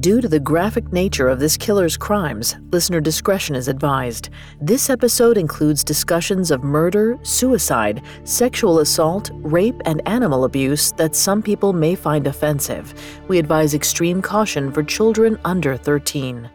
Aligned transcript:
Due 0.00 0.20
to 0.20 0.28
the 0.28 0.40
graphic 0.40 0.92
nature 0.92 1.28
of 1.28 1.38
this 1.38 1.56
killer's 1.56 1.96
crimes, 1.96 2.56
listener 2.70 3.00
discretion 3.00 3.54
is 3.54 3.68
advised. 3.68 4.28
This 4.60 4.90
episode 4.90 5.38
includes 5.38 5.82
discussions 5.82 6.50
of 6.50 6.62
murder, 6.62 7.18
suicide, 7.22 8.02
sexual 8.24 8.80
assault, 8.80 9.30
rape, 9.36 9.80
and 9.86 10.06
animal 10.06 10.44
abuse 10.44 10.92
that 10.92 11.14
some 11.14 11.40
people 11.40 11.72
may 11.72 11.94
find 11.94 12.26
offensive. 12.26 12.92
We 13.28 13.38
advise 13.38 13.72
extreme 13.72 14.20
caution 14.20 14.70
for 14.70 14.82
children 14.82 15.38
under 15.44 15.76
13. 15.76 16.50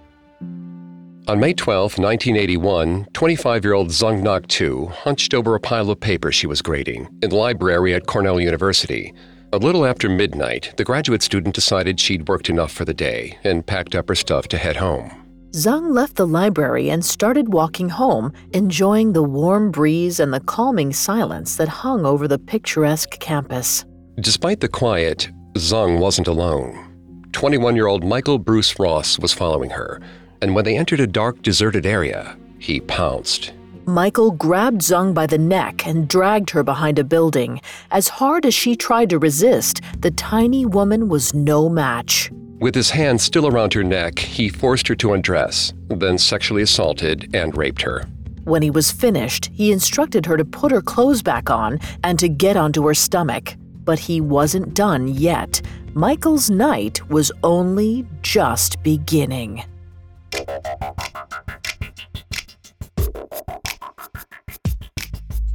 On 1.28 1.40
May 1.40 1.54
12, 1.54 1.98
1981, 1.98 3.08
25 3.14 3.64
year 3.64 3.74
old 3.74 3.88
Dzung 3.90 4.22
Ngoc 4.22 4.48
Tu 4.48 4.86
hunched 4.88 5.34
over 5.34 5.56
a 5.56 5.60
pile 5.60 5.90
of 5.90 6.00
papers 6.00 6.36
she 6.36 6.48
was 6.48 6.62
grading 6.62 7.08
in 7.24 7.30
the 7.30 7.36
library 7.36 7.96
at 7.96 8.06
Cornell 8.06 8.40
University. 8.40 9.14
A 9.54 9.58
little 9.58 9.86
after 9.86 10.08
midnight, 10.08 10.74
the 10.78 10.86
graduate 10.86 11.22
student 11.22 11.54
decided 11.54 12.00
she'd 12.00 12.30
worked 12.30 12.50
enough 12.50 12.72
for 12.72 12.86
the 12.86 12.94
day 12.94 13.38
and 13.44 13.66
packed 13.66 13.96
up 13.96 14.08
her 14.08 14.16
stuff 14.16 14.48
to 14.48 14.58
head 14.58 14.78
home. 14.78 15.12
Dzung 15.52 15.92
left 15.92 16.16
the 16.16 16.26
library 16.26 16.90
and 16.90 17.04
started 17.04 17.52
walking 17.52 17.90
home, 17.90 18.32
enjoying 18.54 19.12
the 19.12 19.24
warm 19.24 19.70
breeze 19.70 20.22
and 20.22 20.34
the 20.34 20.40
calming 20.40 20.94
silence 20.94 21.58
that 21.58 21.68
hung 21.68 22.06
over 22.06 22.30
the 22.30 22.40
picturesque 22.40 23.20
campus. 23.20 23.84
Despite 24.22 24.62
the 24.62 24.70
quiet, 24.70 25.30
Dzung 25.56 26.00
wasn't 26.00 26.30
alone. 26.30 27.28
21 27.34 27.76
year 27.76 27.88
old 27.88 28.06
Michael 28.06 28.40
Bruce 28.40 28.80
Ross 28.80 29.20
was 29.20 29.34
following 29.34 29.72
her, 29.72 30.00
and 30.42 30.56
when 30.56 30.64
they 30.64 30.78
entered 30.78 31.02
a 31.02 31.08
dark, 31.08 31.42
deserted 31.42 31.86
area, 31.86 32.38
he 32.58 32.80
pounced. 32.80 33.52
Michael 33.86 34.32
grabbed 34.32 34.82
Dzung 34.82 35.14
by 35.14 35.26
the 35.26 35.38
neck 35.38 35.88
and 35.88 36.08
dragged 36.08 36.52
her 36.52 36.64
behind 36.64 37.00
a 37.00 37.04
building. 37.04 37.60
As 37.90 38.08
hard 38.08 38.46
as 38.46 38.54
she 38.54 38.76
tried 38.76 39.10
to 39.10 39.18
resist, 39.18 39.82
the 40.00 40.12
tiny 40.12 40.66
woman 40.66 41.10
was 41.10 41.34
no 41.34 41.68
match. 41.68 42.32
With 42.60 42.76
his 42.76 42.92
hands 42.92 43.24
still 43.24 43.48
around 43.48 43.74
her 43.74 43.84
neck, 43.84 44.20
he 44.20 44.50
forced 44.50 44.88
her 44.88 44.96
to 44.96 45.14
undress, 45.14 45.74
then 45.88 46.20
sexually 46.20 46.62
assaulted 46.62 47.36
and 47.36 47.58
raped 47.58 47.82
her. 47.82 48.06
When 48.44 48.62
he 48.62 48.70
was 48.70 48.92
finished, 48.92 49.50
he 49.52 49.72
instructed 49.72 50.28
her 50.28 50.38
to 50.38 50.46
put 50.46 50.72
her 50.72 50.82
clothes 50.82 51.24
back 51.24 51.50
on 51.50 51.80
and 52.04 52.20
to 52.20 52.30
get 52.30 52.58
onto 52.58 52.86
her 52.86 52.94
stomach. 52.94 53.56
But 53.84 53.98
he 53.98 54.22
wasn't 54.22 54.76
done 54.76 55.08
yet. 55.08 55.60
Michael's 55.96 56.52
night 56.52 57.08
was 57.10 57.32
only 57.44 58.06
just 58.22 58.82
beginning. 58.84 59.64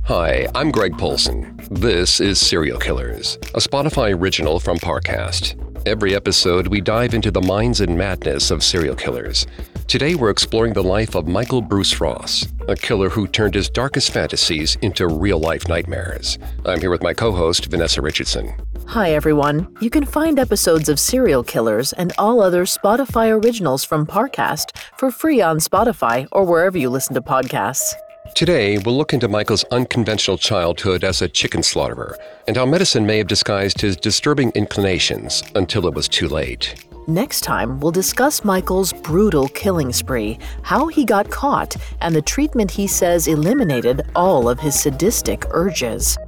Hi, 0.07 0.47
I'm 0.55 0.71
Greg 0.71 0.97
Polcyn. 0.97 1.59
This 1.69 2.21
is 2.21 2.39
Serial 2.39 2.79
Killers, 2.79 3.35
a 3.55 3.59
Spotify 3.59 4.17
original 4.17 4.61
from 4.61 4.79
Parcast. 4.79 5.61
Every 5.85 6.15
episode, 6.15 6.69
we 6.69 6.81
dive 6.81 7.13
into 7.13 7.33
the 7.33 7.41
minds 7.41 7.81
and 7.81 7.99
madness 7.99 8.53
of 8.53 8.63
serial 8.63 8.95
killers. 8.95 9.49
Today, 9.89 10.15
we're 10.15 10.31
exploring 10.31 10.75
the 10.75 10.83
life 10.85 11.17
of 11.17 11.27
Michael 11.27 11.61
Bruce 11.61 12.01
Ross, 12.01 12.47
a 12.69 12.77
killer 12.77 13.09
who 13.09 13.27
turned 13.27 13.55
his 13.55 13.69
darkest 13.69 14.13
fantasies 14.13 14.77
into 14.81 15.09
real 15.09 15.41
life 15.41 15.67
nightmares. 15.67 16.39
I'm 16.65 16.79
here 16.79 16.91
with 16.91 17.03
my 17.03 17.13
co 17.13 17.33
host, 17.33 17.67
Vanessa 17.67 18.01
Richardson. 18.01 18.55
Hi, 18.87 19.11
everyone. 19.11 19.77
You 19.81 19.91
can 19.91 20.05
find 20.05 20.39
episodes 20.39 20.89
of 20.89 21.01
Serial 21.01 21.43
Killers 21.43 21.93
and 21.95 22.13
all 22.17 22.41
other 22.41 22.65
Spotify 22.65 23.43
originals 23.43 23.83
from 23.83 24.07
Parcast 24.07 24.71
for 24.99 25.11
free 25.11 25.41
on 25.41 25.59
Spotify 25.59 26.29
or 26.31 26.45
wherever 26.45 26.79
you 26.79 26.91
listen 26.91 27.15
to 27.15 27.21
podcasts. 27.21 27.93
Today, 28.35 28.79
we'll 28.79 28.97
look 28.97 29.13
into 29.13 29.29
Michael's 29.29 29.65
unconventional 29.65 30.37
childhood 30.37 31.05
as 31.05 31.23
a 31.23 31.29
chicken 31.29 31.63
slaughterer 31.63 32.19
and 32.47 32.57
how 32.57 32.67
medicine 32.67 33.07
may 33.07 33.19
have 33.19 33.27
disguised 33.27 33.81
his 33.81 33.97
disturbing 33.97 34.51
inclinations 34.55 35.43
until 35.55 35.87
it 35.87 35.95
was 35.95 36.09
too 36.09 36.29
late. 36.29 36.75
Next 37.09 37.43
time, 37.43 37.81
we'll 37.81 37.93
discuss 37.93 38.45
Michael's 38.45 38.93
brutal 38.93 39.49
killing 39.49 39.93
spree, 39.93 40.39
how 40.63 40.89
he 40.89 41.05
got 41.05 41.31
caught, 41.31 41.77
and 42.01 42.15
the 42.15 42.23
treatment 42.23 42.71
he 42.71 42.87
says 42.87 43.29
eliminated 43.29 44.03
all 44.15 44.49
of 44.49 44.59
his 44.59 44.79
sadistic 44.79 45.45
urges. 45.51 46.19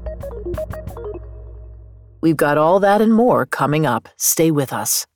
We've 2.20 2.36
got 2.36 2.58
all 2.58 2.80
that 2.80 3.00
and 3.00 3.12
more 3.12 3.44
coming 3.44 3.86
up. 3.86 4.08
Stay 4.16 4.50
with 4.50 4.72
us. 4.72 5.06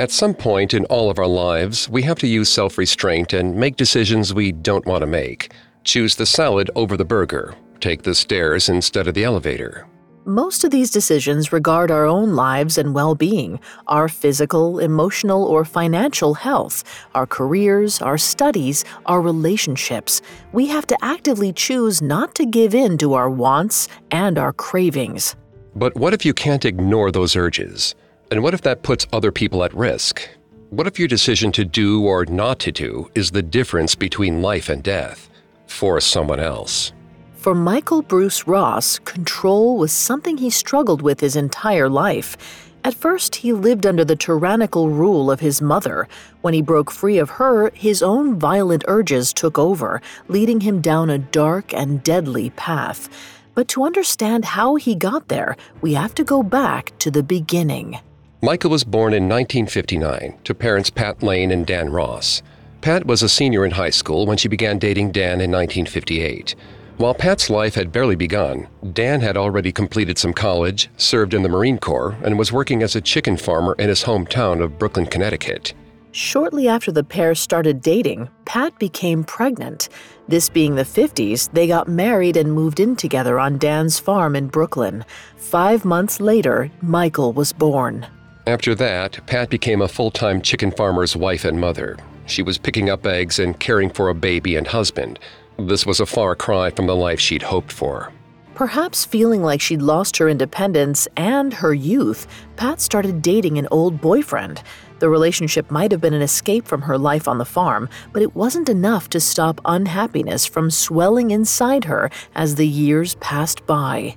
At 0.00 0.10
some 0.10 0.32
point 0.32 0.72
in 0.72 0.86
all 0.86 1.10
of 1.10 1.18
our 1.18 1.26
lives, 1.26 1.86
we 1.86 2.00
have 2.04 2.18
to 2.20 2.26
use 2.26 2.48
self 2.48 2.78
restraint 2.78 3.34
and 3.34 3.54
make 3.54 3.76
decisions 3.76 4.32
we 4.32 4.50
don't 4.50 4.86
want 4.86 5.02
to 5.02 5.06
make. 5.06 5.52
Choose 5.84 6.14
the 6.14 6.24
salad 6.24 6.70
over 6.74 6.96
the 6.96 7.04
burger, 7.04 7.54
take 7.80 8.02
the 8.02 8.14
stairs 8.14 8.70
instead 8.70 9.06
of 9.08 9.12
the 9.12 9.24
elevator. 9.24 9.86
Most 10.24 10.64
of 10.64 10.70
these 10.70 10.90
decisions 10.90 11.52
regard 11.52 11.90
our 11.90 12.06
own 12.06 12.34
lives 12.34 12.78
and 12.78 12.94
well 12.94 13.14
being, 13.14 13.60
our 13.88 14.08
physical, 14.08 14.78
emotional, 14.78 15.44
or 15.44 15.66
financial 15.66 16.32
health, 16.32 16.82
our 17.14 17.26
careers, 17.26 18.00
our 18.00 18.16
studies, 18.16 18.86
our 19.04 19.20
relationships. 19.20 20.22
We 20.54 20.66
have 20.68 20.86
to 20.86 20.96
actively 21.02 21.52
choose 21.52 22.00
not 22.00 22.34
to 22.36 22.46
give 22.46 22.74
in 22.74 22.96
to 22.98 23.12
our 23.12 23.28
wants 23.28 23.86
and 24.10 24.38
our 24.38 24.54
cravings. 24.54 25.36
But 25.76 25.94
what 25.94 26.14
if 26.14 26.24
you 26.24 26.32
can't 26.32 26.64
ignore 26.64 27.12
those 27.12 27.36
urges? 27.36 27.94
And 28.30 28.44
what 28.44 28.54
if 28.54 28.62
that 28.62 28.82
puts 28.84 29.08
other 29.12 29.32
people 29.32 29.64
at 29.64 29.74
risk? 29.74 30.28
What 30.70 30.86
if 30.86 31.00
your 31.00 31.08
decision 31.08 31.50
to 31.52 31.64
do 31.64 32.04
or 32.04 32.24
not 32.26 32.60
to 32.60 32.70
do 32.70 33.10
is 33.16 33.32
the 33.32 33.42
difference 33.42 33.96
between 33.96 34.40
life 34.40 34.68
and 34.68 34.84
death 34.84 35.28
for 35.66 36.00
someone 36.00 36.38
else? 36.38 36.92
For 37.34 37.56
Michael 37.56 38.02
Bruce 38.02 38.46
Ross, 38.46 39.00
control 39.00 39.78
was 39.78 39.90
something 39.90 40.36
he 40.36 40.50
struggled 40.50 41.02
with 41.02 41.18
his 41.18 41.34
entire 41.34 41.88
life. 41.88 42.36
At 42.84 42.94
first, 42.94 43.34
he 43.34 43.52
lived 43.52 43.84
under 43.84 44.04
the 44.04 44.14
tyrannical 44.14 44.90
rule 44.90 45.28
of 45.28 45.40
his 45.40 45.60
mother. 45.60 46.06
When 46.42 46.54
he 46.54 46.62
broke 46.62 46.92
free 46.92 47.18
of 47.18 47.30
her, 47.30 47.70
his 47.74 48.00
own 48.00 48.38
violent 48.38 48.84
urges 48.86 49.32
took 49.32 49.58
over, 49.58 50.00
leading 50.28 50.60
him 50.60 50.80
down 50.80 51.10
a 51.10 51.18
dark 51.18 51.74
and 51.74 52.00
deadly 52.04 52.50
path. 52.50 53.08
But 53.54 53.66
to 53.68 53.82
understand 53.82 54.44
how 54.44 54.76
he 54.76 54.94
got 54.94 55.26
there, 55.26 55.56
we 55.80 55.94
have 55.94 56.14
to 56.14 56.22
go 56.22 56.44
back 56.44 56.96
to 57.00 57.10
the 57.10 57.24
beginning. 57.24 57.98
Michael 58.42 58.70
was 58.70 58.84
born 58.84 59.12
in 59.12 59.28
1959 59.28 60.38
to 60.44 60.54
parents 60.54 60.88
Pat 60.88 61.22
Lane 61.22 61.50
and 61.50 61.66
Dan 61.66 61.90
Ross. 61.90 62.42
Pat 62.80 63.04
was 63.04 63.22
a 63.22 63.28
senior 63.28 63.66
in 63.66 63.72
high 63.72 63.90
school 63.90 64.24
when 64.24 64.38
she 64.38 64.48
began 64.48 64.78
dating 64.78 65.12
Dan 65.12 65.42
in 65.42 65.50
1958. 65.50 66.54
While 66.96 67.12
Pat's 67.12 67.50
life 67.50 67.74
had 67.74 67.92
barely 67.92 68.16
begun, 68.16 68.66
Dan 68.94 69.20
had 69.20 69.36
already 69.36 69.72
completed 69.72 70.16
some 70.16 70.32
college, 70.32 70.88
served 70.96 71.34
in 71.34 71.42
the 71.42 71.50
Marine 71.50 71.76
Corps, 71.76 72.16
and 72.22 72.38
was 72.38 72.50
working 72.50 72.82
as 72.82 72.96
a 72.96 73.02
chicken 73.02 73.36
farmer 73.36 73.74
in 73.78 73.90
his 73.90 74.04
hometown 74.04 74.62
of 74.62 74.78
Brooklyn, 74.78 75.04
Connecticut. 75.04 75.74
Shortly 76.12 76.66
after 76.66 76.90
the 76.90 77.04
pair 77.04 77.34
started 77.34 77.82
dating, 77.82 78.30
Pat 78.46 78.78
became 78.78 79.22
pregnant. 79.22 79.90
This 80.28 80.48
being 80.48 80.76
the 80.76 80.82
50s, 80.82 81.52
they 81.52 81.66
got 81.66 81.88
married 81.88 82.38
and 82.38 82.50
moved 82.50 82.80
in 82.80 82.96
together 82.96 83.38
on 83.38 83.58
Dan's 83.58 83.98
farm 83.98 84.34
in 84.34 84.48
Brooklyn. 84.48 85.04
Five 85.36 85.84
months 85.84 86.20
later, 86.20 86.70
Michael 86.80 87.34
was 87.34 87.52
born. 87.52 88.06
After 88.46 88.74
that, 88.76 89.24
Pat 89.26 89.50
became 89.50 89.82
a 89.82 89.88
full 89.88 90.10
time 90.10 90.40
chicken 90.40 90.70
farmer's 90.70 91.14
wife 91.14 91.44
and 91.44 91.60
mother. 91.60 91.96
She 92.26 92.42
was 92.42 92.58
picking 92.58 92.90
up 92.90 93.06
eggs 93.06 93.38
and 93.38 93.58
caring 93.58 93.90
for 93.90 94.08
a 94.08 94.14
baby 94.14 94.56
and 94.56 94.66
husband. 94.66 95.18
This 95.58 95.84
was 95.84 96.00
a 96.00 96.06
far 96.06 96.34
cry 96.34 96.70
from 96.70 96.86
the 96.86 96.96
life 96.96 97.20
she'd 97.20 97.42
hoped 97.42 97.72
for. 97.72 98.12
Perhaps 98.54 99.04
feeling 99.04 99.42
like 99.42 99.60
she'd 99.60 99.82
lost 99.82 100.18
her 100.18 100.28
independence 100.28 101.08
and 101.16 101.54
her 101.54 101.72
youth, 101.72 102.26
Pat 102.56 102.80
started 102.80 103.22
dating 103.22 103.58
an 103.58 103.66
old 103.70 104.00
boyfriend. 104.00 104.62
The 104.98 105.08
relationship 105.08 105.70
might 105.70 105.90
have 105.92 106.00
been 106.00 106.12
an 106.12 106.20
escape 106.20 106.66
from 106.66 106.82
her 106.82 106.98
life 106.98 107.26
on 107.26 107.38
the 107.38 107.44
farm, 107.46 107.88
but 108.12 108.22
it 108.22 108.36
wasn't 108.36 108.68
enough 108.68 109.08
to 109.10 109.20
stop 109.20 109.60
unhappiness 109.64 110.44
from 110.44 110.70
swelling 110.70 111.30
inside 111.30 111.84
her 111.84 112.10
as 112.34 112.56
the 112.56 112.68
years 112.68 113.14
passed 113.16 113.64
by. 113.66 114.16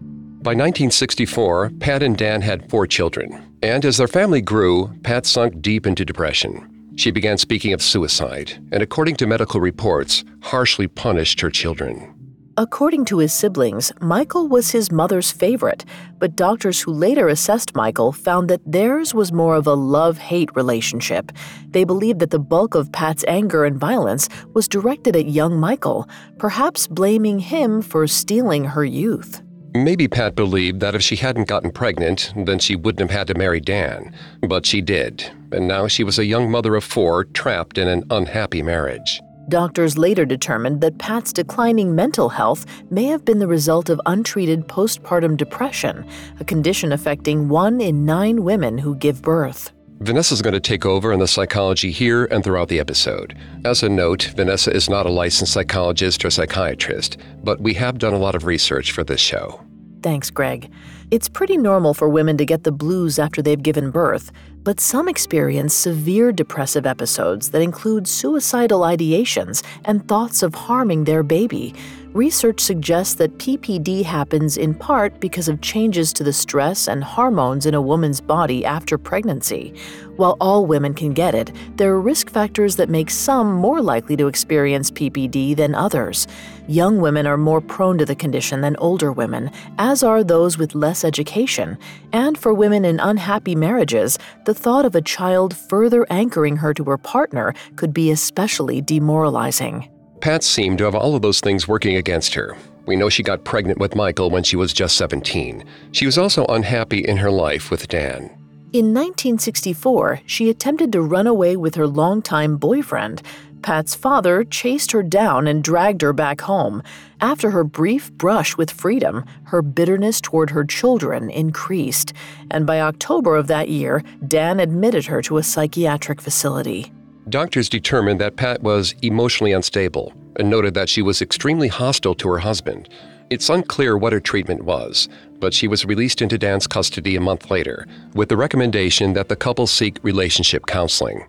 By 0.00 0.50
1964, 0.50 1.70
Pat 1.78 2.02
and 2.02 2.16
Dan 2.16 2.42
had 2.42 2.68
four 2.68 2.88
children. 2.88 3.45
And 3.66 3.84
as 3.84 3.96
their 3.96 4.06
family 4.06 4.40
grew, 4.40 4.96
Pat 5.02 5.26
sunk 5.26 5.60
deep 5.60 5.88
into 5.88 6.04
depression. 6.04 6.92
She 6.94 7.10
began 7.10 7.36
speaking 7.36 7.72
of 7.72 7.82
suicide, 7.82 8.52
and 8.70 8.80
according 8.80 9.16
to 9.16 9.26
medical 9.26 9.60
reports, 9.60 10.22
harshly 10.40 10.86
punished 10.86 11.40
her 11.40 11.50
children. 11.50 12.14
According 12.56 13.06
to 13.06 13.18
his 13.18 13.32
siblings, 13.32 13.90
Michael 14.00 14.46
was 14.46 14.70
his 14.70 14.92
mother's 14.92 15.32
favorite, 15.32 15.84
but 16.20 16.36
doctors 16.36 16.80
who 16.80 16.92
later 16.92 17.26
assessed 17.26 17.74
Michael 17.74 18.12
found 18.12 18.48
that 18.50 18.62
theirs 18.64 19.12
was 19.12 19.32
more 19.32 19.56
of 19.56 19.66
a 19.66 19.74
love 19.74 20.16
hate 20.18 20.54
relationship. 20.54 21.32
They 21.66 21.82
believed 21.82 22.20
that 22.20 22.30
the 22.30 22.38
bulk 22.38 22.76
of 22.76 22.92
Pat's 22.92 23.24
anger 23.26 23.64
and 23.64 23.76
violence 23.76 24.28
was 24.54 24.68
directed 24.68 25.16
at 25.16 25.26
young 25.26 25.58
Michael, 25.58 26.08
perhaps 26.38 26.86
blaming 26.86 27.40
him 27.40 27.82
for 27.82 28.06
stealing 28.06 28.64
her 28.64 28.84
youth. 28.84 29.42
Maybe 29.84 30.08
Pat 30.08 30.34
believed 30.34 30.80
that 30.80 30.94
if 30.94 31.02
she 31.02 31.16
hadn't 31.16 31.48
gotten 31.48 31.70
pregnant, 31.70 32.32
then 32.34 32.58
she 32.58 32.76
wouldn't 32.76 33.10
have 33.10 33.18
had 33.18 33.26
to 33.26 33.34
marry 33.34 33.60
Dan. 33.60 34.12
But 34.40 34.64
she 34.64 34.80
did, 34.80 35.30
and 35.52 35.68
now 35.68 35.86
she 35.86 36.02
was 36.02 36.18
a 36.18 36.24
young 36.24 36.50
mother 36.50 36.76
of 36.76 36.84
four 36.84 37.24
trapped 37.24 37.76
in 37.76 37.86
an 37.86 38.04
unhappy 38.10 38.62
marriage. 38.62 39.20
Doctors 39.48 39.98
later 39.98 40.24
determined 40.24 40.80
that 40.80 40.98
Pat's 40.98 41.32
declining 41.32 41.94
mental 41.94 42.30
health 42.30 42.64
may 42.90 43.04
have 43.04 43.24
been 43.24 43.38
the 43.38 43.46
result 43.46 43.90
of 43.90 44.00
untreated 44.06 44.66
postpartum 44.66 45.36
depression, 45.36 46.08
a 46.40 46.44
condition 46.44 46.92
affecting 46.92 47.48
one 47.48 47.80
in 47.80 48.04
nine 48.04 48.44
women 48.44 48.78
who 48.78 48.96
give 48.96 49.20
birth. 49.20 49.72
Vanessa's 50.00 50.42
going 50.42 50.54
to 50.54 50.60
take 50.60 50.84
over 50.84 51.12
in 51.12 51.20
the 51.20 51.28
psychology 51.28 51.90
here 51.90 52.26
and 52.26 52.44
throughout 52.44 52.68
the 52.68 52.80
episode. 52.80 53.36
As 53.64 53.82
a 53.82 53.88
note, 53.88 54.24
Vanessa 54.36 54.70
is 54.70 54.90
not 54.90 55.06
a 55.06 55.10
licensed 55.10 55.52
psychologist 55.52 56.24
or 56.24 56.30
psychiatrist, 56.30 57.16
but 57.42 57.60
we 57.60 57.74
have 57.74 57.98
done 57.98 58.12
a 58.12 58.18
lot 58.18 58.34
of 58.34 58.44
research 58.44 58.92
for 58.92 59.04
this 59.04 59.20
show. 59.20 59.65
Thanks, 60.06 60.30
Greg. 60.30 60.70
It's 61.10 61.28
pretty 61.28 61.56
normal 61.56 61.92
for 61.92 62.08
women 62.08 62.36
to 62.36 62.46
get 62.46 62.62
the 62.62 62.70
blues 62.70 63.18
after 63.18 63.42
they've 63.42 63.60
given 63.60 63.90
birth, 63.90 64.30
but 64.62 64.78
some 64.78 65.08
experience 65.08 65.74
severe 65.74 66.30
depressive 66.30 66.86
episodes 66.86 67.50
that 67.50 67.60
include 67.60 68.06
suicidal 68.06 68.82
ideations 68.82 69.64
and 69.84 70.06
thoughts 70.06 70.44
of 70.44 70.54
harming 70.54 71.02
their 71.02 71.24
baby. 71.24 71.74
Research 72.16 72.60
suggests 72.60 73.16
that 73.16 73.36
PPD 73.36 74.02
happens 74.02 74.56
in 74.56 74.72
part 74.72 75.20
because 75.20 75.50
of 75.50 75.60
changes 75.60 76.14
to 76.14 76.24
the 76.24 76.32
stress 76.32 76.88
and 76.88 77.04
hormones 77.04 77.66
in 77.66 77.74
a 77.74 77.82
woman's 77.82 78.22
body 78.22 78.64
after 78.64 78.96
pregnancy. 78.96 79.74
While 80.16 80.38
all 80.40 80.64
women 80.64 80.94
can 80.94 81.12
get 81.12 81.34
it, 81.34 81.52
there 81.76 81.92
are 81.92 82.00
risk 82.00 82.30
factors 82.30 82.76
that 82.76 82.88
make 82.88 83.10
some 83.10 83.52
more 83.52 83.82
likely 83.82 84.16
to 84.16 84.28
experience 84.28 84.90
PPD 84.90 85.54
than 85.54 85.74
others. 85.74 86.26
Young 86.66 87.02
women 87.02 87.26
are 87.26 87.36
more 87.36 87.60
prone 87.60 87.98
to 87.98 88.06
the 88.06 88.16
condition 88.16 88.62
than 88.62 88.76
older 88.76 89.12
women, 89.12 89.50
as 89.76 90.02
are 90.02 90.24
those 90.24 90.56
with 90.56 90.74
less 90.74 91.04
education. 91.04 91.76
And 92.14 92.38
for 92.38 92.54
women 92.54 92.86
in 92.86 92.98
unhappy 92.98 93.54
marriages, 93.54 94.18
the 94.46 94.54
thought 94.54 94.86
of 94.86 94.94
a 94.94 95.02
child 95.02 95.54
further 95.54 96.06
anchoring 96.08 96.56
her 96.56 96.72
to 96.72 96.84
her 96.84 96.96
partner 96.96 97.52
could 97.76 97.92
be 97.92 98.10
especially 98.10 98.80
demoralizing. 98.80 99.90
Pat 100.20 100.42
seemed 100.42 100.78
to 100.78 100.84
have 100.84 100.94
all 100.94 101.14
of 101.14 101.22
those 101.22 101.40
things 101.40 101.68
working 101.68 101.96
against 101.96 102.34
her. 102.34 102.56
We 102.86 102.96
know 102.96 103.08
she 103.08 103.22
got 103.22 103.44
pregnant 103.44 103.78
with 103.78 103.96
Michael 103.96 104.30
when 104.30 104.44
she 104.44 104.56
was 104.56 104.72
just 104.72 104.96
17. 104.96 105.64
She 105.92 106.06
was 106.06 106.16
also 106.16 106.44
unhappy 106.46 107.00
in 107.00 107.16
her 107.18 107.30
life 107.30 107.70
with 107.70 107.88
Dan. 107.88 108.30
In 108.72 108.92
1964, 108.92 110.20
she 110.26 110.50
attempted 110.50 110.92
to 110.92 111.00
run 111.00 111.26
away 111.26 111.56
with 111.56 111.76
her 111.76 111.86
longtime 111.86 112.56
boyfriend. 112.56 113.22
Pat's 113.62 113.94
father 113.94 114.44
chased 114.44 114.92
her 114.92 115.02
down 115.02 115.46
and 115.46 115.64
dragged 115.64 116.02
her 116.02 116.12
back 116.12 116.42
home. 116.42 116.82
After 117.20 117.50
her 117.50 117.64
brief 117.64 118.12
brush 118.12 118.56
with 118.56 118.70
freedom, 118.70 119.24
her 119.44 119.62
bitterness 119.62 120.20
toward 120.20 120.50
her 120.50 120.64
children 120.64 121.30
increased, 121.30 122.12
and 122.50 122.66
by 122.66 122.80
October 122.80 123.34
of 123.34 123.46
that 123.48 123.68
year, 123.68 124.04
Dan 124.26 124.60
admitted 124.60 125.06
her 125.06 125.22
to 125.22 125.38
a 125.38 125.42
psychiatric 125.42 126.20
facility. 126.20 126.92
Doctors 127.28 127.68
determined 127.68 128.20
that 128.20 128.36
Pat 128.36 128.62
was 128.62 128.94
emotionally 129.02 129.50
unstable 129.50 130.12
and 130.36 130.48
noted 130.48 130.74
that 130.74 130.88
she 130.88 131.02
was 131.02 131.20
extremely 131.20 131.66
hostile 131.66 132.14
to 132.14 132.28
her 132.28 132.38
husband. 132.38 132.88
It's 133.30 133.50
unclear 133.50 133.98
what 133.98 134.12
her 134.12 134.20
treatment 134.20 134.62
was, 134.62 135.08
but 135.40 135.52
she 135.52 135.66
was 135.66 135.84
released 135.84 136.22
into 136.22 136.38
Dan's 136.38 136.68
custody 136.68 137.16
a 137.16 137.20
month 137.20 137.50
later 137.50 137.84
with 138.14 138.28
the 138.28 138.36
recommendation 138.36 139.12
that 139.14 139.28
the 139.28 139.34
couple 139.34 139.66
seek 139.66 139.98
relationship 140.04 140.66
counseling. 140.66 141.26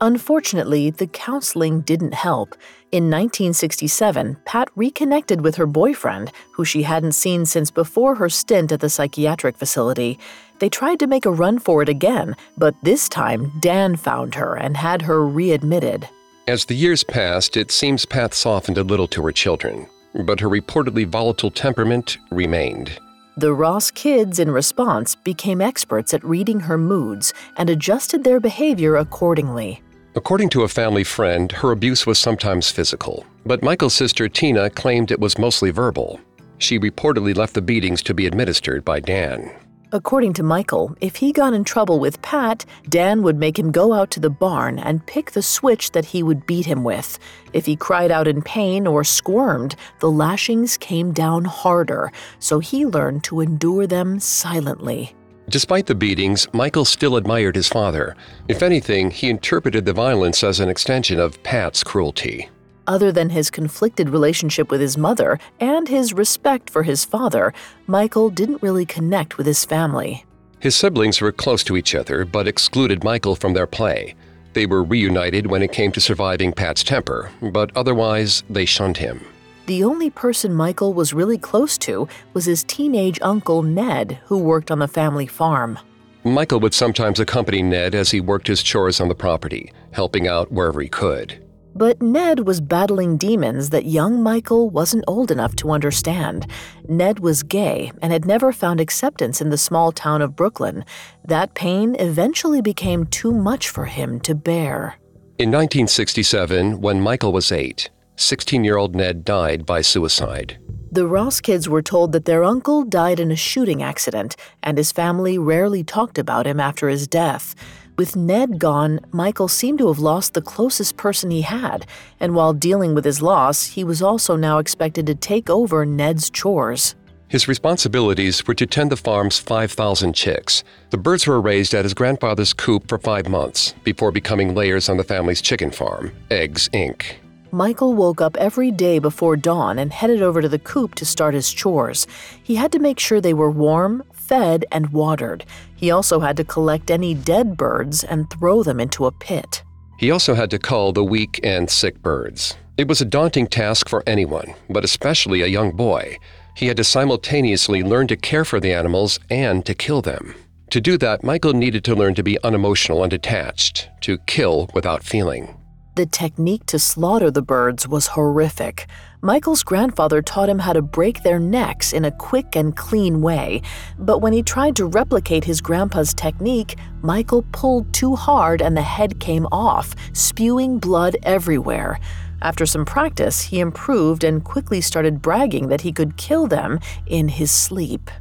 Unfortunately, 0.00 0.90
the 0.90 1.08
counseling 1.08 1.80
didn't 1.80 2.14
help. 2.14 2.56
In 2.92 3.04
1967, 3.04 4.36
Pat 4.44 4.68
reconnected 4.76 5.40
with 5.40 5.56
her 5.56 5.66
boyfriend, 5.66 6.30
who 6.52 6.64
she 6.64 6.82
hadn't 6.82 7.12
seen 7.12 7.44
since 7.46 7.70
before 7.70 8.14
her 8.14 8.28
stint 8.28 8.70
at 8.70 8.80
the 8.80 8.88
psychiatric 8.88 9.56
facility. 9.56 10.18
They 10.58 10.68
tried 10.68 10.98
to 11.00 11.06
make 11.06 11.26
a 11.26 11.30
run 11.30 11.58
for 11.58 11.82
it 11.82 11.88
again, 11.88 12.34
but 12.56 12.74
this 12.82 13.08
time 13.08 13.52
Dan 13.60 13.96
found 13.96 14.34
her 14.34 14.56
and 14.56 14.76
had 14.76 15.02
her 15.02 15.26
readmitted. 15.26 16.08
As 16.48 16.64
the 16.64 16.74
years 16.74 17.04
passed, 17.04 17.56
it 17.56 17.70
seems 17.70 18.06
Pat 18.06 18.34
softened 18.34 18.78
a 18.78 18.82
little 18.82 19.08
to 19.08 19.22
her 19.24 19.32
children, 19.32 19.86
but 20.14 20.40
her 20.40 20.48
reportedly 20.48 21.06
volatile 21.06 21.50
temperament 21.50 22.18
remained. 22.30 22.98
The 23.36 23.52
Ross 23.52 23.90
kids, 23.92 24.40
in 24.40 24.50
response, 24.50 25.14
became 25.14 25.60
experts 25.60 26.12
at 26.12 26.24
reading 26.24 26.60
her 26.60 26.76
moods 26.76 27.32
and 27.56 27.70
adjusted 27.70 28.24
their 28.24 28.40
behavior 28.40 28.96
accordingly. 28.96 29.80
According 30.16 30.48
to 30.50 30.62
a 30.62 30.68
family 30.68 31.04
friend, 31.04 31.52
her 31.52 31.70
abuse 31.70 32.04
was 32.04 32.18
sometimes 32.18 32.72
physical, 32.72 33.24
but 33.46 33.62
Michael's 33.62 33.94
sister 33.94 34.28
Tina 34.28 34.70
claimed 34.70 35.12
it 35.12 35.20
was 35.20 35.38
mostly 35.38 35.70
verbal. 35.70 36.18
She 36.58 36.80
reportedly 36.80 37.36
left 37.36 37.54
the 37.54 37.62
beatings 37.62 38.02
to 38.02 38.14
be 38.14 38.26
administered 38.26 38.84
by 38.84 38.98
Dan. 38.98 39.52
According 39.90 40.34
to 40.34 40.42
Michael, 40.42 40.94
if 41.00 41.16
he 41.16 41.32
got 41.32 41.54
in 41.54 41.64
trouble 41.64 41.98
with 41.98 42.20
Pat, 42.20 42.66
Dan 42.90 43.22
would 43.22 43.38
make 43.38 43.58
him 43.58 43.72
go 43.72 43.94
out 43.94 44.10
to 44.10 44.20
the 44.20 44.28
barn 44.28 44.78
and 44.78 45.06
pick 45.06 45.30
the 45.30 45.40
switch 45.40 45.92
that 45.92 46.04
he 46.04 46.22
would 46.22 46.44
beat 46.44 46.66
him 46.66 46.84
with. 46.84 47.18
If 47.54 47.64
he 47.64 47.74
cried 47.74 48.10
out 48.10 48.28
in 48.28 48.42
pain 48.42 48.86
or 48.86 49.02
squirmed, 49.02 49.76
the 50.00 50.10
lashings 50.10 50.76
came 50.76 51.12
down 51.12 51.46
harder, 51.46 52.12
so 52.38 52.58
he 52.58 52.84
learned 52.84 53.24
to 53.24 53.40
endure 53.40 53.86
them 53.86 54.20
silently. 54.20 55.14
Despite 55.48 55.86
the 55.86 55.94
beatings, 55.94 56.46
Michael 56.52 56.84
still 56.84 57.16
admired 57.16 57.56
his 57.56 57.68
father. 57.68 58.14
If 58.46 58.62
anything, 58.62 59.10
he 59.10 59.30
interpreted 59.30 59.86
the 59.86 59.94
violence 59.94 60.44
as 60.44 60.60
an 60.60 60.68
extension 60.68 61.18
of 61.18 61.42
Pat's 61.42 61.82
cruelty. 61.82 62.50
Other 62.88 63.12
than 63.12 63.28
his 63.28 63.50
conflicted 63.50 64.08
relationship 64.08 64.70
with 64.70 64.80
his 64.80 64.96
mother 64.96 65.38
and 65.60 65.86
his 65.86 66.14
respect 66.14 66.70
for 66.70 66.82
his 66.82 67.04
father, 67.04 67.52
Michael 67.86 68.30
didn't 68.30 68.62
really 68.62 68.86
connect 68.86 69.36
with 69.36 69.46
his 69.46 69.62
family. 69.62 70.24
His 70.58 70.74
siblings 70.74 71.20
were 71.20 71.30
close 71.30 71.62
to 71.64 71.76
each 71.76 71.94
other 71.94 72.24
but 72.24 72.48
excluded 72.48 73.04
Michael 73.04 73.36
from 73.36 73.52
their 73.52 73.66
play. 73.66 74.14
They 74.54 74.64
were 74.64 74.82
reunited 74.82 75.46
when 75.46 75.62
it 75.62 75.70
came 75.70 75.92
to 75.92 76.00
surviving 76.00 76.50
Pat's 76.50 76.82
temper, 76.82 77.30
but 77.52 77.70
otherwise 77.76 78.42
they 78.48 78.64
shunned 78.64 78.96
him. 78.96 79.20
The 79.66 79.84
only 79.84 80.08
person 80.08 80.54
Michael 80.54 80.94
was 80.94 81.12
really 81.12 81.36
close 81.36 81.76
to 81.78 82.08
was 82.32 82.46
his 82.46 82.64
teenage 82.64 83.18
uncle 83.20 83.62
Ned, 83.62 84.18
who 84.24 84.38
worked 84.38 84.70
on 84.70 84.78
the 84.78 84.88
family 84.88 85.26
farm. 85.26 85.78
Michael 86.24 86.58
would 86.60 86.72
sometimes 86.72 87.20
accompany 87.20 87.62
Ned 87.62 87.94
as 87.94 88.10
he 88.10 88.22
worked 88.22 88.46
his 88.46 88.62
chores 88.62 88.98
on 88.98 89.08
the 89.08 89.14
property, 89.14 89.72
helping 89.92 90.26
out 90.26 90.50
wherever 90.50 90.80
he 90.80 90.88
could. 90.88 91.44
But 91.78 92.02
Ned 92.02 92.40
was 92.40 92.60
battling 92.60 93.18
demons 93.18 93.70
that 93.70 93.86
young 93.86 94.20
Michael 94.20 94.68
wasn't 94.68 95.04
old 95.06 95.30
enough 95.30 95.54
to 95.56 95.70
understand. 95.70 96.48
Ned 96.88 97.20
was 97.20 97.44
gay 97.44 97.92
and 98.02 98.12
had 98.12 98.26
never 98.26 98.50
found 98.50 98.80
acceptance 98.80 99.40
in 99.40 99.50
the 99.50 99.56
small 99.56 99.92
town 99.92 100.20
of 100.20 100.34
Brooklyn. 100.34 100.84
That 101.24 101.54
pain 101.54 101.94
eventually 102.00 102.60
became 102.60 103.06
too 103.06 103.30
much 103.30 103.68
for 103.68 103.84
him 103.84 104.18
to 104.22 104.34
bear. 104.34 104.96
In 105.38 105.52
1967, 105.52 106.80
when 106.80 107.00
Michael 107.00 107.32
was 107.32 107.52
eight, 107.52 107.90
16 108.16 108.64
year 108.64 108.76
old 108.76 108.96
Ned 108.96 109.24
died 109.24 109.64
by 109.64 109.80
suicide. 109.80 110.58
The 110.90 111.06
Ross 111.06 111.40
kids 111.40 111.68
were 111.68 111.82
told 111.82 112.10
that 112.10 112.24
their 112.24 112.42
uncle 112.42 112.82
died 112.82 113.20
in 113.20 113.30
a 113.30 113.36
shooting 113.36 113.84
accident, 113.84 114.34
and 114.64 114.78
his 114.78 114.90
family 114.90 115.38
rarely 115.38 115.84
talked 115.84 116.18
about 116.18 116.44
him 116.44 116.58
after 116.58 116.88
his 116.88 117.06
death. 117.06 117.54
With 117.98 118.14
Ned 118.14 118.60
gone, 118.60 119.00
Michael 119.10 119.48
seemed 119.48 119.80
to 119.80 119.88
have 119.88 119.98
lost 119.98 120.34
the 120.34 120.40
closest 120.40 120.96
person 120.96 121.32
he 121.32 121.42
had, 121.42 121.84
and 122.20 122.32
while 122.32 122.52
dealing 122.52 122.94
with 122.94 123.04
his 123.04 123.20
loss, 123.20 123.66
he 123.66 123.82
was 123.82 124.00
also 124.00 124.36
now 124.36 124.58
expected 124.58 125.04
to 125.08 125.16
take 125.16 125.50
over 125.50 125.84
Ned's 125.84 126.30
chores. 126.30 126.94
His 127.26 127.48
responsibilities 127.48 128.46
were 128.46 128.54
to 128.54 128.66
tend 128.66 128.92
the 128.92 128.96
farm's 128.96 129.40
5,000 129.40 130.12
chicks. 130.12 130.62
The 130.90 130.96
birds 130.96 131.26
were 131.26 131.40
raised 131.40 131.74
at 131.74 131.84
his 131.84 131.92
grandfather's 131.92 132.52
coop 132.52 132.88
for 132.88 132.98
five 132.98 133.28
months 133.28 133.74
before 133.82 134.12
becoming 134.12 134.54
layers 134.54 134.88
on 134.88 134.96
the 134.96 135.02
family's 135.02 135.42
chicken 135.42 135.72
farm, 135.72 136.12
Eggs 136.30 136.68
Inc. 136.68 137.16
Michael 137.50 137.94
woke 137.94 138.20
up 138.20 138.36
every 138.36 138.70
day 138.70 138.98
before 138.98 139.34
dawn 139.34 139.78
and 139.78 139.92
headed 139.92 140.22
over 140.22 140.40
to 140.40 140.48
the 140.48 140.58
coop 140.58 140.94
to 140.94 141.04
start 141.04 141.34
his 141.34 141.52
chores. 141.52 142.06
He 142.42 142.54
had 142.54 142.70
to 142.72 142.78
make 142.78 143.00
sure 143.00 143.20
they 143.20 143.34
were 143.34 143.50
warm, 143.50 144.04
fed, 144.28 144.64
and 144.70 144.92
watered. 144.92 145.44
He 145.74 145.90
also 145.90 146.20
had 146.20 146.36
to 146.36 146.44
collect 146.44 146.90
any 146.90 147.14
dead 147.14 147.56
birds 147.56 148.04
and 148.04 148.30
throw 148.30 148.62
them 148.62 148.78
into 148.78 149.06
a 149.06 149.12
pit. 149.12 149.62
He 149.98 150.10
also 150.10 150.34
had 150.34 150.50
to 150.50 150.58
cull 150.58 150.92
the 150.92 151.02
weak 151.04 151.40
and 151.42 151.68
sick 151.68 152.00
birds. 152.02 152.56
It 152.76 152.86
was 152.86 153.00
a 153.00 153.04
daunting 153.04 153.48
task 153.48 153.88
for 153.88 154.04
anyone, 154.06 154.54
but 154.70 154.84
especially 154.84 155.42
a 155.42 155.48
young 155.48 155.72
boy. 155.72 156.18
He 156.54 156.66
had 156.68 156.76
to 156.76 156.84
simultaneously 156.84 157.82
learn 157.82 158.06
to 158.08 158.16
care 158.16 158.44
for 158.44 158.60
the 158.60 158.72
animals 158.72 159.18
and 159.30 159.66
to 159.66 159.74
kill 159.74 160.02
them. 160.02 160.34
To 160.70 160.80
do 160.80 160.98
that, 160.98 161.24
Michael 161.24 161.54
needed 161.54 161.82
to 161.84 161.94
learn 161.94 162.14
to 162.14 162.22
be 162.22 162.38
unemotional 162.44 163.02
and 163.02 163.10
detached, 163.10 163.88
to 164.02 164.18
kill 164.26 164.68
without 164.74 165.02
feeling. 165.02 165.56
The 165.96 166.06
technique 166.06 166.66
to 166.66 166.78
slaughter 166.78 167.30
the 167.30 167.42
birds 167.42 167.88
was 167.88 168.08
horrific. 168.08 168.86
Michael's 169.20 169.64
grandfather 169.64 170.22
taught 170.22 170.48
him 170.48 170.60
how 170.60 170.72
to 170.72 170.80
break 170.80 171.24
their 171.24 171.40
necks 171.40 171.92
in 171.92 172.04
a 172.04 172.12
quick 172.12 172.54
and 172.54 172.76
clean 172.76 173.20
way, 173.20 173.62
but 173.98 174.20
when 174.20 174.32
he 174.32 174.44
tried 174.44 174.76
to 174.76 174.86
replicate 174.86 175.42
his 175.42 175.60
grandpa's 175.60 176.14
technique, 176.14 176.76
Michael 177.02 177.44
pulled 177.50 177.92
too 177.92 178.14
hard 178.14 178.62
and 178.62 178.76
the 178.76 178.82
head 178.82 179.18
came 179.18 179.46
off, 179.50 179.96
spewing 180.12 180.78
blood 180.78 181.16
everywhere. 181.24 181.98
After 182.42 182.64
some 182.64 182.84
practice, 182.84 183.42
he 183.42 183.58
improved 183.58 184.22
and 184.22 184.44
quickly 184.44 184.80
started 184.80 185.20
bragging 185.20 185.66
that 185.66 185.80
he 185.80 185.90
could 185.90 186.16
kill 186.16 186.46
them 186.46 186.78
in 187.08 187.26
his 187.26 187.50
sleep. 187.50 188.12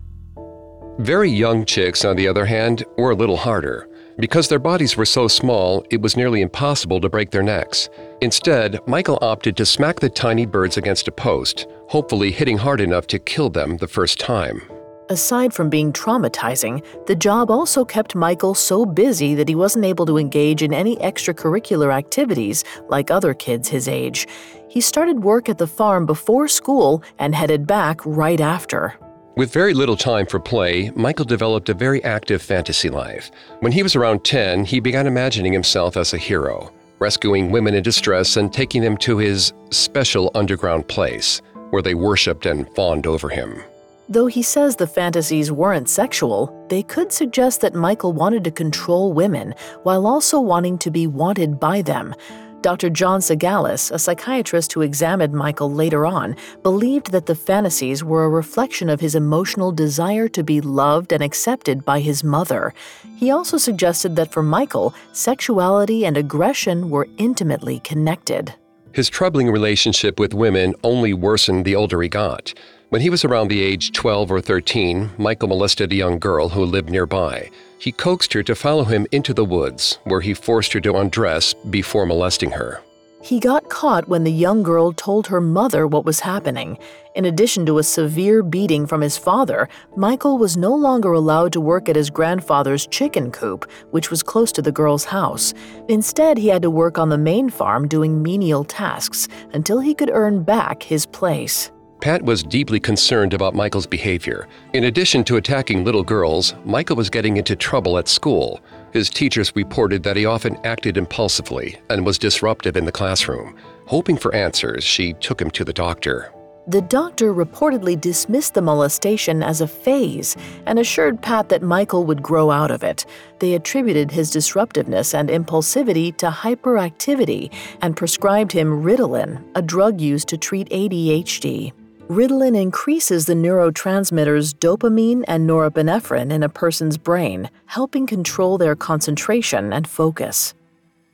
Very 0.98 1.30
young 1.30 1.64
chicks, 1.64 2.04
on 2.06 2.16
the 2.16 2.28
other 2.28 2.46
hand, 2.46 2.84
were 2.98 3.12
a 3.12 3.16
little 3.16 3.38
harder. 3.38 3.88
Because 4.18 4.48
their 4.48 4.58
bodies 4.58 4.98
were 4.98 5.06
so 5.06 5.28
small, 5.28 5.86
it 5.92 6.02
was 6.02 6.18
nearly 6.18 6.42
impossible 6.42 7.00
to 7.02 7.08
break 7.08 7.30
their 7.30 7.44
necks. 7.44 7.88
Instead, 8.22 8.80
Michael 8.88 9.20
opted 9.22 9.56
to 9.58 9.66
smack 9.66 10.00
the 10.00 10.10
tiny 10.10 10.46
birds 10.46 10.78
against 10.78 11.08
a 11.08 11.12
post, 11.12 11.68
hopefully 11.88 12.32
hitting 12.32 12.58
hard 12.58 12.82
enough 12.82 13.06
to 13.08 13.20
kill 13.20 13.50
them 13.50 13.78
the 13.78 13.88
first 13.88 14.20
time. 14.20 14.62
Aside 15.10 15.54
from 15.54 15.70
being 15.70 15.94
traumatizing, 15.94 16.84
the 17.06 17.16
job 17.16 17.50
also 17.50 17.86
kept 17.86 18.16
Michael 18.16 18.54
so 18.54 18.86
busy 18.86 19.36
that 19.36 19.48
he 19.48 19.56
wasn't 19.56 19.86
able 19.86 20.06
to 20.06 20.18
engage 20.18 20.64
in 20.64 20.74
any 20.74 20.98
extracurricular 20.98 21.94
activities 21.94 22.64
like 22.90 23.10
other 23.10 23.34
kids 23.34 23.70
his 23.70 23.88
age. 23.88 24.28
He 24.68 24.82
started 24.82 25.24
work 25.24 25.48
at 25.48 25.60
the 25.60 25.68
farm 25.68 26.06
before 26.06 26.48
school 26.48 27.04
and 27.20 27.34
headed 27.34 27.66
back 27.68 28.02
right 28.06 28.42
after. 28.42 28.96
With 29.38 29.54
very 29.54 29.76
little 29.76 29.96
time 29.96 30.26
for 30.26 30.40
play, 30.40 30.90
Michael 30.96 31.24
developed 31.24 31.70
a 31.70 31.74
very 31.76 32.04
active 32.04 32.42
fantasy 32.42 32.90
life. 32.90 33.30
When 33.60 33.72
he 33.72 33.84
was 33.84 33.96
around 33.96 34.26
10, 34.26 34.66
he 34.66 34.80
began 34.80 35.06
imagining 35.06 35.54
himself 35.54 35.96
as 35.96 36.14
a 36.14 36.18
hero, 36.18 36.74
rescuing 37.00 37.52
women 37.52 37.74
in 37.74 37.84
distress 37.84 38.38
and 38.38 38.52
taking 38.52 38.82
them 38.82 38.98
to 38.98 39.18
his 39.18 39.54
special 39.72 40.32
underground 40.36 40.88
place, 40.88 41.42
where 41.70 41.82
they 41.82 41.94
worshipped 41.94 42.46
and 42.46 42.70
fawned 42.76 43.08
over 43.08 43.30
him. 43.30 43.62
Though 44.10 44.28
he 44.28 44.42
says 44.42 44.78
the 44.78 44.88
fantasies 44.88 45.52
weren't 45.52 45.90
sexual, 45.90 46.66
they 46.70 46.82
could 46.82 47.12
suggest 47.12 47.60
that 47.60 47.76
Michael 47.76 48.14
wanted 48.14 48.46
to 48.46 48.52
control 48.52 49.12
women 49.12 49.54
while 49.84 50.08
also 50.08 50.40
wanting 50.40 50.78
to 50.78 50.90
be 50.90 51.08
wanted 51.08 51.60
by 51.60 51.82
them. 51.82 52.16
Dr. 52.62 52.90
John 52.90 53.22
Segalis, 53.22 53.92
a 53.92 54.00
psychiatrist 54.00 54.74
who 54.74 54.82
examined 54.82 55.34
Michael 55.34 55.72
later 55.72 56.06
on, 56.06 56.36
believed 56.64 57.12
that 57.12 57.28
the 57.28 57.36
fantasies 57.36 58.04
were 58.04 58.26
a 58.26 58.30
reflection 58.30 58.90
of 58.90 59.00
his 59.00 59.14
emotional 59.14 59.72
desire 59.72 60.28
to 60.30 60.44
be 60.44 60.60
loved 60.60 61.14
and 61.14 61.24
accepted 61.24 61.86
by 61.86 62.00
his 62.00 62.24
mother. 62.24 62.74
He 63.16 63.30
also 63.30 63.58
suggested 63.58 64.16
that 64.16 64.32
for 64.32 64.42
Michael, 64.42 64.96
sexuality 65.14 66.06
and 66.06 66.18
aggression 66.18 66.90
were 66.90 67.08
intimately 67.18 67.80
connected. 67.82 68.54
His 68.92 69.10
troubling 69.10 69.52
relationship 69.52 70.20
with 70.20 70.34
women 70.34 70.74
only 70.84 71.14
worsened 71.14 71.64
the 71.64 71.76
older 71.76 72.02
he 72.02 72.10
got. 72.10 72.54
When 72.90 73.02
he 73.02 73.12
was 73.12 73.24
around 73.24 73.50
the 73.50 73.62
age 73.62 73.92
12 73.92 74.32
or 74.32 74.42
13, 74.42 75.12
Michael 75.18 75.50
molested 75.50 75.92
a 75.92 75.96
young 75.96 76.18
girl 76.18 76.50
who 76.50 76.66
lived 76.66 76.90
nearby. 76.90 77.52
He 77.80 77.92
coaxed 77.92 78.34
her 78.34 78.44
to 78.44 78.56
follow 78.56 78.84
him 78.84 79.08
into 79.12 79.34
the 79.34 79.46
woods, 79.46 80.00
where 80.04 80.22
he 80.22 80.34
forced 80.34 80.74
her 80.74 80.82
to 80.82 80.98
undress 80.98 81.54
before 81.54 82.06
molesting 82.06 82.52
her. 82.52 82.82
He 83.22 83.40
got 83.40 83.70
caught 83.70 84.08
when 84.08 84.24
the 84.24 84.32
young 84.32 84.64
girl 84.64 84.94
told 84.94 85.28
her 85.28 85.42
mother 85.42 85.86
what 85.88 86.06
was 86.06 86.22
happening. 86.22 86.78
In 87.16 87.26
addition 87.26 87.66
to 87.66 87.80
a 87.80 87.84
severe 87.84 88.44
beating 88.44 88.86
from 88.86 89.02
his 89.02 89.18
father, 89.18 89.68
Michael 89.96 90.38
was 90.38 90.56
no 90.56 90.74
longer 90.74 91.12
allowed 91.12 91.52
to 91.54 91.60
work 91.60 91.90
at 91.90 91.96
his 91.96 92.10
grandfather's 92.12 92.88
chicken 92.88 93.32
coop, 93.32 93.70
which 93.92 94.12
was 94.12 94.24
close 94.24 94.52
to 94.54 94.62
the 94.62 94.72
girl's 94.72 95.04
house. 95.04 95.54
Instead, 95.90 96.38
he 96.38 96.48
had 96.48 96.62
to 96.62 96.70
work 96.70 96.98
on 96.98 97.10
the 97.10 97.18
main 97.18 97.50
farm 97.50 97.88
doing 97.88 98.22
menial 98.22 98.64
tasks 98.64 99.28
until 99.52 99.80
he 99.80 99.96
could 99.96 100.12
earn 100.12 100.44
back 100.44 100.84
his 100.84 101.06
place. 101.06 101.72
Pat 102.02 102.22
was 102.22 102.44
deeply 102.44 102.80
concerned 102.80 103.34
about 103.34 103.56
Michael's 103.56 103.88
behavior. 103.88 104.48
In 104.74 104.84
addition 104.84 105.24
to 105.26 105.38
attacking 105.38 105.84
little 105.84 106.04
girls, 106.04 106.54
Michael 106.64 106.96
was 106.96 107.10
getting 107.10 107.38
into 107.38 107.56
trouble 107.56 107.98
at 107.98 108.08
school. 108.08 108.62
His 108.94 109.10
teachers 109.10 109.56
reported 109.56 110.04
that 110.04 110.16
he 110.16 110.26
often 110.26 110.58
acted 110.64 110.96
impulsively 110.96 111.80
and 111.90 112.06
was 112.06 112.20
disruptive 112.20 112.78
in 112.78 112.86
the 112.86 112.92
classroom. 112.92 113.58
Hoping 113.88 114.16
for 114.16 114.34
answers, 114.36 114.84
she 114.84 115.14
took 115.14 115.42
him 115.42 115.50
to 115.52 115.66
the 115.66 115.74
doctor. 115.74 116.32
The 116.68 116.82
doctor 116.82 117.34
reportedly 117.34 118.00
dismissed 118.00 118.54
the 118.54 118.62
molestation 118.62 119.42
as 119.42 119.62
a 119.62 119.68
phase 119.68 120.36
and 120.66 120.78
assured 120.78 121.22
Pat 121.22 121.50
that 121.50 121.64
Michael 121.64 122.04
would 122.06 122.22
grow 122.22 122.52
out 122.52 122.72
of 122.72 122.84
it. 122.84 123.06
They 123.40 123.54
attributed 123.54 124.12
his 124.12 124.30
disruptiveness 124.30 125.14
and 125.14 125.30
impulsivity 125.30 126.16
to 126.18 126.30
hyperactivity 126.30 127.54
and 127.82 127.96
prescribed 127.96 128.52
him 128.52 128.84
Ritalin, 128.84 129.42
a 129.56 129.62
drug 129.62 130.02
used 130.02 130.28
to 130.28 130.38
treat 130.38 130.70
ADHD. 130.70 131.72
Ritalin 132.08 132.58
increases 132.58 133.26
the 133.26 133.34
neurotransmitters 133.34 134.54
dopamine 134.54 135.26
and 135.28 135.50
norepinephrine 135.50 136.32
in 136.32 136.42
a 136.42 136.48
person's 136.48 136.98
brain, 136.98 137.50
helping 137.66 138.08
control 138.08 138.58
their 138.58 138.78
concentration 138.78 139.74
and 139.74 139.86
focus. 139.90 140.54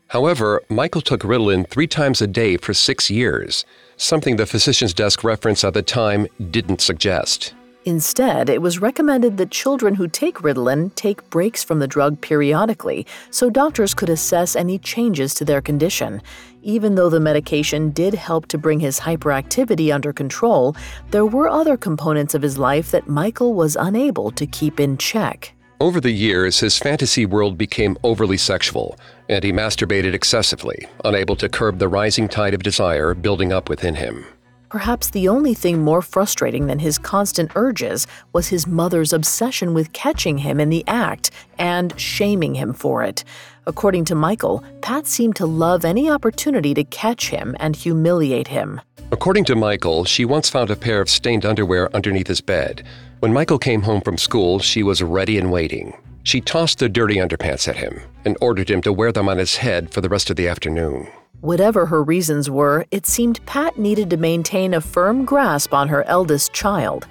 However, 0.10 0.62
Michael 0.70 1.02
took 1.02 1.22
Ritalin 1.22 1.68
three 1.68 1.88
times 1.88 2.22
a 2.22 2.28
day 2.28 2.58
for 2.58 2.76
six 2.76 3.10
years, 3.10 3.66
something 3.98 4.36
the 4.36 4.46
physician's 4.46 4.94
desk 4.94 5.24
reference 5.24 5.64
at 5.64 5.74
the 5.74 5.82
time 5.82 6.28
didn't 6.52 6.80
suggest. 6.80 7.56
Instead, 7.86 8.50
it 8.50 8.62
was 8.62 8.80
recommended 8.80 9.36
that 9.38 9.52
children 9.52 9.96
who 9.96 10.08
take 10.08 10.38
Ritalin 10.40 10.94
take 10.96 11.30
breaks 11.30 11.63
from 11.63 11.80
the 11.80 11.88
drug 11.88 12.22
periodically 12.22 13.06
so 13.30 13.50
doctors 13.50 13.94
could 13.94 14.10
assess 14.10 14.56
any 14.56 14.80
changes 14.80 15.34
to 15.34 15.44
their 15.44 15.62
condition. 15.62 16.22
Even 16.62 16.96
though 16.96 17.10
the 17.10 17.20
medication 17.20 17.90
did 17.92 18.13
help 18.13 18.48
to 18.48 18.58
bring 18.58 18.80
his 18.80 19.02
hyperactivity 19.02 19.94
under 19.94 20.13
control, 20.13 20.75
there 21.12 21.25
were 21.25 21.50
other 21.50 21.75
components 21.75 22.34
of 22.34 22.42
his 22.42 22.58
life 22.58 22.90
that 22.92 23.10
Michael 23.10 23.54
was 23.54 23.75
unable 23.75 24.32
to 24.32 24.48
keep 24.48 24.80
in 24.80 24.98
check. 24.98 25.54
Over 25.82 26.00
the 26.00 26.12
years, 26.12 26.62
his 26.62 26.78
fantasy 26.78 27.25
world 27.25 27.58
became 27.58 27.98
overly 28.04 28.38
sexual, 28.38 28.98
and 29.28 29.44
he 29.44 29.52
masturbated 29.52 30.13
excessively, 30.13 30.88
unable 31.04 31.36
to 31.36 31.50
curb 31.50 31.80
the 31.80 31.90
rising 31.90 32.30
tide 32.30 32.54
of 32.54 32.63
desire 32.63 33.13
building 33.13 33.52
up 33.52 33.68
within 33.68 33.96
him. 33.96 34.25
Perhaps 34.74 35.12
the 35.12 35.27
only 35.27 35.53
thing 35.53 35.84
more 35.84 36.01
frustrating 36.01 36.65
than 36.65 36.80
his 36.80 36.98
constant 36.98 37.51
urges 37.53 38.08
was 38.34 38.48
his 38.48 38.65
mother's 38.65 39.13
obsession 39.13 39.75
with 39.75 39.94
catching 39.94 40.39
him 40.39 40.60
in 40.60 40.72
the 40.72 40.84
act 40.88 41.30
and 41.60 41.94
shaming 42.01 42.56
him 42.56 42.74
for 42.74 43.03
it. 43.03 43.24
According 43.68 44.06
to 44.06 44.15
Michael, 44.15 44.63
Pat 44.82 45.06
seemed 45.06 45.36
to 45.36 45.46
love 45.46 45.86
any 45.86 46.10
opportunity 46.10 46.74
to 46.74 46.84
catch 46.86 47.30
him 47.30 47.56
and 47.60 47.75
humiliate 47.75 48.48
him. 48.48 48.82
According 49.12 49.46
to 49.46 49.56
Michael, 49.56 50.06
she 50.06 50.25
once 50.25 50.50
found 50.50 50.72
a 50.72 50.75
pair 50.75 51.01
of 51.01 51.08
stained 51.08 51.46
underwear 51.46 51.96
underneath 51.96 52.25
his 52.25 52.42
bed. 52.42 52.84
When 53.20 53.32
Michael 53.32 53.60
came 53.60 53.84
home 53.84 54.01
from 54.01 54.18
school, 54.18 54.58
she 54.58 54.82
was 54.82 55.03
ready 55.03 55.38
and 55.38 55.51
waiting. 55.51 55.96
She 56.24 56.42
tossed 56.42 56.80
the 56.80 56.89
dirty 56.89 57.18
underpants 57.18 57.68
at 57.68 57.77
him 57.77 58.01
and 58.25 58.36
ordered 58.42 58.72
him 58.72 58.82
to 58.82 58.92
wear 58.92 59.12
them 59.12 59.30
on 59.30 59.38
his 59.38 59.58
head 59.58 59.94
for 59.94 60.01
the 60.01 60.10
rest 60.10 60.32
of 60.32 60.36
the 60.36 60.48
afternoon. 60.48 61.10
Whatever 61.44 61.86
her 61.88 62.02
reasons 62.02 62.50
were, 62.50 62.86
it 62.90 63.06
seemed 63.06 63.46
Pat 63.46 63.78
needed 63.78 64.10
to 64.12 64.16
maintain 64.16 64.74
a 64.74 64.80
firm 64.80 65.26
grasp 65.26 65.74
on 65.74 65.90
her 65.90 66.06
eldest 66.06 66.54
child. 66.54 67.06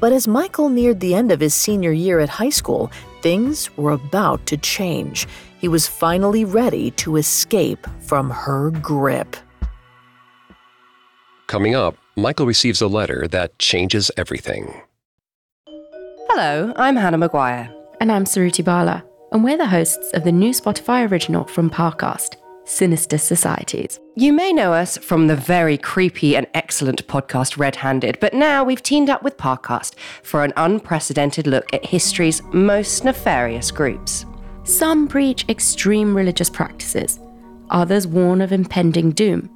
But 0.00 0.12
as 0.12 0.26
Michael 0.26 0.68
neared 0.70 0.98
the 0.98 1.14
end 1.14 1.30
of 1.30 1.38
his 1.38 1.54
senior 1.54 1.92
year 1.92 2.18
at 2.18 2.28
high 2.28 2.50
school, 2.50 2.90
things 3.22 3.70
were 3.76 3.92
about 3.92 4.44
to 4.46 4.56
change. 4.56 5.28
He 5.60 5.68
was 5.68 5.86
finally 5.86 6.44
ready 6.44 6.90
to 7.02 7.14
escape 7.14 7.86
from 8.00 8.28
her 8.28 8.72
grip. 8.72 9.36
Coming 11.46 11.76
up, 11.76 11.96
Michael 12.16 12.46
receives 12.46 12.80
a 12.80 12.88
letter 12.88 13.28
that 13.28 13.56
changes 13.60 14.10
everything. 14.16 14.82
Hello, 16.28 16.72
I'm 16.74 16.96
Hannah 16.96 17.18
Maguire. 17.18 17.72
And 18.00 18.10
I'm 18.10 18.24
Suruthi 18.24 18.64
Bala, 18.64 19.04
and 19.30 19.44
we're 19.44 19.56
the 19.56 19.68
hosts 19.68 20.10
of 20.12 20.24
the 20.24 20.32
new 20.32 20.50
Spotify 20.50 21.08
original 21.08 21.44
from 21.44 21.70
Parcast. 21.70 22.34
Sinister 22.66 23.16
Societies. 23.16 24.00
You 24.16 24.32
may 24.32 24.52
know 24.52 24.72
us 24.72 24.98
from 24.98 25.28
the 25.28 25.36
very 25.36 25.78
creepy 25.78 26.36
and 26.36 26.46
excellent 26.52 27.06
podcast 27.06 27.56
Red 27.56 27.76
Handed, 27.76 28.18
but 28.20 28.34
now 28.34 28.64
we've 28.64 28.82
teamed 28.82 29.08
up 29.08 29.22
with 29.22 29.36
Parcast 29.36 29.94
for 30.22 30.42
an 30.42 30.52
unprecedented 30.56 31.46
look 31.46 31.72
at 31.72 31.86
history's 31.86 32.42
most 32.52 33.04
nefarious 33.04 33.70
groups. 33.70 34.26
Some 34.64 35.06
preach 35.06 35.48
extreme 35.48 36.14
religious 36.14 36.50
practices, 36.50 37.20
others 37.70 38.06
warn 38.06 38.40
of 38.40 38.52
impending 38.52 39.12
doom, 39.12 39.48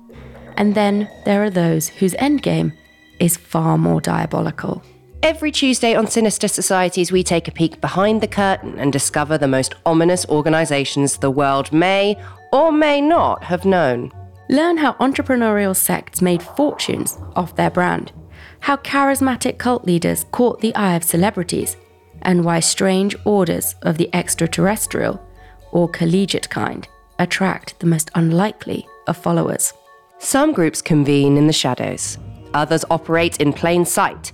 and 0.56 0.74
then 0.74 1.10
there 1.24 1.42
are 1.42 1.50
those 1.50 1.88
whose 1.88 2.14
endgame 2.14 2.72
is 3.18 3.36
far 3.36 3.76
more 3.76 4.00
diabolical. 4.00 4.82
Every 5.22 5.50
Tuesday 5.50 5.94
on 5.94 6.06
Sinister 6.06 6.48
Societies, 6.48 7.12
we 7.12 7.22
take 7.22 7.46
a 7.46 7.52
peek 7.52 7.80
behind 7.80 8.22
the 8.22 8.26
curtain 8.26 8.78
and 8.78 8.90
discover 8.90 9.36
the 9.36 9.48
most 9.48 9.74
ominous 9.84 10.24
organizations 10.26 11.18
the 11.18 11.30
world 11.30 11.72
may 11.72 12.16
or 12.52 12.72
may 12.72 13.00
not 13.00 13.44
have 13.44 13.64
known. 13.64 14.12
Learn 14.48 14.76
how 14.76 14.94
entrepreneurial 14.94 15.76
sects 15.76 16.20
made 16.20 16.42
fortunes 16.42 17.18
off 17.36 17.56
their 17.56 17.70
brand, 17.70 18.12
how 18.60 18.76
charismatic 18.76 19.58
cult 19.58 19.84
leaders 19.84 20.24
caught 20.32 20.60
the 20.60 20.74
eye 20.74 20.96
of 20.96 21.04
celebrities, 21.04 21.76
and 22.22 22.44
why 22.44 22.60
strange 22.60 23.14
orders 23.24 23.74
of 23.82 23.96
the 23.96 24.10
extraterrestrial 24.12 25.24
or 25.72 25.88
collegiate 25.88 26.50
kind 26.50 26.88
attract 27.18 27.78
the 27.78 27.86
most 27.86 28.10
unlikely 28.14 28.86
of 29.06 29.16
followers. 29.16 29.72
Some 30.18 30.52
groups 30.52 30.82
convene 30.82 31.36
in 31.36 31.46
the 31.46 31.52
shadows, 31.52 32.18
others 32.52 32.84
operate 32.90 33.40
in 33.40 33.52
plain 33.52 33.84
sight. 33.84 34.32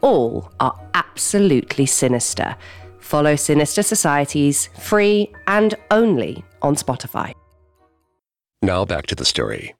All 0.00 0.52
are 0.60 0.78
absolutely 0.94 1.86
sinister. 1.86 2.56
Follow 3.00 3.36
Sinister 3.36 3.82
Societies 3.82 4.68
free 4.78 5.32
and 5.46 5.74
only 5.90 6.44
on 6.62 6.76
Spotify. 6.76 7.32
Now 8.62 8.84
back 8.84 9.06
to 9.06 9.14
the 9.14 9.24
story. 9.24 9.74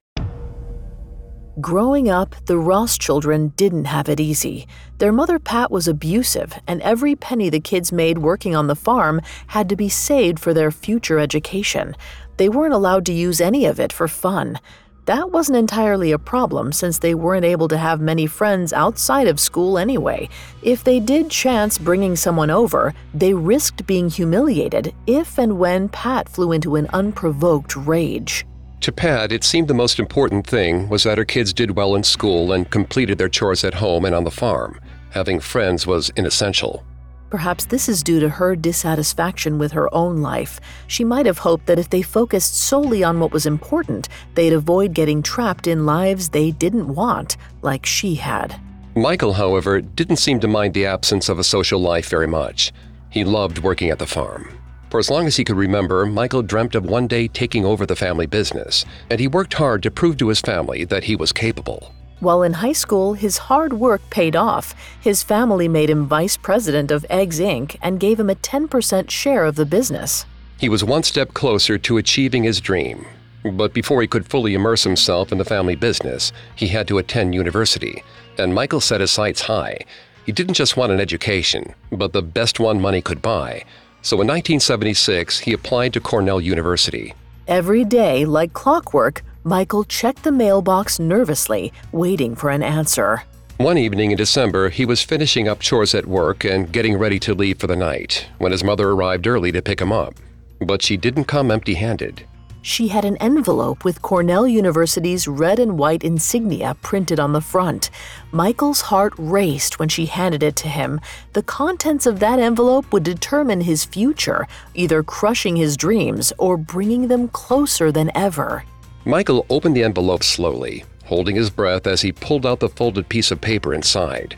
Growing 1.58 2.10
up, 2.10 2.36
the 2.44 2.58
Ross 2.58 2.98
children 2.98 3.48
didn't 3.56 3.86
have 3.86 4.10
it 4.10 4.20
easy. 4.20 4.68
Their 4.98 5.12
mother, 5.12 5.38
Pat, 5.38 5.70
was 5.70 5.88
abusive, 5.88 6.52
and 6.66 6.82
every 6.82 7.16
penny 7.16 7.48
the 7.48 7.60
kids 7.60 7.90
made 7.90 8.18
working 8.18 8.54
on 8.54 8.66
the 8.66 8.76
farm 8.76 9.22
had 9.46 9.70
to 9.70 9.76
be 9.76 9.88
saved 9.88 10.38
for 10.38 10.52
their 10.52 10.70
future 10.70 11.18
education. 11.18 11.96
They 12.36 12.50
weren't 12.50 12.74
allowed 12.74 13.06
to 13.06 13.14
use 13.14 13.40
any 13.40 13.64
of 13.64 13.80
it 13.80 13.90
for 13.90 14.06
fun. 14.06 14.60
That 15.06 15.30
wasn't 15.30 15.56
entirely 15.56 16.12
a 16.12 16.18
problem 16.18 16.72
since 16.72 16.98
they 16.98 17.14
weren't 17.14 17.46
able 17.46 17.68
to 17.68 17.78
have 17.78 18.00
many 18.02 18.26
friends 18.26 18.74
outside 18.74 19.26
of 19.26 19.40
school 19.40 19.78
anyway. 19.78 20.28
If 20.62 20.84
they 20.84 21.00
did 21.00 21.30
chance 21.30 21.78
bringing 21.78 22.16
someone 22.16 22.50
over, 22.50 22.92
they 23.14 23.32
risked 23.32 23.86
being 23.86 24.10
humiliated 24.10 24.94
if 25.06 25.38
and 25.38 25.58
when 25.58 25.88
Pat 25.88 26.28
flew 26.28 26.52
into 26.52 26.76
an 26.76 26.88
unprovoked 26.92 27.76
rage. 27.76 28.44
To 28.80 28.92
Pat, 28.92 29.32
it 29.32 29.42
seemed 29.42 29.68
the 29.68 29.74
most 29.74 29.98
important 29.98 30.46
thing 30.46 30.88
was 30.88 31.02
that 31.02 31.18
her 31.18 31.24
kids 31.24 31.52
did 31.52 31.76
well 31.76 31.94
in 31.94 32.04
school 32.04 32.52
and 32.52 32.70
completed 32.70 33.18
their 33.18 33.28
chores 33.28 33.64
at 33.64 33.74
home 33.74 34.04
and 34.04 34.14
on 34.14 34.24
the 34.24 34.30
farm. 34.30 34.80
Having 35.10 35.40
friends 35.40 35.86
was 35.86 36.10
inessential. 36.10 36.84
Perhaps 37.30 37.64
this 37.64 37.88
is 37.88 38.04
due 38.04 38.20
to 38.20 38.28
her 38.28 38.54
dissatisfaction 38.54 39.58
with 39.58 39.72
her 39.72 39.92
own 39.92 40.22
life. 40.22 40.60
She 40.86 41.02
might 41.04 41.26
have 41.26 41.38
hoped 41.38 41.66
that 41.66 41.78
if 41.78 41.90
they 41.90 42.02
focused 42.02 42.54
solely 42.54 43.02
on 43.02 43.18
what 43.18 43.32
was 43.32 43.46
important, 43.46 44.08
they'd 44.34 44.52
avoid 44.52 44.94
getting 44.94 45.22
trapped 45.22 45.66
in 45.66 45.86
lives 45.86 46.28
they 46.28 46.52
didn't 46.52 46.94
want, 46.94 47.36
like 47.62 47.84
she 47.84 48.14
had. 48.14 48.60
Michael, 48.94 49.32
however, 49.32 49.80
didn't 49.80 50.16
seem 50.16 50.38
to 50.40 50.48
mind 50.48 50.74
the 50.74 50.86
absence 50.86 51.28
of 51.28 51.38
a 51.38 51.44
social 51.44 51.80
life 51.80 52.08
very 52.08 52.28
much. 52.28 52.72
He 53.10 53.24
loved 53.24 53.58
working 53.58 53.90
at 53.90 53.98
the 53.98 54.06
farm. 54.06 54.48
For 54.90 55.00
as 55.00 55.10
long 55.10 55.26
as 55.26 55.36
he 55.36 55.44
could 55.44 55.56
remember, 55.56 56.06
Michael 56.06 56.42
dreamt 56.42 56.74
of 56.74 56.84
one 56.84 57.06
day 57.06 57.28
taking 57.28 57.64
over 57.64 57.86
the 57.86 57.96
family 57.96 58.26
business, 58.26 58.84
and 59.10 59.18
he 59.18 59.26
worked 59.26 59.54
hard 59.54 59.82
to 59.82 59.90
prove 59.90 60.16
to 60.18 60.28
his 60.28 60.40
family 60.40 60.84
that 60.84 61.04
he 61.04 61.16
was 61.16 61.32
capable. 61.32 61.92
While 62.20 62.42
in 62.42 62.54
high 62.54 62.72
school, 62.72 63.12
his 63.12 63.36
hard 63.36 63.74
work 63.74 64.00
paid 64.08 64.36
off. 64.36 64.74
His 65.00 65.22
family 65.22 65.68
made 65.68 65.90
him 65.90 66.06
vice 66.06 66.36
president 66.36 66.90
of 66.90 67.04
Eggs 67.10 67.40
Inc. 67.40 67.76
and 67.82 68.00
gave 68.00 68.18
him 68.18 68.30
a 68.30 68.36
10% 68.36 69.10
share 69.10 69.44
of 69.44 69.56
the 69.56 69.66
business. 69.66 70.24
He 70.58 70.70
was 70.70 70.82
one 70.82 71.02
step 71.02 71.34
closer 71.34 71.76
to 71.76 71.98
achieving 71.98 72.44
his 72.44 72.60
dream. 72.60 73.04
But 73.44 73.74
before 73.74 74.00
he 74.00 74.08
could 74.08 74.26
fully 74.26 74.54
immerse 74.54 74.82
himself 74.82 75.30
in 75.30 75.38
the 75.38 75.44
family 75.44 75.76
business, 75.76 76.32
he 76.54 76.68
had 76.68 76.88
to 76.88 76.98
attend 76.98 77.34
university. 77.34 78.02
And 78.38 78.54
Michael 78.54 78.80
set 78.80 79.02
his 79.02 79.10
sights 79.10 79.42
high. 79.42 79.80
He 80.24 80.32
didn't 80.32 80.54
just 80.54 80.76
want 80.76 80.92
an 80.92 81.00
education, 81.00 81.74
but 81.92 82.12
the 82.12 82.22
best 82.22 82.58
one 82.58 82.80
money 82.80 83.02
could 83.02 83.20
buy. 83.20 83.64
So 84.06 84.14
in 84.20 84.28
1976, 84.28 85.40
he 85.40 85.52
applied 85.52 85.92
to 85.94 86.00
Cornell 86.00 86.40
University. 86.40 87.12
Every 87.48 87.84
day, 87.84 88.24
like 88.24 88.52
clockwork, 88.52 89.24
Michael 89.42 89.82
checked 89.82 90.22
the 90.22 90.30
mailbox 90.30 91.00
nervously, 91.00 91.72
waiting 91.90 92.36
for 92.36 92.50
an 92.50 92.62
answer. 92.62 93.24
One 93.56 93.76
evening 93.76 94.12
in 94.12 94.16
December, 94.16 94.68
he 94.68 94.84
was 94.84 95.02
finishing 95.02 95.48
up 95.48 95.58
chores 95.58 95.92
at 95.92 96.06
work 96.06 96.44
and 96.44 96.70
getting 96.70 96.96
ready 96.96 97.18
to 97.18 97.34
leave 97.34 97.58
for 97.58 97.66
the 97.66 97.74
night 97.74 98.28
when 98.38 98.52
his 98.52 98.62
mother 98.62 98.90
arrived 98.90 99.26
early 99.26 99.50
to 99.50 99.60
pick 99.60 99.80
him 99.80 99.90
up. 99.90 100.14
But 100.60 100.82
she 100.82 100.96
didn't 100.96 101.24
come 101.24 101.50
empty 101.50 101.74
handed 101.74 102.24
she 102.66 102.88
had 102.88 103.04
an 103.04 103.16
envelope 103.18 103.84
with 103.84 104.02
Cornell 104.02 104.44
University's 104.44 105.28
red 105.28 105.60
and 105.60 105.78
white 105.78 106.02
insignia 106.02 106.76
printed 106.82 107.20
on 107.20 107.32
the 107.32 107.40
front. 107.40 107.90
Michael's 108.32 108.80
heart 108.80 109.14
raced 109.16 109.78
when 109.78 109.88
she 109.88 110.06
handed 110.06 110.42
it 110.42 110.56
to 110.56 110.66
him. 110.66 111.00
The 111.32 111.44
contents 111.44 112.06
of 112.06 112.18
that 112.18 112.40
envelope 112.40 112.92
would 112.92 113.04
determine 113.04 113.60
his 113.60 113.84
future, 113.84 114.48
either 114.74 115.04
crushing 115.04 115.54
his 115.54 115.76
dreams 115.76 116.32
or 116.38 116.56
bringing 116.56 117.06
them 117.06 117.28
closer 117.28 117.92
than 117.92 118.10
ever. 118.16 118.64
Michael 119.04 119.46
opened 119.48 119.76
the 119.76 119.84
envelope 119.84 120.24
slowly, 120.24 120.84
holding 121.04 121.36
his 121.36 121.50
breath 121.50 121.86
as 121.86 122.00
he 122.00 122.10
pulled 122.10 122.44
out 122.44 122.58
the 122.58 122.68
folded 122.68 123.08
piece 123.08 123.30
of 123.30 123.40
paper 123.40 123.74
inside. 123.74 124.36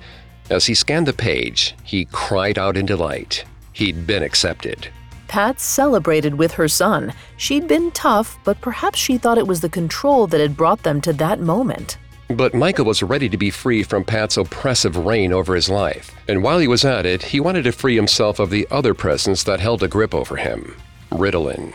As 0.50 0.66
he 0.66 0.74
scanned 0.74 1.06
the 1.06 1.14
page, 1.14 1.74
he 1.82 2.04
cried 2.12 2.58
out 2.58 2.76
in 2.76 2.84
delight. 2.84 3.44
He'd 3.72 4.06
been 4.06 4.22
accepted. 4.22 4.88
Pat 5.28 5.60
celebrated 5.60 6.34
with 6.34 6.52
her 6.52 6.66
son. 6.66 7.12
She'd 7.36 7.68
been 7.68 7.90
tough, 7.92 8.38
but 8.44 8.60
perhaps 8.60 8.98
she 8.98 9.18
thought 9.18 9.38
it 9.38 9.46
was 9.46 9.60
the 9.60 9.68
control 9.68 10.26
that 10.26 10.40
had 10.40 10.56
brought 10.56 10.82
them 10.82 11.00
to 11.02 11.12
that 11.12 11.40
moment. 11.40 11.98
But 12.28 12.54
Michael 12.54 12.84
was 12.84 13.02
ready 13.02 13.28
to 13.28 13.38
be 13.38 13.50
free 13.50 13.82
from 13.82 14.04
Pat's 14.04 14.36
oppressive 14.36 14.96
reign 14.96 15.32
over 15.32 15.54
his 15.54 15.70
life. 15.70 16.14
And 16.28 16.42
while 16.42 16.58
he 16.58 16.68
was 16.68 16.84
at 16.84 17.06
it, 17.06 17.22
he 17.22 17.40
wanted 17.40 17.62
to 17.64 17.72
free 17.72 17.96
himself 17.96 18.38
of 18.38 18.50
the 18.50 18.66
other 18.70 18.92
presence 18.92 19.42
that 19.44 19.60
held 19.60 19.82
a 19.82 19.88
grip 19.88 20.14
over 20.14 20.36
him 20.36 20.76
Ritalin. 21.10 21.74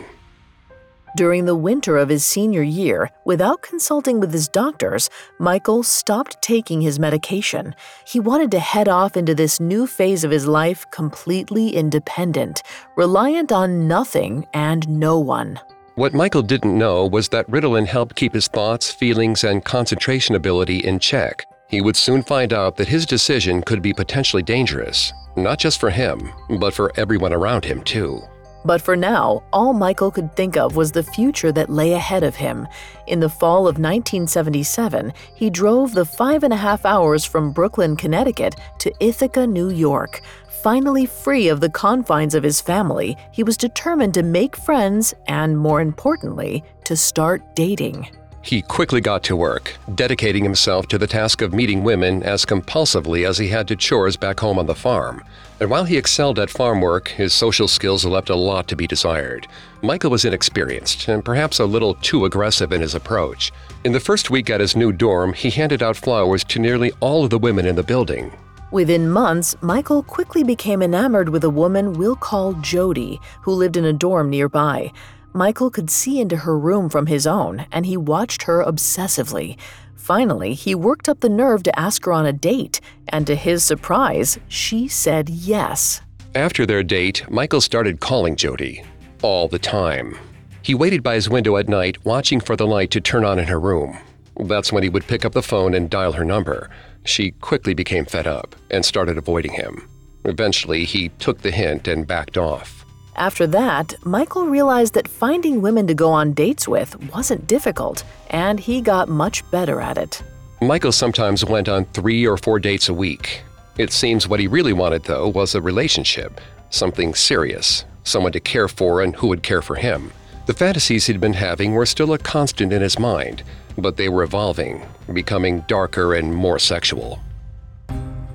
During 1.16 1.44
the 1.44 1.54
winter 1.54 1.96
of 1.96 2.08
his 2.08 2.24
senior 2.24 2.64
year, 2.64 3.08
without 3.24 3.62
consulting 3.62 4.18
with 4.18 4.32
his 4.32 4.48
doctors, 4.48 5.08
Michael 5.38 5.84
stopped 5.84 6.42
taking 6.42 6.80
his 6.80 6.98
medication. 6.98 7.76
He 8.04 8.18
wanted 8.18 8.50
to 8.50 8.58
head 8.58 8.88
off 8.88 9.16
into 9.16 9.32
this 9.32 9.60
new 9.60 9.86
phase 9.86 10.24
of 10.24 10.32
his 10.32 10.48
life 10.48 10.84
completely 10.90 11.68
independent, 11.68 12.62
reliant 12.96 13.52
on 13.52 13.86
nothing 13.86 14.48
and 14.52 14.88
no 14.88 15.16
one. 15.20 15.60
What 15.94 16.14
Michael 16.14 16.42
didn't 16.42 16.76
know 16.76 17.06
was 17.06 17.28
that 17.28 17.48
Ritalin 17.48 17.86
helped 17.86 18.16
keep 18.16 18.34
his 18.34 18.48
thoughts, 18.48 18.90
feelings, 18.90 19.44
and 19.44 19.64
concentration 19.64 20.34
ability 20.34 20.78
in 20.78 20.98
check. 20.98 21.46
He 21.68 21.80
would 21.80 21.94
soon 21.94 22.24
find 22.24 22.52
out 22.52 22.74
that 22.76 22.88
his 22.88 23.06
decision 23.06 23.62
could 23.62 23.82
be 23.82 23.92
potentially 23.92 24.42
dangerous, 24.42 25.12
not 25.36 25.60
just 25.60 25.78
for 25.78 25.90
him, 25.90 26.32
but 26.58 26.74
for 26.74 26.90
everyone 26.96 27.32
around 27.32 27.64
him, 27.64 27.82
too. 27.82 28.20
But 28.64 28.80
for 28.80 28.96
now, 28.96 29.42
all 29.52 29.74
Michael 29.74 30.10
could 30.10 30.34
think 30.34 30.56
of 30.56 30.74
was 30.74 30.92
the 30.92 31.02
future 31.02 31.52
that 31.52 31.68
lay 31.68 31.92
ahead 31.92 32.22
of 32.22 32.36
him. 32.36 32.66
In 33.06 33.20
the 33.20 33.28
fall 33.28 33.68
of 33.68 33.78
1977, 33.78 35.12
he 35.34 35.50
drove 35.50 35.92
the 35.92 36.06
five 36.06 36.42
and 36.42 36.52
a 36.52 36.56
half 36.56 36.86
hours 36.86 37.24
from 37.24 37.52
Brooklyn, 37.52 37.94
Connecticut 37.94 38.56
to 38.78 38.92
Ithaca, 39.00 39.46
New 39.46 39.68
York. 39.68 40.22
Finally 40.48 41.04
free 41.04 41.48
of 41.48 41.60
the 41.60 41.68
confines 41.68 42.34
of 42.34 42.42
his 42.42 42.62
family, 42.62 43.18
he 43.32 43.42
was 43.42 43.58
determined 43.58 44.14
to 44.14 44.22
make 44.22 44.56
friends 44.56 45.12
and, 45.26 45.58
more 45.58 45.82
importantly, 45.82 46.64
to 46.84 46.96
start 46.96 47.54
dating. 47.54 48.08
He 48.44 48.60
quickly 48.60 49.00
got 49.00 49.22
to 49.24 49.36
work, 49.36 49.74
dedicating 49.94 50.44
himself 50.44 50.86
to 50.88 50.98
the 50.98 51.06
task 51.06 51.40
of 51.40 51.54
meeting 51.54 51.82
women 51.82 52.22
as 52.22 52.44
compulsively 52.44 53.26
as 53.26 53.38
he 53.38 53.48
had 53.48 53.66
to 53.68 53.74
chores 53.74 54.18
back 54.18 54.38
home 54.40 54.58
on 54.58 54.66
the 54.66 54.74
farm. 54.74 55.24
And 55.60 55.70
while 55.70 55.84
he 55.84 55.96
excelled 55.96 56.38
at 56.38 56.50
farm 56.50 56.82
work, 56.82 57.08
his 57.08 57.32
social 57.32 57.68
skills 57.68 58.04
left 58.04 58.28
a 58.28 58.36
lot 58.36 58.68
to 58.68 58.76
be 58.76 58.86
desired. 58.86 59.46
Michael 59.80 60.10
was 60.10 60.26
inexperienced 60.26 61.08
and 61.08 61.24
perhaps 61.24 61.58
a 61.58 61.64
little 61.64 61.94
too 61.94 62.26
aggressive 62.26 62.70
in 62.70 62.82
his 62.82 62.94
approach. 62.94 63.50
In 63.82 63.92
the 63.92 64.00
first 64.00 64.28
week 64.30 64.50
at 64.50 64.60
his 64.60 64.76
new 64.76 64.92
dorm, 64.92 65.32
he 65.32 65.48
handed 65.48 65.82
out 65.82 65.96
flowers 65.96 66.44
to 66.44 66.58
nearly 66.58 66.92
all 67.00 67.24
of 67.24 67.30
the 67.30 67.38
women 67.38 67.64
in 67.64 67.76
the 67.76 67.82
building. 67.82 68.30
Within 68.70 69.08
months, 69.08 69.54
Michael 69.62 70.02
quickly 70.02 70.42
became 70.42 70.82
enamored 70.82 71.28
with 71.28 71.44
a 71.44 71.48
woman 71.48 71.92
we'll 71.92 72.16
call 72.16 72.54
Jody, 72.54 73.20
who 73.42 73.52
lived 73.52 73.76
in 73.76 73.84
a 73.84 73.92
dorm 73.92 74.28
nearby. 74.28 74.92
Michael 75.36 75.68
could 75.68 75.90
see 75.90 76.20
into 76.20 76.36
her 76.36 76.56
room 76.56 76.88
from 76.88 77.06
his 77.06 77.26
own, 77.26 77.66
and 77.72 77.84
he 77.84 77.96
watched 77.96 78.44
her 78.44 78.62
obsessively. 78.62 79.58
Finally, 79.96 80.54
he 80.54 80.76
worked 80.76 81.08
up 81.08 81.18
the 81.18 81.28
nerve 81.28 81.64
to 81.64 81.76
ask 81.76 82.04
her 82.04 82.12
on 82.12 82.24
a 82.24 82.32
date, 82.32 82.80
and 83.08 83.26
to 83.26 83.34
his 83.34 83.64
surprise, 83.64 84.38
she 84.46 84.86
said 84.86 85.28
yes. 85.28 86.00
After 86.36 86.64
their 86.64 86.84
date, 86.84 87.28
Michael 87.28 87.60
started 87.60 87.98
calling 87.98 88.36
Jody 88.36 88.84
all 89.22 89.48
the 89.48 89.58
time. 89.58 90.16
He 90.62 90.72
waited 90.72 91.02
by 91.02 91.16
his 91.16 91.28
window 91.28 91.56
at 91.56 91.68
night, 91.68 92.04
watching 92.04 92.38
for 92.38 92.54
the 92.54 92.66
light 92.66 92.92
to 92.92 93.00
turn 93.00 93.24
on 93.24 93.40
in 93.40 93.46
her 93.46 93.58
room. 93.58 93.98
That's 94.38 94.72
when 94.72 94.84
he 94.84 94.88
would 94.88 95.08
pick 95.08 95.24
up 95.24 95.32
the 95.32 95.42
phone 95.42 95.74
and 95.74 95.90
dial 95.90 96.12
her 96.12 96.24
number. 96.24 96.70
She 97.04 97.32
quickly 97.32 97.74
became 97.74 98.04
fed 98.04 98.28
up 98.28 98.54
and 98.70 98.84
started 98.84 99.18
avoiding 99.18 99.54
him. 99.54 99.88
Eventually, 100.24 100.84
he 100.84 101.08
took 101.18 101.40
the 101.42 101.50
hint 101.50 101.88
and 101.88 102.06
backed 102.06 102.38
off. 102.38 102.83
After 103.16 103.46
that, 103.46 103.94
Michael 104.04 104.46
realized 104.46 104.94
that 104.94 105.06
finding 105.06 105.62
women 105.62 105.86
to 105.86 105.94
go 105.94 106.10
on 106.10 106.32
dates 106.32 106.66
with 106.66 106.96
wasn't 107.12 107.46
difficult, 107.46 108.02
and 108.30 108.58
he 108.58 108.80
got 108.80 109.08
much 109.08 109.48
better 109.50 109.80
at 109.80 109.98
it. 109.98 110.22
Michael 110.60 110.92
sometimes 110.92 111.44
went 111.44 111.68
on 111.68 111.84
three 111.86 112.26
or 112.26 112.36
four 112.36 112.58
dates 112.58 112.88
a 112.88 112.94
week. 112.94 113.42
It 113.78 113.92
seems 113.92 114.26
what 114.26 114.40
he 114.40 114.46
really 114.46 114.72
wanted, 114.72 115.04
though, 115.04 115.28
was 115.28 115.54
a 115.54 115.62
relationship, 115.62 116.40
something 116.70 117.14
serious, 117.14 117.84
someone 118.02 118.32
to 118.32 118.40
care 118.40 118.68
for 118.68 119.00
and 119.02 119.14
who 119.14 119.28
would 119.28 119.42
care 119.42 119.62
for 119.62 119.76
him. 119.76 120.12
The 120.46 120.54
fantasies 120.54 121.06
he'd 121.06 121.20
been 121.20 121.34
having 121.34 121.72
were 121.72 121.86
still 121.86 122.12
a 122.12 122.18
constant 122.18 122.72
in 122.72 122.82
his 122.82 122.98
mind, 122.98 123.42
but 123.78 123.96
they 123.96 124.08
were 124.08 124.24
evolving, 124.24 124.82
becoming 125.12 125.64
darker 125.68 126.14
and 126.14 126.34
more 126.34 126.58
sexual. 126.58 127.20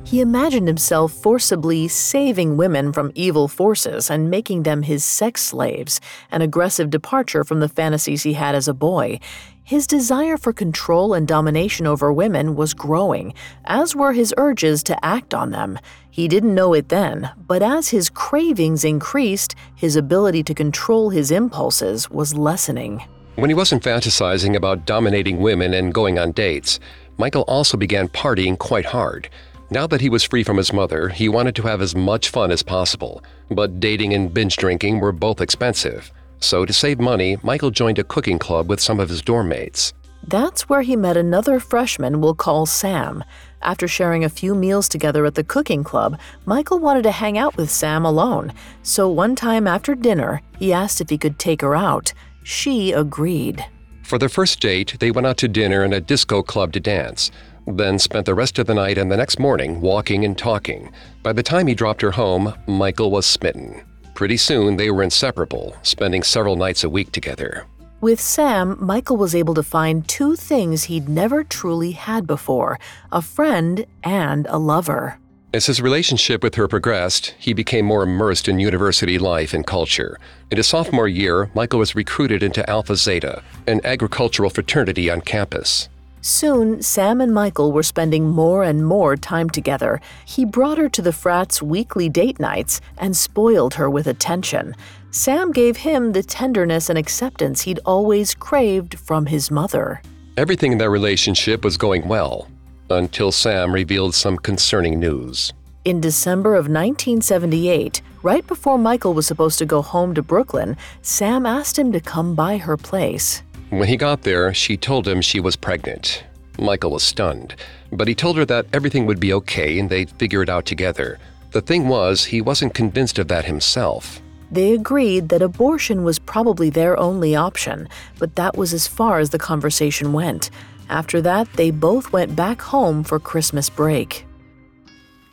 He 0.10 0.22
imagined 0.22 0.68
himself 0.68 1.14
forcibly 1.14 1.88
saving 1.88 2.58
women 2.58 2.92
from 2.92 3.12
evil 3.14 3.48
forces 3.48 4.10
and 4.10 4.28
making 4.28 4.64
them 4.64 4.82
his 4.82 5.06
sex 5.06 5.44
slaves, 5.44 6.02
an 6.32 6.42
aggressive 6.42 6.90
departure 6.90 7.44
from 7.44 7.60
the 7.60 7.70
fantasies 7.70 8.24
he 8.24 8.34
had 8.34 8.56
as 8.56 8.68
a 8.68 8.74
boy. 8.74 9.20
His 9.64 9.86
desire 9.86 10.36
for 10.36 10.52
control 10.52 11.14
and 11.14 11.28
domination 11.28 11.86
over 11.86 12.12
women 12.12 12.56
was 12.56 12.74
growing, 12.74 13.36
as 13.66 13.96
were 13.96 14.14
his 14.14 14.34
urges 14.36 14.82
to 14.86 15.06
act 15.06 15.36
on 15.36 15.52
them. 15.52 15.78
He 16.10 16.28
didn't 16.28 16.56
know 16.56 16.74
it 16.74 16.90
then, 16.90 17.30
but 17.46 17.62
as 17.62 17.90
his 17.90 18.10
cravings 18.10 18.84
increased, 18.84 19.54
his 19.76 19.96
ability 19.96 20.42
to 20.46 20.56
control 20.56 21.12
his 21.12 21.30
impulses 21.30 22.10
was 22.10 22.34
lessening. 22.34 23.04
When 23.36 23.52
he 23.52 23.54
wasn't 23.54 23.84
fantasizing 23.84 24.56
about 24.56 24.88
dominating 24.88 25.38
women 25.38 25.76
and 25.76 25.94
going 25.94 26.18
on 26.18 26.32
dates, 26.32 26.80
Michael 27.20 27.44
also 27.44 27.78
began 27.78 28.08
partying 28.08 28.58
quite 28.58 28.86
hard. 28.86 29.30
Now 29.72 29.86
that 29.86 30.02
he 30.02 30.10
was 30.10 30.24
free 30.24 30.44
from 30.44 30.58
his 30.58 30.74
mother, 30.74 31.10
he 31.10 31.30
wanted 31.30 31.56
to 31.58 31.62
have 31.62 31.80
as 31.80 31.96
much 31.96 32.30
fun 32.30 32.50
as 32.50 32.64
possible, 32.64 33.24
but 33.52 33.80
dating 33.80 34.16
and 34.16 34.34
binge 34.34 34.56
drinking 34.56 35.00
were 35.00 35.12
both 35.12 35.42
expensive. 35.42 36.12
So, 36.40 36.66
to 36.66 36.74
save 36.74 37.00
money, 37.00 37.38
Michael 37.44 37.70
joined 37.70 38.00
a 38.00 38.04
cooking 38.04 38.40
club 38.40 38.68
with 38.68 38.80
some 38.80 39.00
of 39.00 39.10
his 39.10 39.22
dorm 39.22 39.50
mates. 39.50 39.94
That's 40.28 40.68
where 40.68 40.82
he 40.82 40.96
met 40.96 41.18
another 41.18 41.60
freshman 41.60 42.20
we'll 42.20 42.34
call 42.34 42.66
Sam. 42.66 43.24
After 43.62 43.88
sharing 43.88 44.24
a 44.24 44.30
few 44.30 44.56
meals 44.56 44.90
together 44.90 45.26
at 45.26 45.36
the 45.36 45.44
cooking 45.44 45.84
club, 45.84 46.20
Michael 46.46 46.80
wanted 46.80 47.04
to 47.04 47.12
hang 47.12 47.38
out 47.38 47.56
with 47.56 47.70
Sam 47.70 48.06
alone. 48.06 48.54
So 48.82 49.08
one 49.08 49.36
time 49.36 49.68
after 49.68 49.94
dinner, 49.94 50.42
he 50.58 50.74
asked 50.74 51.00
if 51.00 51.10
he 51.10 51.18
could 51.18 51.38
take 51.38 51.62
her 51.62 51.76
out. 51.76 52.12
She 52.44 52.92
agreed. 52.92 53.64
For 54.04 54.18
their 54.18 54.30
first 54.30 54.60
date, 54.60 54.96
they 55.00 55.12
went 55.12 55.28
out 55.28 55.38
to 55.38 55.48
dinner 55.48 55.84
and 55.84 55.94
a 55.94 56.02
disco 56.02 56.42
club 56.42 56.74
to 56.74 56.80
dance 56.80 57.30
then 57.78 58.00
spent 58.00 58.26
the 58.26 58.34
rest 58.34 58.60
of 58.60 58.68
the 58.68 58.74
night 58.74 58.98
and 58.98 59.12
the 59.12 59.18
next 59.18 59.40
morning 59.40 59.82
walking 59.82 60.26
and 60.26 60.38
talking. 60.38 60.92
By 61.24 61.34
the 61.34 61.44
time 61.44 61.68
he 61.68 61.76
dropped 61.76 62.02
her 62.02 62.12
home, 62.12 62.54
Michael 62.68 63.12
was 63.12 63.26
smitten. 63.26 63.84
Pretty 64.14 64.38
soon, 64.38 64.78
they 64.78 64.92
were 64.92 65.04
inseparable, 65.04 65.76
spending 65.84 66.24
several 66.24 66.56
nights 66.56 66.84
a 66.84 66.90
week 66.90 67.12
together. 67.12 67.66
With 68.02 68.22
Sam, 68.22 68.78
Michael 68.80 69.18
was 69.18 69.36
able 69.36 69.54
to 69.56 69.64
find 69.64 70.08
two 70.08 70.36
things 70.36 70.86
he'd 70.86 71.10
never 71.10 71.44
truly 71.44 71.92
had 71.92 72.26
before 72.26 72.80
a 73.12 73.22
friend 73.22 73.86
and 74.04 74.48
a 74.50 74.58
lover. 74.58 75.20
As 75.52 75.66
his 75.66 75.82
relationship 75.82 76.44
with 76.44 76.56
her 76.56 76.68
progressed, 76.68 77.34
he 77.40 77.54
became 77.54 77.86
more 77.86 78.04
immersed 78.04 78.48
in 78.48 78.60
university 78.60 79.18
life 79.18 79.54
and 79.54 79.66
culture. 79.66 80.20
In 80.52 80.58
his 80.58 80.68
sophomore 80.68 81.08
year, 81.08 81.50
Michael 81.56 81.80
was 81.80 81.96
recruited 81.96 82.44
into 82.44 82.68
Alpha 82.70 82.96
Zeta, 82.96 83.42
an 83.68 83.82
agricultural 83.84 84.52
fraternity 84.52 85.10
on 85.10 85.22
campus. 85.22 85.90
Soon, 86.22 86.82
Sam 86.82 87.22
and 87.22 87.34
Michael 87.34 87.72
were 87.72 87.84
spending 87.84 88.30
more 88.30 88.64
and 88.64 88.86
more 88.86 89.16
time 89.16 89.50
together. 89.50 90.02
He 90.26 90.44
brought 90.44 90.78
her 90.78 90.90
to 90.90 91.02
the 91.02 91.14
frat's 91.14 91.62
weekly 91.62 92.10
date 92.10 92.40
nights 92.40 92.82
and 92.98 93.16
spoiled 93.16 93.76
her 93.76 93.90
with 93.90 94.08
attention. 94.08 94.76
Sam 95.12 95.52
gave 95.52 95.78
him 95.78 96.12
the 96.12 96.24
tenderness 96.24 96.90
and 96.90 97.00
acceptance 97.00 97.62
he'd 97.62 97.80
always 97.86 98.36
craved 98.36 99.00
from 99.00 99.26
his 99.28 99.50
mother. 99.50 100.02
Everything 100.38 100.74
in 100.74 100.78
their 100.78 100.92
relationship 100.92 101.64
was 101.64 101.78
going 101.78 102.08
well 102.08 102.48
until 102.90 103.32
Sam 103.32 103.74
revealed 103.74 104.14
some 104.14 104.38
concerning 104.38 105.00
news. 105.00 105.54
In 105.86 106.02
December 106.02 106.56
of 106.56 106.66
1978, 106.66 108.02
right 108.22 108.46
before 108.46 108.78
Michael 108.78 109.14
was 109.14 109.26
supposed 109.26 109.58
to 109.60 109.66
go 109.66 109.82
home 109.82 110.14
to 110.16 110.22
Brooklyn, 110.22 110.76
Sam 111.02 111.46
asked 111.46 111.80
him 111.80 111.92
to 111.94 112.02
come 112.02 112.36
by 112.36 112.58
her 112.58 112.76
place. 112.76 113.42
When 113.70 113.88
he 113.88 113.98
got 113.98 114.24
there, 114.24 114.54
she 114.54 114.78
told 114.78 115.08
him 115.08 115.22
she 115.22 115.40
was 115.40 115.56
pregnant. 115.56 116.24
Michael 116.58 116.92
was 116.92 117.04
stunned, 117.04 117.56
but 117.92 118.08
he 118.08 118.16
told 118.16 118.38
her 118.38 118.46
that 118.46 118.66
everything 118.74 119.06
would 119.06 119.20
be 119.20 119.34
okay 119.34 119.80
and 119.80 119.90
they'd 119.90 120.10
figure 120.12 120.42
it 120.42 120.50
out 120.50 120.66
together. 120.66 121.20
The 121.52 121.62
thing 121.62 121.88
was, 121.88 122.26
he 122.26 122.42
wasn't 122.42 122.74
convinced 122.74 123.20
of 123.20 123.28
that 123.28 123.46
himself. 123.46 124.22
They 124.52 124.74
agreed 124.74 125.30
that 125.30 125.44
abortion 125.44 126.04
was 126.04 126.18
probably 126.18 126.70
their 126.72 126.98
only 127.00 127.36
option, 127.36 127.88
but 128.18 128.36
that 128.36 128.58
was 128.58 128.74
as 128.74 128.88
far 128.88 129.20
as 129.20 129.30
the 129.30 129.38
conversation 129.38 130.14
went. 130.14 130.50
After 130.90 131.22
that, 131.22 131.52
they 131.54 131.70
both 131.70 132.12
went 132.12 132.36
back 132.36 132.62
home 132.62 133.04
for 133.04 133.20
Christmas 133.20 133.70
break. 133.70 134.26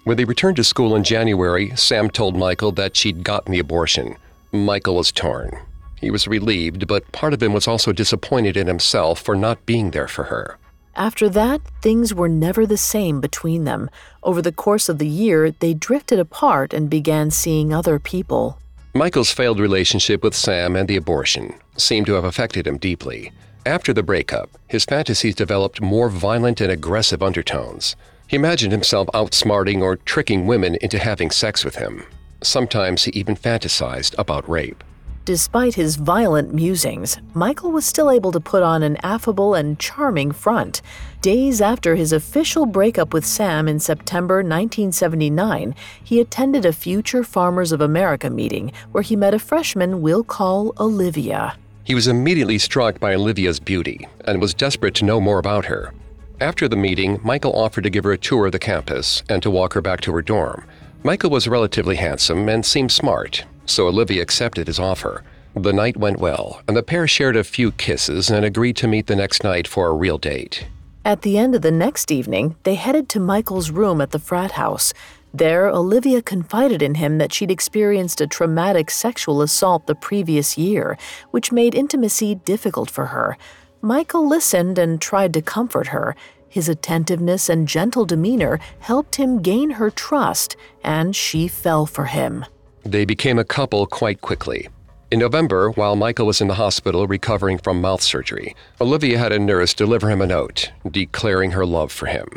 When 0.05 0.19
they 0.19 0.25
returned 0.25 0.57
to 0.57 0.65
school 0.65 0.95
in 0.95 1.03
January, 1.03 1.75
Sam 1.75 2.11
told 2.11 2.37
Michael 2.37 2.73
that 2.73 2.95
she'd 2.95 3.25
gotten 3.25 3.53
the 3.53 3.59
abortion. 3.59 4.17
Michael 4.53 4.97
was 4.97 5.11
torn. 5.11 5.66
He 6.01 6.11
was 6.11 6.29
relieved, 6.29 6.87
but 6.87 7.11
part 7.13 7.33
of 7.33 7.43
him 7.43 7.53
was 7.53 7.67
also 7.67 7.93
disappointed 7.93 8.57
in 8.57 8.67
himself 8.67 9.21
for 9.21 9.35
not 9.35 9.65
being 9.67 9.91
there 9.91 10.09
for 10.09 10.25
her. 10.25 10.59
After 10.95 11.29
that, 11.29 11.61
things 11.83 12.15
were 12.15 12.29
never 12.29 12.65
the 12.65 12.79
same 12.79 13.21
between 13.21 13.65
them. 13.65 13.91
Over 14.23 14.41
the 14.41 14.53
course 14.53 14.89
of 14.89 14.99
the 14.99 15.07
year, 15.07 15.51
they 15.51 15.75
drifted 15.75 16.19
apart 16.19 16.73
and 16.73 16.89
began 16.89 17.31
seeing 17.31 17.73
other 17.73 17.99
people. 17.99 18.59
Michael's 18.95 19.31
failed 19.31 19.61
relationship 19.61 20.23
with 20.23 20.35
Sam 20.35 20.75
and 20.75 20.89
the 20.89 20.97
abortion 20.97 21.55
seemed 21.77 22.07
to 22.07 22.15
have 22.15 22.25
affected 22.25 22.67
him 22.67 22.79
deeply. 22.79 23.31
After 23.67 23.93
the 23.93 24.03
breakup, 24.03 24.49
his 24.69 24.87
fantasies 24.87 25.35
developed 25.35 25.83
more 25.83 26.09
violent 26.09 26.63
and 26.63 26.73
aggressive 26.73 27.23
undertones. 27.23 27.95
He 28.27 28.37
imagined 28.37 28.73
himself 28.73 29.09
outsmarting 29.13 29.83
or 29.83 29.97
tricking 29.97 30.47
women 30.47 30.77
into 30.81 30.99
having 30.99 31.31
sex 31.31 31.63
with 31.63 31.77
him. 31.77 32.05
Sometimes 32.43 33.05
he 33.05 33.11
even 33.11 33.37
fantasized 33.37 34.15
about 34.17 34.49
rape. 34.49 34.83
Despite 35.27 35.75
his 35.75 35.97
violent 35.97 36.55
musings, 36.55 37.19
Michael 37.35 37.73
was 37.73 37.85
still 37.85 38.13
able 38.13 38.31
to 38.31 38.39
put 38.39 38.63
on 38.63 38.85
an 38.85 38.97
affable 39.03 39.55
and 39.55 39.77
charming 39.77 40.31
front. 40.31 40.83
Days 41.21 41.61
after 41.61 41.97
his 41.97 42.13
official 42.13 42.65
breakup 42.65 43.13
with 43.13 43.27
Sam 43.27 43.67
in 43.67 43.81
September 43.81 44.37
1979, 44.37 45.75
he 46.05 46.21
attended 46.21 46.65
a 46.65 46.73
Future 46.73 47.25
Farmers 47.25 47.73
of 47.73 47.81
America 47.81 48.31
meeting 48.31 48.71
where 48.93 49.03
he 49.03 49.17
met 49.17 49.35
a 49.35 49.41
freshman 49.41 50.01
we'll 50.01 50.23
call 50.23 50.73
Olivia. 50.79 51.57
He 51.83 51.97
was 51.97 52.07
immediately 52.07 52.59
struck 52.59 53.01
by 53.01 53.13
Olivia's 53.13 53.59
beauty 53.59 54.07
and 54.27 54.41
was 54.41 54.55
desperate 54.55 54.95
to 54.95 55.05
know 55.05 55.21
more 55.21 55.41
about 55.41 55.65
her. 55.65 55.93
After 56.41 56.69
the 56.69 56.77
meeting, 56.77 57.19
Michael 57.25 57.59
offered 57.59 57.83
to 57.83 57.91
give 57.91 58.05
her 58.05 58.13
a 58.13 58.19
tour 58.19 58.47
of 58.47 58.53
the 58.53 58.61
campus 58.61 59.25
and 59.29 59.43
to 59.43 59.51
walk 59.51 59.73
her 59.73 59.81
back 59.81 60.03
to 60.03 60.13
her 60.13 60.23
dorm. 60.23 60.65
Michael 61.03 61.31
was 61.31 61.49
relatively 61.49 61.97
handsome 61.97 62.49
and 62.49 62.65
seemed 62.65 62.93
smart, 62.93 63.45
so 63.71 63.89
Olivia 63.89 64.23
accepted 64.23 64.67
his 64.67 64.79
offer. 64.79 65.23
The 65.55 65.73
night 65.73 65.97
went 65.97 66.19
well, 66.19 66.61
and 66.69 66.77
the 66.77 66.83
pair 66.83 67.09
shared 67.09 67.37
a 67.37 67.43
few 67.43 67.73
kisses 67.73 68.31
and 68.31 68.45
agreed 68.45 68.77
to 68.77 68.89
meet 68.89 69.07
the 69.07 69.17
next 69.17 69.43
night 69.43 69.67
for 69.67 69.89
a 69.89 69.95
real 69.95 70.19
date. 70.19 70.67
At 71.05 71.23
the 71.23 71.39
end 71.39 71.55
of 71.55 71.63
the 71.63 71.71
next 71.71 72.11
evening, 72.11 72.57
they 72.65 72.75
headed 72.75 73.09
to 73.11 73.21
Michael's 73.21 73.71
room 73.71 74.01
at 74.01 74.11
the 74.11 74.19
frat 74.19 74.53
house. 74.53 74.93
There, 75.33 75.69
Olivia 75.69 76.21
confided 76.21 76.83
in 76.83 76.97
him 76.97 77.19
that 77.19 77.33
she'd 77.33 77.51
experienced 77.51 78.21
a 78.21 78.27
traumatic 78.27 78.91
sexual 78.91 79.41
assault 79.41 79.87
the 79.87 79.95
previous 79.95 80.59
year, 80.59 80.99
which 81.31 81.53
made 81.53 81.75
intimacy 81.75 82.35
difficult 82.35 82.91
for 82.91 83.07
her. 83.07 83.39
Michael 83.81 84.27
listened 84.27 84.79
and 84.79 85.01
tried 85.01 85.33
to 85.35 85.43
comfort 85.43 85.89
her. 85.89 86.17
His 86.49 86.69
attentiveness 86.69 87.49
and 87.49 87.69
gentle 87.69 88.05
demeanor 88.05 88.59
helped 88.81 89.17
him 89.17 89.43
gain 89.43 89.71
her 89.71 89.91
trust, 89.91 90.57
and 90.83 91.15
she 91.15 91.49
fell 91.49 91.87
for 91.87 92.07
him. 92.07 92.45
They 92.87 93.05
became 93.05 93.37
a 93.37 93.45
couple 93.45 93.85
quite 93.87 94.21
quickly. 94.21 94.69
In 95.11 95.19
November, 95.19 95.71
while 95.71 95.97
Michael 95.97 96.27
was 96.27 96.41
in 96.41 96.47
the 96.47 96.55
hospital 96.55 97.09
recovering 97.09 97.59
from 97.59 97.81
mouth 97.81 98.01
surgery, 98.01 98.55
Olivia 98.81 99.19
had 99.19 99.33
a 99.33 99.41
nurse 99.41 99.75
deliver 99.75 100.09
him 100.09 100.23
a 100.23 100.27
note 100.27 100.71
declaring 100.89 101.51
her 101.51 101.67
love 101.67 101.91
for 101.91 102.07
him. 102.07 102.29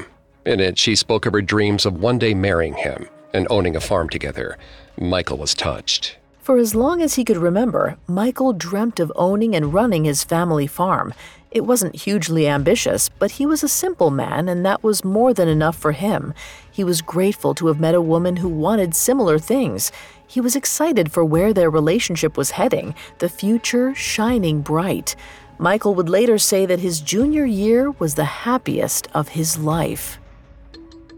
In 0.48 0.60
it, 0.60 0.80
she 0.80 0.96
spoke 0.96 1.28
of 1.28 1.34
her 1.34 1.44
dreams 1.44 1.86
of 1.86 2.02
one 2.02 2.18
day 2.18 2.34
marrying 2.34 2.74
him 2.74 3.08
and 3.32 3.46
owning 3.52 3.76
a 3.76 3.80
farm 3.80 4.10
together. 4.10 4.58
Michael 5.00 5.38
was 5.38 5.54
touched. 5.54 6.18
For 6.40 6.58
as 6.58 6.74
long 6.74 7.04
as 7.04 7.14
he 7.14 7.24
could 7.24 7.38
remember, 7.38 7.98
Michael 8.08 8.54
dreamt 8.54 9.00
of 9.00 9.12
owning 9.16 9.56
and 9.56 9.72
running 9.72 10.06
his 10.06 10.24
family 10.24 10.66
farm. 10.66 11.14
It 11.52 11.66
wasn't 11.66 11.96
hugely 11.96 12.48
ambitious, 12.48 13.08
but 13.08 13.32
he 13.32 13.46
was 13.46 13.62
a 13.62 13.68
simple 13.68 14.10
man, 14.10 14.50
and 14.50 14.66
that 14.66 14.84
was 14.84 15.06
more 15.06 15.32
than 15.32 15.48
enough 15.48 15.76
for 15.76 15.92
him. 15.92 16.34
He 16.80 16.86
was 16.86 17.02
grateful 17.02 17.54
to 17.56 17.68
have 17.68 17.82
met 17.82 17.94
a 17.94 18.00
woman 18.00 18.38
who 18.38 18.48
wanted 18.48 18.96
similar 18.96 19.38
things. 19.38 19.92
He 20.26 20.40
was 20.40 20.56
excited 20.56 21.12
for 21.12 21.26
where 21.26 21.52
their 21.54 21.70
relationship 21.70 22.38
was 22.38 22.52
heading, 22.52 22.96
the 23.18 23.28
future 23.28 23.94
shining 23.94 24.62
bright. 24.62 25.14
Michael 25.58 25.94
would 25.96 26.08
later 26.08 26.38
say 26.38 26.66
that 26.66 26.80
his 26.80 27.02
junior 27.02 27.44
year 27.44 27.92
was 27.92 28.16
the 28.16 28.24
happiest 28.24 29.10
of 29.14 29.28
his 29.28 29.58
life. 29.58 30.20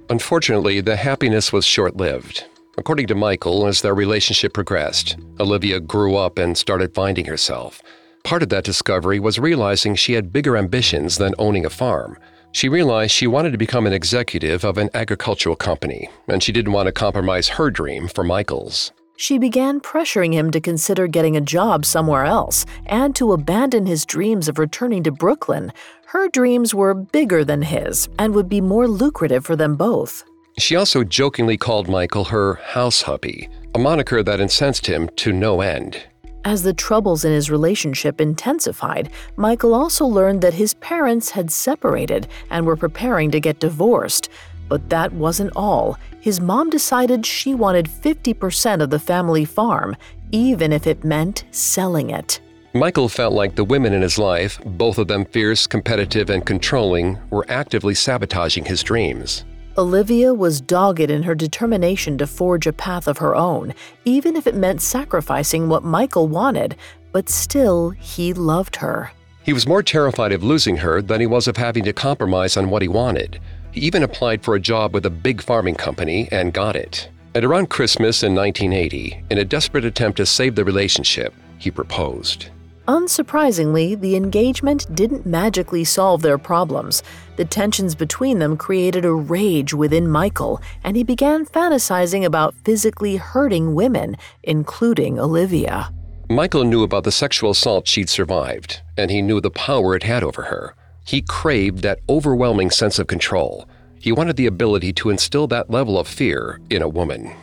Unfortunately, 0.09 0.81
the 0.81 0.95
happiness 0.95 1.53
was 1.53 1.63
short 1.63 1.95
lived. 1.95 2.45
According 2.75 3.05
to 3.05 3.13
Michael, 3.13 3.67
as 3.67 3.81
their 3.81 3.93
relationship 3.93 4.55
progressed, 4.55 5.15
Olivia 5.39 5.79
grew 5.79 6.15
up 6.15 6.39
and 6.39 6.57
started 6.57 6.95
finding 6.95 7.25
herself. 7.25 7.83
Part 8.23 8.41
of 8.41 8.49
that 8.49 8.63
discovery 8.63 9.19
was 9.19 9.37
realizing 9.37 9.93
she 9.93 10.13
had 10.13 10.33
bigger 10.33 10.57
ambitions 10.57 11.19
than 11.19 11.35
owning 11.37 11.67
a 11.67 11.69
farm. 11.69 12.17
She 12.53 12.69
realized 12.69 13.11
she 13.11 13.27
wanted 13.27 13.51
to 13.51 13.57
become 13.57 13.87
an 13.87 13.93
executive 13.93 14.63
of 14.63 14.77
an 14.77 14.89
agricultural 14.93 15.55
company, 15.55 16.09
and 16.27 16.43
she 16.43 16.51
didn't 16.51 16.73
want 16.73 16.87
to 16.87 16.91
compromise 16.91 17.47
her 17.47 17.71
dream 17.71 18.07
for 18.07 18.23
Michael's. 18.23 18.91
She 19.15 19.37
began 19.37 19.79
pressuring 19.79 20.33
him 20.33 20.49
to 20.51 20.59
consider 20.59 21.07
getting 21.07 21.37
a 21.37 21.41
job 21.41 21.85
somewhere 21.85 22.25
else 22.25 22.65
and 22.87 23.15
to 23.15 23.33
abandon 23.33 23.85
his 23.85 24.05
dreams 24.05 24.49
of 24.49 24.57
returning 24.57 25.03
to 25.03 25.11
Brooklyn. 25.11 25.71
Her 26.07 26.27
dreams 26.27 26.73
were 26.73 26.93
bigger 26.93 27.45
than 27.45 27.61
his 27.61 28.09
and 28.17 28.33
would 28.33 28.49
be 28.49 28.61
more 28.61 28.87
lucrative 28.87 29.45
for 29.45 29.55
them 29.55 29.75
both. 29.75 30.23
She 30.57 30.75
also 30.75 31.03
jokingly 31.03 31.55
called 31.55 31.87
Michael 31.87 32.25
her 32.25 32.55
house 32.55 33.03
hubby, 33.03 33.47
a 33.73 33.79
moniker 33.79 34.23
that 34.23 34.41
incensed 34.41 34.87
him 34.87 35.07
to 35.17 35.31
no 35.31 35.61
end. 35.61 36.03
As 36.43 36.63
the 36.63 36.73
troubles 36.73 37.23
in 37.23 37.31
his 37.31 37.51
relationship 37.51 38.19
intensified, 38.19 39.11
Michael 39.35 39.75
also 39.75 40.05
learned 40.05 40.41
that 40.41 40.55
his 40.55 40.73
parents 40.75 41.29
had 41.29 41.51
separated 41.51 42.27
and 42.49 42.65
were 42.65 42.75
preparing 42.75 43.29
to 43.31 43.39
get 43.39 43.59
divorced. 43.59 44.29
But 44.67 44.89
that 44.89 45.13
wasn't 45.13 45.51
all. 45.55 45.99
His 46.19 46.39
mom 46.39 46.71
decided 46.71 47.25
she 47.25 47.53
wanted 47.53 47.85
50% 47.87 48.81
of 48.81 48.89
the 48.89 48.99
family 48.99 49.45
farm, 49.45 49.95
even 50.31 50.71
if 50.71 50.87
it 50.87 51.03
meant 51.03 51.43
selling 51.51 52.09
it. 52.09 52.39
Michael 52.73 53.09
felt 53.09 53.33
like 53.33 53.55
the 53.55 53.65
women 53.65 53.93
in 53.93 54.01
his 54.01 54.17
life, 54.17 54.59
both 54.65 54.97
of 54.97 55.09
them 55.09 55.25
fierce, 55.25 55.67
competitive, 55.67 56.29
and 56.29 56.45
controlling, 56.45 57.19
were 57.29 57.45
actively 57.49 57.93
sabotaging 57.93 58.65
his 58.65 58.81
dreams. 58.81 59.43
Olivia 59.77 60.33
was 60.33 60.59
dogged 60.59 60.99
in 60.99 61.23
her 61.23 61.33
determination 61.33 62.17
to 62.17 62.27
forge 62.27 62.67
a 62.67 62.73
path 62.73 63.07
of 63.07 63.19
her 63.19 63.35
own, 63.35 63.73
even 64.03 64.35
if 64.35 64.45
it 64.45 64.55
meant 64.55 64.81
sacrificing 64.81 65.69
what 65.69 65.83
Michael 65.83 66.27
wanted, 66.27 66.75
but 67.13 67.29
still, 67.29 67.91
he 67.91 68.33
loved 68.33 68.75
her. 68.77 69.11
He 69.43 69.53
was 69.53 69.67
more 69.67 69.81
terrified 69.81 70.33
of 70.33 70.43
losing 70.43 70.77
her 70.77 71.01
than 71.01 71.21
he 71.21 71.25
was 71.25 71.47
of 71.47 71.55
having 71.55 71.85
to 71.85 71.93
compromise 71.93 72.57
on 72.57 72.69
what 72.69 72.81
he 72.81 72.87
wanted. 72.89 73.39
He 73.71 73.81
even 73.81 74.03
applied 74.03 74.43
for 74.43 74.55
a 74.55 74.59
job 74.59 74.93
with 74.93 75.05
a 75.05 75.09
big 75.09 75.41
farming 75.41 75.75
company 75.75 76.27
and 76.31 76.53
got 76.53 76.75
it. 76.75 77.09
At 77.33 77.45
around 77.45 77.69
Christmas 77.69 78.23
in 78.23 78.35
1980, 78.35 79.23
in 79.29 79.37
a 79.37 79.45
desperate 79.45 79.85
attempt 79.85 80.17
to 80.17 80.25
save 80.25 80.55
the 80.55 80.65
relationship, 80.65 81.33
he 81.57 81.71
proposed. 81.71 82.49
Unsurprisingly, 82.87 83.99
the 83.99 84.15
engagement 84.15 84.87
didn't 84.95 85.25
magically 85.25 85.83
solve 85.83 86.21
their 86.21 86.37
problems. 86.37 87.03
The 87.35 87.45
tensions 87.45 87.93
between 87.93 88.39
them 88.39 88.57
created 88.57 89.05
a 89.05 89.13
rage 89.13 89.73
within 89.73 90.09
Michael, 90.09 90.61
and 90.83 90.97
he 90.97 91.03
began 91.03 91.45
fantasizing 91.45 92.25
about 92.25 92.55
physically 92.65 93.17
hurting 93.17 93.75
women, 93.75 94.17
including 94.43 95.19
Olivia. 95.19 95.93
Michael 96.29 96.63
knew 96.63 96.81
about 96.81 97.03
the 97.03 97.11
sexual 97.11 97.51
assault 97.51 97.87
she'd 97.87 98.09
survived, 98.09 98.81
and 98.97 99.11
he 99.11 99.21
knew 99.21 99.41
the 99.41 99.51
power 99.51 99.95
it 99.95 100.03
had 100.03 100.23
over 100.23 100.43
her. 100.43 100.75
He 101.05 101.21
craved 101.21 101.83
that 101.83 101.99
overwhelming 102.09 102.71
sense 102.71 102.97
of 102.99 103.07
control. 103.07 103.67
He 103.99 104.11
wanted 104.11 104.37
the 104.37 104.47
ability 104.47 104.93
to 104.93 105.09
instill 105.11 105.45
that 105.47 105.69
level 105.69 105.99
of 105.99 106.07
fear 106.07 106.59
in 106.69 106.81
a 106.81 106.89
woman. 106.89 107.33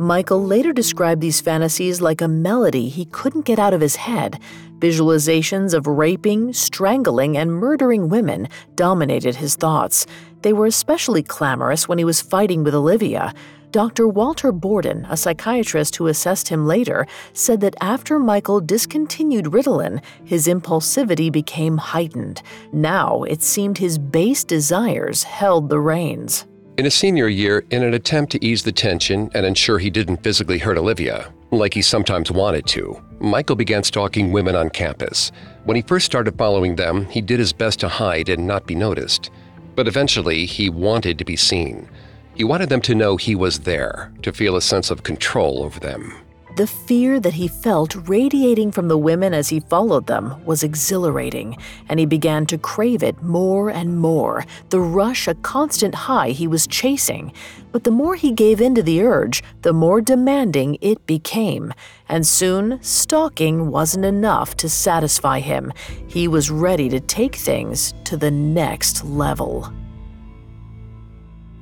Michael 0.00 0.44
later 0.44 0.72
described 0.72 1.20
these 1.20 1.40
fantasies 1.40 2.00
like 2.00 2.20
a 2.20 2.28
melody 2.28 2.88
he 2.88 3.04
couldn't 3.06 3.44
get 3.44 3.58
out 3.58 3.74
of 3.74 3.80
his 3.80 3.96
head. 3.96 4.38
Visualizations 4.78 5.74
of 5.74 5.88
raping, 5.88 6.52
strangling, 6.52 7.36
and 7.36 7.52
murdering 7.52 8.08
women 8.08 8.46
dominated 8.76 9.34
his 9.34 9.56
thoughts. 9.56 10.06
They 10.42 10.52
were 10.52 10.66
especially 10.66 11.24
clamorous 11.24 11.88
when 11.88 11.98
he 11.98 12.04
was 12.04 12.20
fighting 12.20 12.62
with 12.62 12.76
Olivia. 12.76 13.34
Dr. 13.72 14.06
Walter 14.06 14.52
Borden, 14.52 15.04
a 15.10 15.16
psychiatrist 15.16 15.96
who 15.96 16.06
assessed 16.06 16.48
him 16.48 16.64
later, 16.64 17.04
said 17.32 17.60
that 17.62 17.74
after 17.80 18.20
Michael 18.20 18.60
discontinued 18.60 19.46
Ritalin, 19.46 20.00
his 20.24 20.46
impulsivity 20.46 21.30
became 21.32 21.76
heightened. 21.76 22.40
Now 22.72 23.24
it 23.24 23.42
seemed 23.42 23.78
his 23.78 23.98
base 23.98 24.44
desires 24.44 25.24
held 25.24 25.68
the 25.68 25.80
reins. 25.80 26.46
In 26.78 26.84
his 26.84 26.94
senior 26.94 27.26
year, 27.26 27.64
in 27.72 27.82
an 27.82 27.94
attempt 27.94 28.30
to 28.30 28.44
ease 28.44 28.62
the 28.62 28.70
tension 28.70 29.32
and 29.34 29.44
ensure 29.44 29.80
he 29.80 29.90
didn't 29.90 30.22
physically 30.22 30.58
hurt 30.58 30.78
Olivia, 30.78 31.32
like 31.50 31.74
he 31.74 31.82
sometimes 31.82 32.30
wanted 32.30 32.66
to, 32.68 33.02
Michael 33.18 33.56
began 33.56 33.82
stalking 33.82 34.30
women 34.30 34.54
on 34.54 34.70
campus. 34.70 35.32
When 35.64 35.74
he 35.74 35.82
first 35.82 36.06
started 36.06 36.38
following 36.38 36.76
them, 36.76 37.06
he 37.06 37.20
did 37.20 37.40
his 37.40 37.52
best 37.52 37.80
to 37.80 37.88
hide 37.88 38.28
and 38.28 38.46
not 38.46 38.64
be 38.64 38.76
noticed. 38.76 39.32
But 39.74 39.88
eventually, 39.88 40.46
he 40.46 40.70
wanted 40.70 41.18
to 41.18 41.24
be 41.24 41.34
seen. 41.34 41.88
He 42.36 42.44
wanted 42.44 42.68
them 42.68 42.82
to 42.82 42.94
know 42.94 43.16
he 43.16 43.34
was 43.34 43.58
there, 43.58 44.12
to 44.22 44.32
feel 44.32 44.54
a 44.54 44.62
sense 44.62 44.92
of 44.92 45.02
control 45.02 45.64
over 45.64 45.80
them. 45.80 46.14
The 46.58 46.66
fear 46.66 47.20
that 47.20 47.34
he 47.34 47.46
felt 47.46 47.94
radiating 48.08 48.72
from 48.72 48.88
the 48.88 48.98
women 48.98 49.32
as 49.32 49.48
he 49.48 49.60
followed 49.60 50.08
them 50.08 50.44
was 50.44 50.64
exhilarating, 50.64 51.56
and 51.88 52.00
he 52.00 52.04
began 52.04 52.46
to 52.46 52.58
crave 52.58 53.04
it 53.04 53.22
more 53.22 53.70
and 53.70 53.96
more, 53.96 54.44
the 54.70 54.80
rush 54.80 55.28
a 55.28 55.36
constant 55.36 55.94
high 55.94 56.30
he 56.30 56.48
was 56.48 56.66
chasing. 56.66 57.32
But 57.70 57.84
the 57.84 57.92
more 57.92 58.16
he 58.16 58.32
gave 58.32 58.60
in 58.60 58.74
to 58.74 58.82
the 58.82 59.02
urge, 59.02 59.40
the 59.62 59.72
more 59.72 60.00
demanding 60.00 60.78
it 60.80 61.06
became, 61.06 61.72
and 62.08 62.26
soon 62.26 62.82
stalking 62.82 63.70
wasn't 63.70 64.04
enough 64.04 64.56
to 64.56 64.68
satisfy 64.68 65.38
him. 65.38 65.72
He 66.08 66.26
was 66.26 66.50
ready 66.50 66.88
to 66.88 66.98
take 66.98 67.36
things 67.36 67.94
to 68.02 68.16
the 68.16 68.32
next 68.32 69.04
level. 69.04 69.72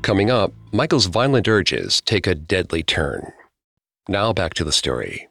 Coming 0.00 0.30
up, 0.30 0.54
Michael's 0.72 1.04
violent 1.04 1.48
urges 1.48 2.00
take 2.00 2.26
a 2.26 2.34
deadly 2.34 2.82
turn. 2.82 3.30
Now 4.08 4.32
back 4.32 4.54
to 4.54 4.64
the 4.64 4.72
story. 4.72 5.28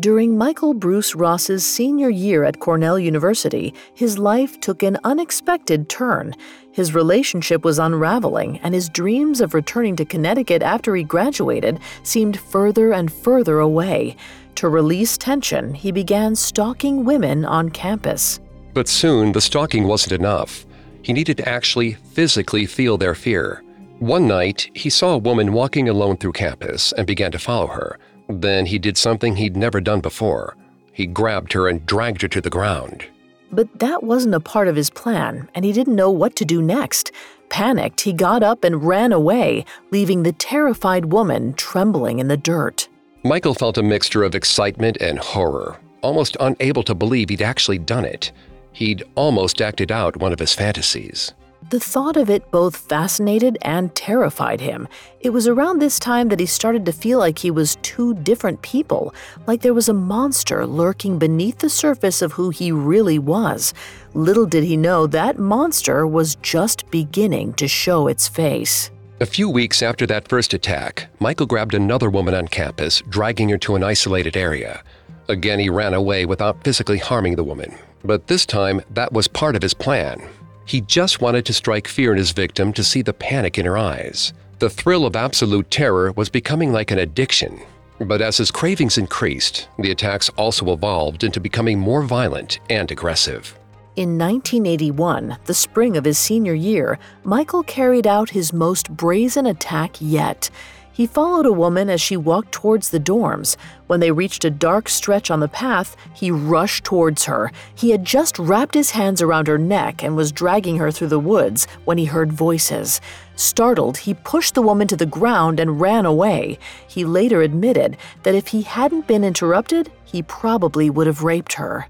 During 0.00 0.36
Michael 0.36 0.74
Bruce 0.74 1.14
Ross's 1.14 1.64
senior 1.64 2.10
year 2.10 2.42
at 2.42 2.58
Cornell 2.58 2.98
University, 2.98 3.72
his 3.94 4.18
life 4.18 4.60
took 4.60 4.82
an 4.82 4.98
unexpected 5.04 5.88
turn. 5.88 6.34
His 6.72 6.94
relationship 6.94 7.64
was 7.64 7.78
unraveling, 7.78 8.58
and 8.58 8.74
his 8.74 8.88
dreams 8.88 9.40
of 9.40 9.54
returning 9.54 9.94
to 9.96 10.04
Connecticut 10.04 10.62
after 10.62 10.96
he 10.96 11.04
graduated 11.04 11.78
seemed 12.02 12.40
further 12.40 12.92
and 12.92 13.12
further 13.12 13.60
away. 13.60 14.16
To 14.56 14.68
release 14.68 15.16
tension, 15.16 15.72
he 15.72 15.92
began 15.92 16.34
stalking 16.34 17.04
women 17.04 17.44
on 17.44 17.70
campus. 17.70 18.40
But 18.74 18.88
soon, 18.88 19.30
the 19.32 19.40
stalking 19.40 19.86
wasn't 19.86 20.20
enough. 20.20 20.66
He 21.02 21.12
needed 21.12 21.36
to 21.36 21.48
actually 21.48 21.92
physically 21.92 22.66
feel 22.66 22.98
their 22.98 23.14
fear. 23.14 23.63
One 24.04 24.28
night, 24.28 24.68
he 24.74 24.90
saw 24.90 25.14
a 25.14 25.18
woman 25.18 25.54
walking 25.54 25.88
alone 25.88 26.18
through 26.18 26.32
campus 26.32 26.92
and 26.92 27.06
began 27.06 27.32
to 27.32 27.38
follow 27.38 27.68
her. 27.68 27.98
Then 28.28 28.66
he 28.66 28.78
did 28.78 28.98
something 28.98 29.34
he'd 29.34 29.56
never 29.56 29.80
done 29.80 30.00
before. 30.02 30.58
He 30.92 31.06
grabbed 31.06 31.54
her 31.54 31.68
and 31.68 31.86
dragged 31.86 32.20
her 32.20 32.28
to 32.28 32.42
the 32.42 32.50
ground. 32.50 33.06
But 33.50 33.78
that 33.78 34.02
wasn't 34.02 34.34
a 34.34 34.40
part 34.40 34.68
of 34.68 34.76
his 34.76 34.90
plan, 34.90 35.48
and 35.54 35.64
he 35.64 35.72
didn't 35.72 35.96
know 35.96 36.10
what 36.10 36.36
to 36.36 36.44
do 36.44 36.60
next. 36.60 37.12
Panicked, 37.48 38.02
he 38.02 38.12
got 38.12 38.42
up 38.42 38.62
and 38.62 38.84
ran 38.84 39.10
away, 39.10 39.64
leaving 39.90 40.22
the 40.22 40.32
terrified 40.32 41.06
woman 41.06 41.54
trembling 41.54 42.18
in 42.18 42.28
the 42.28 42.36
dirt. 42.36 42.88
Michael 43.22 43.54
felt 43.54 43.78
a 43.78 43.82
mixture 43.82 44.22
of 44.22 44.34
excitement 44.34 44.98
and 45.00 45.18
horror, 45.18 45.80
almost 46.02 46.36
unable 46.40 46.82
to 46.82 46.94
believe 46.94 47.30
he'd 47.30 47.40
actually 47.40 47.78
done 47.78 48.04
it. 48.04 48.32
He'd 48.72 49.02
almost 49.14 49.62
acted 49.62 49.90
out 49.90 50.18
one 50.18 50.34
of 50.34 50.40
his 50.40 50.52
fantasies. 50.52 51.32
The 51.70 51.80
thought 51.80 52.16
of 52.16 52.28
it 52.28 52.50
both 52.50 52.76
fascinated 52.76 53.56
and 53.62 53.94
terrified 53.94 54.60
him. 54.60 54.86
It 55.20 55.30
was 55.30 55.48
around 55.48 55.78
this 55.78 55.98
time 55.98 56.28
that 56.28 56.38
he 56.38 56.46
started 56.46 56.84
to 56.86 56.92
feel 56.92 57.18
like 57.18 57.38
he 57.38 57.50
was 57.50 57.78
two 57.82 58.14
different 58.14 58.60
people, 58.60 59.14
like 59.46 59.62
there 59.62 59.72
was 59.72 59.88
a 59.88 59.94
monster 59.94 60.66
lurking 60.66 61.18
beneath 61.18 61.58
the 61.58 61.70
surface 61.70 62.20
of 62.20 62.32
who 62.32 62.50
he 62.50 62.70
really 62.70 63.18
was. 63.18 63.72
Little 64.12 64.46
did 64.46 64.64
he 64.64 64.76
know 64.76 65.06
that 65.06 65.38
monster 65.38 66.06
was 66.06 66.36
just 66.36 66.90
beginning 66.90 67.54
to 67.54 67.66
show 67.66 68.08
its 68.08 68.28
face. 68.28 68.90
A 69.20 69.26
few 69.26 69.48
weeks 69.48 69.82
after 69.82 70.06
that 70.06 70.28
first 70.28 70.52
attack, 70.52 71.08
Michael 71.18 71.46
grabbed 71.46 71.74
another 71.74 72.10
woman 72.10 72.34
on 72.34 72.46
campus, 72.46 73.02
dragging 73.08 73.48
her 73.48 73.58
to 73.58 73.74
an 73.74 73.82
isolated 73.82 74.36
area. 74.36 74.82
Again, 75.28 75.58
he 75.58 75.70
ran 75.70 75.94
away 75.94 76.26
without 76.26 76.62
physically 76.62 76.98
harming 76.98 77.36
the 77.36 77.44
woman. 77.44 77.74
But 78.04 78.26
this 78.26 78.44
time, 78.44 78.82
that 78.90 79.12
was 79.12 79.28
part 79.28 79.56
of 79.56 79.62
his 79.62 79.72
plan. 79.72 80.22
He 80.66 80.80
just 80.80 81.20
wanted 81.20 81.44
to 81.46 81.52
strike 81.52 81.88
fear 81.88 82.12
in 82.12 82.18
his 82.18 82.32
victim 82.32 82.72
to 82.72 82.84
see 82.84 83.02
the 83.02 83.12
panic 83.12 83.58
in 83.58 83.66
her 83.66 83.76
eyes. 83.78 84.32
The 84.58 84.70
thrill 84.70 85.04
of 85.04 85.16
absolute 85.16 85.70
terror 85.70 86.12
was 86.12 86.28
becoming 86.28 86.72
like 86.72 86.90
an 86.90 86.98
addiction. 86.98 87.60
But 88.00 88.22
as 88.22 88.38
his 88.38 88.50
cravings 88.50 88.98
increased, 88.98 89.68
the 89.78 89.90
attacks 89.90 90.28
also 90.30 90.72
evolved 90.72 91.22
into 91.22 91.40
becoming 91.40 91.78
more 91.78 92.02
violent 92.02 92.60
and 92.70 92.90
aggressive. 92.90 93.56
In 93.96 94.18
1981, 94.18 95.38
the 95.44 95.54
spring 95.54 95.96
of 95.96 96.04
his 96.04 96.18
senior 96.18 96.54
year, 96.54 96.98
Michael 97.22 97.62
carried 97.62 98.08
out 98.08 98.30
his 98.30 98.52
most 98.52 98.90
brazen 98.90 99.46
attack 99.46 99.96
yet. 100.00 100.50
He 100.94 101.08
followed 101.08 101.44
a 101.44 101.52
woman 101.52 101.90
as 101.90 102.00
she 102.00 102.16
walked 102.16 102.52
towards 102.52 102.90
the 102.90 103.00
dorms. 103.00 103.56
When 103.88 103.98
they 103.98 104.12
reached 104.12 104.44
a 104.44 104.50
dark 104.50 104.88
stretch 104.88 105.28
on 105.28 105.40
the 105.40 105.48
path, 105.48 105.96
he 106.14 106.30
rushed 106.30 106.84
towards 106.84 107.24
her. 107.24 107.50
He 107.74 107.90
had 107.90 108.04
just 108.04 108.38
wrapped 108.38 108.74
his 108.74 108.92
hands 108.92 109.20
around 109.20 109.48
her 109.48 109.58
neck 109.58 110.04
and 110.04 110.14
was 110.14 110.30
dragging 110.30 110.76
her 110.76 110.92
through 110.92 111.08
the 111.08 111.18
woods 111.18 111.66
when 111.84 111.98
he 111.98 112.04
heard 112.04 112.32
voices. 112.32 113.00
Startled, 113.34 113.96
he 113.96 114.14
pushed 114.14 114.54
the 114.54 114.62
woman 114.62 114.86
to 114.86 114.96
the 114.96 115.04
ground 115.04 115.58
and 115.58 115.80
ran 115.80 116.06
away. 116.06 116.60
He 116.86 117.04
later 117.04 117.42
admitted 117.42 117.96
that 118.22 118.36
if 118.36 118.46
he 118.46 118.62
hadn't 118.62 119.08
been 119.08 119.24
interrupted, 119.24 119.90
he 120.04 120.22
probably 120.22 120.90
would 120.90 121.08
have 121.08 121.24
raped 121.24 121.54
her. 121.54 121.88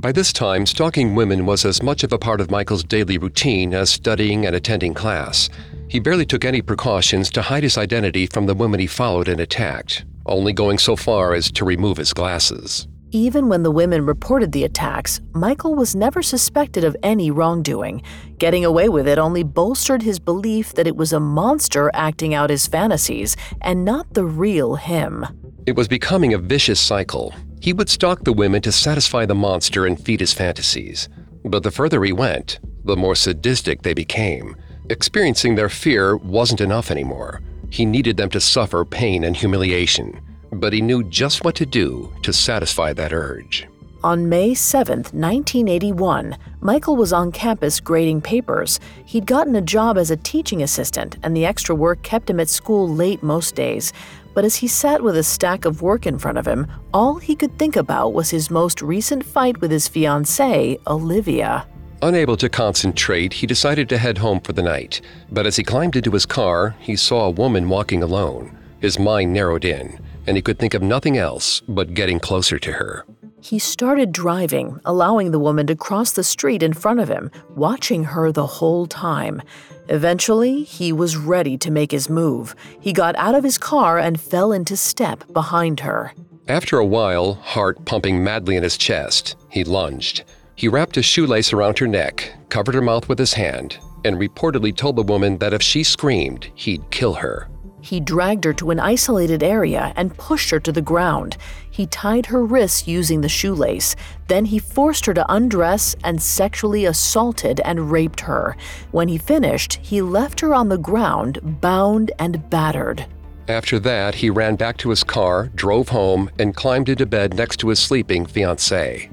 By 0.00 0.10
this 0.10 0.32
time, 0.32 0.66
stalking 0.66 1.14
women 1.14 1.46
was 1.46 1.64
as 1.64 1.80
much 1.80 2.02
of 2.02 2.12
a 2.12 2.18
part 2.18 2.40
of 2.40 2.50
Michael's 2.50 2.82
daily 2.82 3.18
routine 3.18 3.72
as 3.72 3.88
studying 3.88 4.46
and 4.46 4.56
attending 4.56 4.94
class. 4.94 5.48
He 5.88 6.00
barely 6.00 6.26
took 6.26 6.44
any 6.44 6.62
precautions 6.62 7.30
to 7.30 7.42
hide 7.42 7.62
his 7.62 7.78
identity 7.78 8.26
from 8.26 8.46
the 8.46 8.54
women 8.54 8.80
he 8.80 8.86
followed 8.86 9.28
and 9.28 9.40
attacked, 9.40 10.04
only 10.26 10.52
going 10.52 10.78
so 10.78 10.96
far 10.96 11.34
as 11.34 11.50
to 11.52 11.64
remove 11.64 11.96
his 11.96 12.12
glasses. 12.12 12.88
Even 13.12 13.48
when 13.48 13.62
the 13.62 13.70
women 13.70 14.04
reported 14.04 14.50
the 14.50 14.64
attacks, 14.64 15.20
Michael 15.32 15.76
was 15.76 15.94
never 15.94 16.22
suspected 16.22 16.82
of 16.82 16.96
any 17.04 17.30
wrongdoing. 17.30 18.02
Getting 18.38 18.64
away 18.64 18.88
with 18.88 19.06
it 19.06 19.16
only 19.16 19.44
bolstered 19.44 20.02
his 20.02 20.18
belief 20.18 20.74
that 20.74 20.88
it 20.88 20.96
was 20.96 21.12
a 21.12 21.20
monster 21.20 21.88
acting 21.94 22.34
out 22.34 22.50
his 22.50 22.66
fantasies 22.66 23.36
and 23.62 23.84
not 23.84 24.12
the 24.12 24.24
real 24.24 24.74
him. 24.74 25.24
It 25.66 25.76
was 25.76 25.86
becoming 25.86 26.34
a 26.34 26.38
vicious 26.38 26.80
cycle. 26.80 27.32
He 27.60 27.72
would 27.72 27.88
stalk 27.88 28.24
the 28.24 28.32
women 28.32 28.60
to 28.62 28.72
satisfy 28.72 29.24
the 29.24 29.34
monster 29.36 29.86
and 29.86 29.98
feed 29.98 30.20
his 30.20 30.32
fantasies. 30.32 31.08
But 31.44 31.62
the 31.62 31.70
further 31.70 32.02
he 32.02 32.12
went, 32.12 32.58
the 32.84 32.96
more 32.96 33.14
sadistic 33.14 33.82
they 33.82 33.94
became. 33.94 34.56
Experiencing 34.88 35.56
their 35.56 35.68
fear 35.68 36.16
wasn't 36.16 36.60
enough 36.60 36.92
anymore. 36.92 37.40
He 37.70 37.84
needed 37.84 38.16
them 38.16 38.30
to 38.30 38.40
suffer 38.40 38.84
pain 38.84 39.24
and 39.24 39.36
humiliation. 39.36 40.20
but 40.52 40.72
he 40.72 40.80
knew 40.80 41.02
just 41.02 41.44
what 41.44 41.56
to 41.56 41.66
do 41.66 42.10
to 42.22 42.32
satisfy 42.32 42.92
that 42.92 43.12
urge. 43.12 43.66
On 44.04 44.28
May 44.28 44.54
7, 44.54 44.98
1981, 44.98 46.36
Michael 46.60 46.94
was 46.94 47.12
on 47.12 47.32
campus 47.32 47.80
grading 47.80 48.20
papers. 48.20 48.78
He'd 49.04 49.26
gotten 49.26 49.56
a 49.56 49.60
job 49.60 49.98
as 49.98 50.12
a 50.12 50.16
teaching 50.16 50.62
assistant, 50.62 51.16
and 51.24 51.36
the 51.36 51.44
extra 51.44 51.74
work 51.74 52.00
kept 52.02 52.30
him 52.30 52.38
at 52.38 52.48
school 52.48 52.88
late 52.88 53.22
most 53.24 53.56
days. 53.56 53.92
But 54.34 54.44
as 54.44 54.54
he 54.54 54.68
sat 54.68 55.02
with 55.02 55.16
a 55.16 55.22
stack 55.24 55.64
of 55.64 55.82
work 55.82 56.06
in 56.06 56.18
front 56.18 56.38
of 56.38 56.46
him, 56.46 56.68
all 56.94 57.16
he 57.16 57.34
could 57.34 57.58
think 57.58 57.74
about 57.74 58.14
was 58.14 58.30
his 58.30 58.50
most 58.50 58.80
recent 58.80 59.24
fight 59.24 59.60
with 59.60 59.72
his 59.72 59.88
fiancée, 59.88 60.78
Olivia. 60.86 61.66
Unable 62.02 62.36
to 62.36 62.48
concentrate, 62.48 63.32
he 63.32 63.46
decided 63.46 63.88
to 63.88 63.98
head 63.98 64.18
home 64.18 64.40
for 64.40 64.52
the 64.52 64.62
night. 64.62 65.00
But 65.30 65.46
as 65.46 65.56
he 65.56 65.62
climbed 65.62 65.96
into 65.96 66.10
his 66.10 66.26
car, 66.26 66.76
he 66.78 66.94
saw 66.94 67.24
a 67.26 67.30
woman 67.30 67.68
walking 67.68 68.02
alone. 68.02 68.56
His 68.80 68.98
mind 68.98 69.32
narrowed 69.32 69.64
in, 69.64 69.98
and 70.26 70.36
he 70.36 70.42
could 70.42 70.58
think 70.58 70.74
of 70.74 70.82
nothing 70.82 71.16
else 71.16 71.62
but 71.66 71.94
getting 71.94 72.20
closer 72.20 72.58
to 72.58 72.72
her. 72.72 73.06
He 73.40 73.58
started 73.58 74.12
driving, 74.12 74.78
allowing 74.84 75.30
the 75.30 75.38
woman 75.38 75.66
to 75.68 75.76
cross 75.76 76.12
the 76.12 76.24
street 76.24 76.62
in 76.62 76.74
front 76.74 77.00
of 77.00 77.08
him, 77.08 77.30
watching 77.50 78.04
her 78.04 78.30
the 78.30 78.46
whole 78.46 78.86
time. 78.86 79.40
Eventually, 79.88 80.64
he 80.64 80.92
was 80.92 81.16
ready 81.16 81.56
to 81.58 81.70
make 81.70 81.92
his 81.92 82.10
move. 82.10 82.54
He 82.80 82.92
got 82.92 83.16
out 83.16 83.34
of 83.34 83.44
his 83.44 83.56
car 83.56 83.98
and 83.98 84.20
fell 84.20 84.52
into 84.52 84.76
step 84.76 85.32
behind 85.32 85.80
her. 85.80 86.12
After 86.48 86.78
a 86.78 86.86
while, 86.86 87.34
heart 87.34 87.84
pumping 87.86 88.22
madly 88.22 88.56
in 88.56 88.62
his 88.62 88.76
chest, 88.76 89.36
he 89.48 89.64
lunged. 89.64 90.24
He 90.56 90.68
wrapped 90.68 90.96
a 90.96 91.02
shoelace 91.02 91.52
around 91.52 91.78
her 91.78 91.86
neck, 91.86 92.32
covered 92.48 92.74
her 92.74 92.80
mouth 92.80 93.10
with 93.10 93.18
his 93.18 93.34
hand, 93.34 93.76
and 94.06 94.16
reportedly 94.16 94.74
told 94.74 94.96
the 94.96 95.02
woman 95.02 95.36
that 95.38 95.52
if 95.52 95.60
she 95.60 95.82
screamed, 95.82 96.48
he'd 96.54 96.90
kill 96.90 97.12
her. 97.12 97.48
He 97.82 98.00
dragged 98.00 98.44
her 98.44 98.54
to 98.54 98.70
an 98.70 98.80
isolated 98.80 99.42
area 99.42 99.92
and 99.96 100.16
pushed 100.16 100.48
her 100.50 100.58
to 100.60 100.72
the 100.72 100.80
ground. 100.80 101.36
He 101.70 101.86
tied 101.86 102.26
her 102.26 102.44
wrists 102.44 102.88
using 102.88 103.20
the 103.20 103.28
shoelace. 103.28 103.94
Then 104.28 104.46
he 104.46 104.58
forced 104.58 105.04
her 105.06 105.14
to 105.14 105.32
undress 105.32 105.94
and 106.02 106.20
sexually 106.20 106.86
assaulted 106.86 107.60
and 107.60 107.92
raped 107.92 108.20
her. 108.20 108.56
When 108.92 109.08
he 109.08 109.18
finished, 109.18 109.74
he 109.82 110.00
left 110.00 110.40
her 110.40 110.54
on 110.54 110.70
the 110.70 110.78
ground, 110.78 111.60
bound 111.60 112.12
and 112.18 112.48
battered. 112.48 113.04
After 113.46 113.78
that, 113.80 114.16
he 114.16 114.30
ran 114.30 114.56
back 114.56 114.78
to 114.78 114.90
his 114.90 115.04
car, 115.04 115.50
drove 115.54 115.90
home, 115.90 116.30
and 116.38 116.56
climbed 116.56 116.88
into 116.88 117.06
bed 117.06 117.34
next 117.34 117.58
to 117.58 117.68
his 117.68 117.78
sleeping 117.78 118.26
fiancée. 118.26 119.10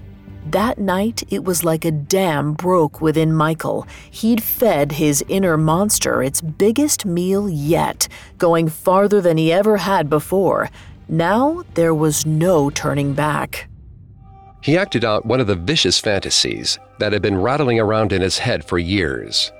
That 0.53 0.77
night, 0.77 1.23
it 1.31 1.43
was 1.43 1.63
like 1.63 1.83
a 1.83 1.89
dam 1.89 2.53
broke 2.53 3.01
within 3.01 3.33
Michael. 3.33 3.87
He'd 4.11 4.43
fed 4.43 4.91
his 4.91 5.25
inner 5.27 5.57
monster 5.57 6.21
its 6.21 6.41
biggest 6.41 7.07
meal 7.07 7.49
yet, 7.49 8.07
going 8.37 8.69
farther 8.69 9.19
than 9.19 9.37
he 9.37 9.51
ever 9.51 9.77
had 9.77 10.11
before. 10.11 10.69
Now, 11.09 11.63
there 11.73 11.95
was 11.95 12.27
no 12.27 12.69
turning 12.69 13.13
back. 13.13 13.67
He 14.61 14.77
acted 14.77 15.03
out 15.03 15.25
one 15.25 15.39
of 15.39 15.47
the 15.47 15.55
vicious 15.55 15.97
fantasies 15.97 16.77
that 16.99 17.13
had 17.13 17.23
been 17.23 17.41
rattling 17.41 17.79
around 17.79 18.13
in 18.13 18.21
his 18.21 18.37
head 18.37 18.63
for 18.63 18.77
years. 18.77 19.51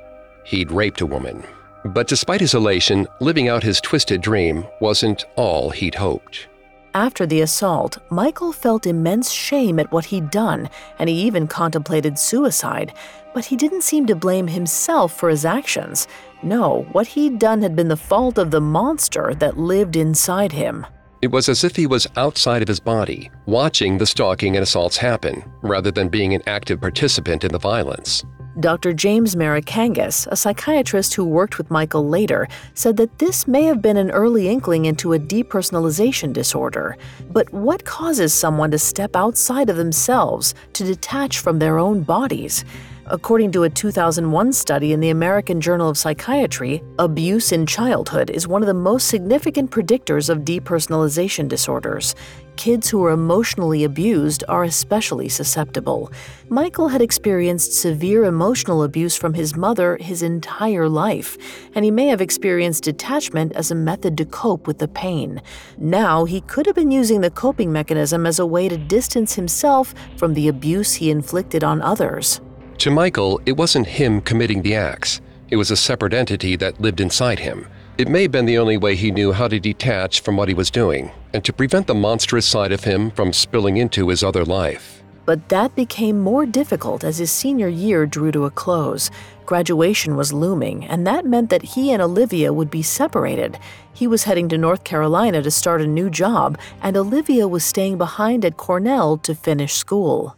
He'd 0.45 0.71
raped 0.71 1.01
a 1.01 1.07
woman. 1.07 1.43
But 1.85 2.07
despite 2.07 2.39
his 2.39 2.53
elation, 2.53 3.07
living 3.19 3.49
out 3.49 3.63
his 3.63 3.81
twisted 3.81 4.21
dream 4.21 4.63
wasn't 4.79 5.25
all 5.37 5.71
he'd 5.71 5.95
hoped. 5.95 6.49
After 6.95 7.25
the 7.25 7.41
assault, 7.41 7.97
Michael 8.11 8.51
felt 8.51 8.85
immense 8.85 9.31
shame 9.31 9.79
at 9.79 9.91
what 9.91 10.05
he'd 10.05 10.29
done, 10.29 10.69
and 10.99 11.09
he 11.09 11.15
even 11.23 11.47
contemplated 11.47 12.19
suicide. 12.19 12.93
But 13.33 13.45
he 13.45 13.55
didn't 13.55 13.81
seem 13.81 14.05
to 14.05 14.15
blame 14.15 14.45
himself 14.45 15.11
for 15.11 15.29
his 15.29 15.43
actions. 15.43 16.07
No, 16.43 16.83
what 16.91 17.07
he'd 17.07 17.39
done 17.39 17.63
had 17.63 17.75
been 17.75 17.87
the 17.87 17.97
fault 17.97 18.37
of 18.37 18.51
the 18.51 18.61
monster 18.61 19.33
that 19.39 19.57
lived 19.57 19.95
inside 19.95 20.51
him. 20.51 20.85
It 21.23 21.31
was 21.31 21.47
as 21.47 21.63
if 21.63 21.77
he 21.77 21.87
was 21.87 22.05
outside 22.17 22.61
of 22.61 22.67
his 22.67 22.81
body, 22.81 23.31
watching 23.45 23.97
the 23.97 24.05
stalking 24.05 24.57
and 24.57 24.63
assaults 24.63 24.97
happen, 24.97 25.41
rather 25.61 25.89
than 25.89 26.09
being 26.09 26.33
an 26.33 26.43
active 26.47 26.81
participant 26.81 27.45
in 27.45 27.51
the 27.53 27.57
violence. 27.57 28.25
Dr. 28.59 28.91
James 28.91 29.33
Merikangas, 29.33 30.27
a 30.27 30.35
psychiatrist 30.35 31.13
who 31.13 31.23
worked 31.23 31.57
with 31.57 31.71
Michael 31.71 32.09
later, 32.09 32.49
said 32.73 32.97
that 32.97 33.19
this 33.19 33.47
may 33.47 33.63
have 33.63 33.81
been 33.81 33.95
an 33.95 34.11
early 34.11 34.49
inkling 34.49 34.83
into 34.83 35.13
a 35.13 35.17
depersonalization 35.17 36.33
disorder. 36.33 36.97
But 37.31 37.53
what 37.53 37.85
causes 37.85 38.33
someone 38.33 38.71
to 38.71 38.77
step 38.77 39.15
outside 39.15 39.69
of 39.69 39.77
themselves, 39.77 40.53
to 40.73 40.83
detach 40.83 41.39
from 41.39 41.57
their 41.57 41.79
own 41.79 42.03
bodies? 42.03 42.65
According 43.07 43.51
to 43.51 43.63
a 43.63 43.69
2001 43.69 44.53
study 44.53 44.93
in 44.93 45.01
the 45.01 45.09
American 45.09 45.59
Journal 45.59 45.89
of 45.89 45.97
Psychiatry, 45.97 46.81
abuse 46.99 47.51
in 47.51 47.65
childhood 47.65 48.29
is 48.29 48.47
one 48.47 48.63
of 48.63 48.67
the 48.67 48.73
most 48.73 49.09
significant 49.09 49.71
predictors 49.71 50.29
of 50.29 50.45
depersonalization 50.45 51.49
disorders. 51.49 52.15
Kids 52.55 52.89
who 52.89 53.03
are 53.03 53.11
emotionally 53.11 53.83
abused 53.83 54.45
are 54.47 54.63
especially 54.63 55.27
susceptible. 55.27 56.13
Michael 56.47 56.87
had 56.87 57.01
experienced 57.01 57.73
severe 57.73 58.23
emotional 58.23 58.83
abuse 58.83 59.17
from 59.17 59.33
his 59.33 59.53
mother 59.53 59.97
his 59.99 60.23
entire 60.23 60.87
life, 60.87 61.37
and 61.75 61.83
he 61.83 61.91
may 61.91 62.07
have 62.07 62.21
experienced 62.21 62.85
detachment 62.85 63.51
as 63.51 63.69
a 63.69 63.75
method 63.75 64.17
to 64.17 64.25
cope 64.25 64.65
with 64.65 64.77
the 64.77 64.87
pain. 64.87 65.41
Now, 65.77 66.23
he 66.23 66.39
could 66.39 66.65
have 66.67 66.75
been 66.75 66.91
using 66.91 67.19
the 67.19 67.31
coping 67.31 67.73
mechanism 67.73 68.25
as 68.25 68.39
a 68.39 68.45
way 68.45 68.69
to 68.69 68.77
distance 68.77 69.35
himself 69.35 69.93
from 70.15 70.35
the 70.35 70.47
abuse 70.47 70.93
he 70.93 71.11
inflicted 71.11 71.65
on 71.65 71.81
others. 71.81 72.39
To 72.79 72.91
Michael, 72.91 73.39
it 73.45 73.55
wasn't 73.55 73.87
him 73.87 74.21
committing 74.21 74.61
the 74.61 74.75
acts, 74.75 75.21
it 75.49 75.55
was 75.55 75.71
a 75.71 75.75
separate 75.75 76.13
entity 76.13 76.55
that 76.57 76.81
lived 76.81 76.99
inside 76.99 77.39
him. 77.39 77.67
It 77.97 78.07
may 78.07 78.23
have 78.23 78.31
been 78.31 78.45
the 78.45 78.57
only 78.57 78.77
way 78.77 78.95
he 78.95 79.11
knew 79.11 79.31
how 79.31 79.47
to 79.47 79.59
detach 79.59 80.21
from 80.21 80.35
what 80.35 80.47
he 80.47 80.55
was 80.55 80.71
doing 80.71 81.11
and 81.33 81.45
to 81.45 81.53
prevent 81.53 81.87
the 81.87 81.93
monstrous 81.93 82.45
side 82.45 82.71
of 82.71 82.83
him 82.83 83.11
from 83.11 83.31
spilling 83.31 83.77
into 83.77 84.09
his 84.09 84.23
other 84.23 84.43
life. 84.43 85.03
But 85.25 85.47
that 85.49 85.75
became 85.75 86.19
more 86.19 86.45
difficult 86.45 87.03
as 87.03 87.19
his 87.19 87.31
senior 87.31 87.69
year 87.69 88.05
drew 88.05 88.31
to 88.31 88.45
a 88.45 88.51
close. 88.51 89.09
Graduation 89.45 90.17
was 90.17 90.33
looming, 90.33 90.85
and 90.85 91.07
that 91.07 91.25
meant 91.25 91.49
that 91.49 91.61
he 91.61 91.91
and 91.91 92.01
Olivia 92.01 92.51
would 92.51 92.69
be 92.69 92.81
separated. 92.81 93.57
He 93.93 94.07
was 94.07 94.23
heading 94.23 94.49
to 94.49 94.57
North 94.57 94.83
Carolina 94.83 95.41
to 95.41 95.51
start 95.51 95.81
a 95.81 95.87
new 95.87 96.09
job, 96.09 96.57
and 96.81 96.97
Olivia 96.97 97.47
was 97.47 97.63
staying 97.63 97.97
behind 97.97 98.43
at 98.43 98.57
Cornell 98.57 99.17
to 99.19 99.33
finish 99.33 99.75
school. 99.75 100.35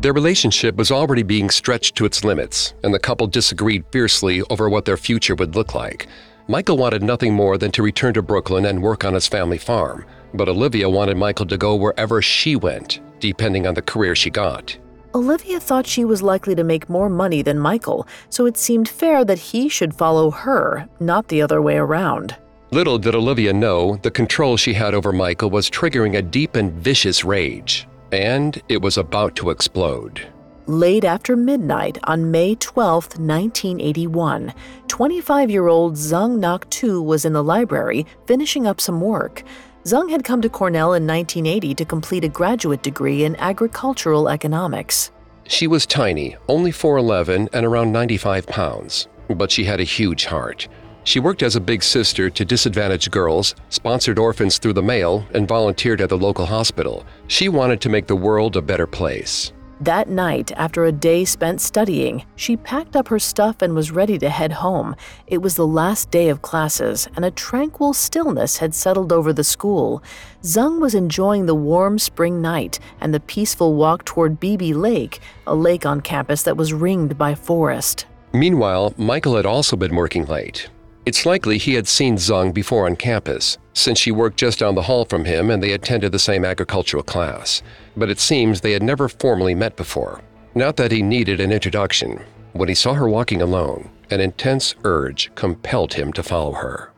Their 0.00 0.14
relationship 0.14 0.76
was 0.76 0.90
already 0.90 1.22
being 1.22 1.50
stretched 1.50 1.94
to 1.96 2.06
its 2.06 2.24
limits, 2.24 2.72
and 2.82 2.94
the 2.94 2.98
couple 2.98 3.26
disagreed 3.26 3.84
fiercely 3.92 4.40
over 4.48 4.70
what 4.70 4.86
their 4.86 4.96
future 4.96 5.34
would 5.34 5.54
look 5.54 5.74
like. 5.74 6.06
Michael 6.48 6.78
wanted 6.78 7.02
nothing 7.02 7.34
more 7.34 7.58
than 7.58 7.70
to 7.72 7.82
return 7.82 8.14
to 8.14 8.22
Brooklyn 8.22 8.64
and 8.64 8.82
work 8.82 9.04
on 9.04 9.12
his 9.12 9.26
family 9.26 9.58
farm, 9.58 10.06
but 10.32 10.48
Olivia 10.48 10.88
wanted 10.88 11.18
Michael 11.18 11.44
to 11.44 11.58
go 11.58 11.76
wherever 11.76 12.22
she 12.22 12.56
went, 12.56 13.00
depending 13.20 13.66
on 13.66 13.74
the 13.74 13.82
career 13.82 14.16
she 14.16 14.30
got. 14.30 14.74
Olivia 15.14 15.60
thought 15.60 15.86
she 15.86 16.06
was 16.06 16.22
likely 16.22 16.54
to 16.54 16.64
make 16.64 16.88
more 16.88 17.10
money 17.10 17.42
than 17.42 17.58
Michael, 17.58 18.08
so 18.30 18.46
it 18.46 18.56
seemed 18.56 18.88
fair 18.88 19.22
that 19.26 19.38
he 19.38 19.68
should 19.68 19.94
follow 19.94 20.30
her, 20.30 20.88
not 20.98 21.28
the 21.28 21.42
other 21.42 21.60
way 21.60 21.76
around. 21.76 22.34
Little 22.70 22.98
did 22.98 23.14
Olivia 23.14 23.52
know 23.52 23.96
the 23.96 24.10
control 24.10 24.56
she 24.56 24.72
had 24.72 24.94
over 24.94 25.12
Michael 25.12 25.50
was 25.50 25.68
triggering 25.68 26.16
a 26.16 26.22
deep 26.22 26.56
and 26.56 26.72
vicious 26.72 27.22
rage 27.22 27.86
and 28.12 28.60
it 28.68 28.82
was 28.82 28.96
about 28.96 29.36
to 29.36 29.50
explode. 29.50 30.28
Late 30.66 31.04
after 31.04 31.36
midnight 31.36 31.98
on 32.04 32.30
May 32.30 32.54
12, 32.54 33.18
1981, 33.18 34.54
25 34.86 35.50
year 35.50 35.66
old 35.68 35.94
Dzung 35.94 36.38
Ngoc 36.38 36.68
Tu 36.70 37.02
was 37.02 37.24
in 37.24 37.32
the 37.32 37.42
library 37.42 38.06
finishing 38.26 38.66
up 38.66 38.80
some 38.80 39.00
work. 39.00 39.42
Dzung 39.84 40.10
had 40.10 40.24
come 40.24 40.42
to 40.42 40.48
Cornell 40.48 40.92
in 40.92 41.06
1980 41.06 41.74
to 41.74 41.84
complete 41.84 42.22
a 42.22 42.28
graduate 42.28 42.82
degree 42.82 43.24
in 43.24 43.34
agricultural 43.36 44.28
economics. 44.28 45.10
She 45.48 45.66
was 45.66 45.86
tiny, 45.86 46.36
only 46.48 46.70
4'11 46.70 47.48
and 47.52 47.66
around 47.66 47.90
95 47.90 48.46
pounds, 48.46 49.08
but 49.28 49.50
she 49.50 49.64
had 49.64 49.80
a 49.80 49.84
huge 49.84 50.26
heart. 50.26 50.68
She 51.10 51.18
worked 51.18 51.42
as 51.42 51.56
a 51.56 51.60
big 51.60 51.82
sister 51.82 52.30
to 52.30 52.44
disadvantaged 52.44 53.10
girls, 53.10 53.56
sponsored 53.68 54.16
orphans 54.16 54.58
through 54.58 54.74
the 54.74 54.82
mail, 54.84 55.26
and 55.34 55.48
volunteered 55.48 56.00
at 56.00 56.08
the 56.08 56.16
local 56.16 56.46
hospital. 56.46 57.04
She 57.26 57.48
wanted 57.48 57.80
to 57.80 57.88
make 57.88 58.06
the 58.06 58.14
world 58.14 58.56
a 58.56 58.62
better 58.62 58.86
place. 58.86 59.52
That 59.80 60.08
night, 60.08 60.52
after 60.52 60.84
a 60.84 60.92
day 60.92 61.24
spent 61.24 61.60
studying, 61.60 62.24
she 62.36 62.56
packed 62.56 62.94
up 62.94 63.08
her 63.08 63.18
stuff 63.18 63.60
and 63.60 63.74
was 63.74 63.90
ready 63.90 64.20
to 64.20 64.30
head 64.30 64.52
home. 64.52 64.94
It 65.26 65.38
was 65.38 65.56
the 65.56 65.66
last 65.66 66.12
day 66.12 66.28
of 66.28 66.42
classes, 66.42 67.08
and 67.16 67.24
a 67.24 67.32
tranquil 67.32 67.92
stillness 67.92 68.58
had 68.58 68.72
settled 68.72 69.12
over 69.12 69.32
the 69.32 69.42
school. 69.42 70.04
Dzung 70.44 70.80
was 70.80 70.94
enjoying 70.94 71.46
the 71.46 71.56
warm 71.56 71.98
spring 71.98 72.40
night 72.40 72.78
and 73.00 73.12
the 73.12 73.18
peaceful 73.18 73.74
walk 73.74 74.04
toward 74.04 74.38
Beebe 74.38 74.74
Lake, 74.74 75.18
a 75.48 75.56
lake 75.56 75.84
on 75.84 76.02
campus 76.02 76.44
that 76.44 76.56
was 76.56 76.72
ringed 76.72 77.18
by 77.18 77.34
forest. 77.34 78.06
Meanwhile, 78.32 78.94
Michael 78.96 79.34
had 79.34 79.44
also 79.44 79.74
been 79.74 79.96
working 79.96 80.24
late. 80.26 80.70
It's 81.06 81.24
likely 81.24 81.56
he 81.56 81.74
had 81.74 81.88
seen 81.88 82.16
Dzung 82.16 82.52
before 82.52 82.86
on 82.86 82.94
campus, 82.96 83.56
since 83.72 83.98
she 83.98 84.12
worked 84.12 84.36
just 84.36 84.58
down 84.58 84.74
the 84.74 84.82
hall 84.82 85.06
from 85.06 85.24
him 85.24 85.50
and 85.50 85.62
they 85.62 85.72
attended 85.72 86.12
the 86.12 86.18
same 86.18 86.44
agricultural 86.44 87.02
class. 87.02 87.62
But 87.96 88.10
it 88.10 88.20
seems 88.20 88.60
they 88.60 88.72
had 88.72 88.82
never 88.82 89.08
formally 89.08 89.54
met 89.54 89.76
before. 89.76 90.20
Not 90.54 90.76
that 90.76 90.92
he 90.92 91.02
needed 91.02 91.40
an 91.40 91.52
introduction. 91.52 92.20
When 92.52 92.68
he 92.68 92.74
saw 92.74 92.94
her 92.94 93.08
walking 93.08 93.40
alone, 93.40 93.90
an 94.10 94.20
intense 94.20 94.74
urge 94.84 95.34
compelled 95.36 95.94
him 95.94 96.12
to 96.12 96.22
follow 96.22 96.52
her. 96.52 96.92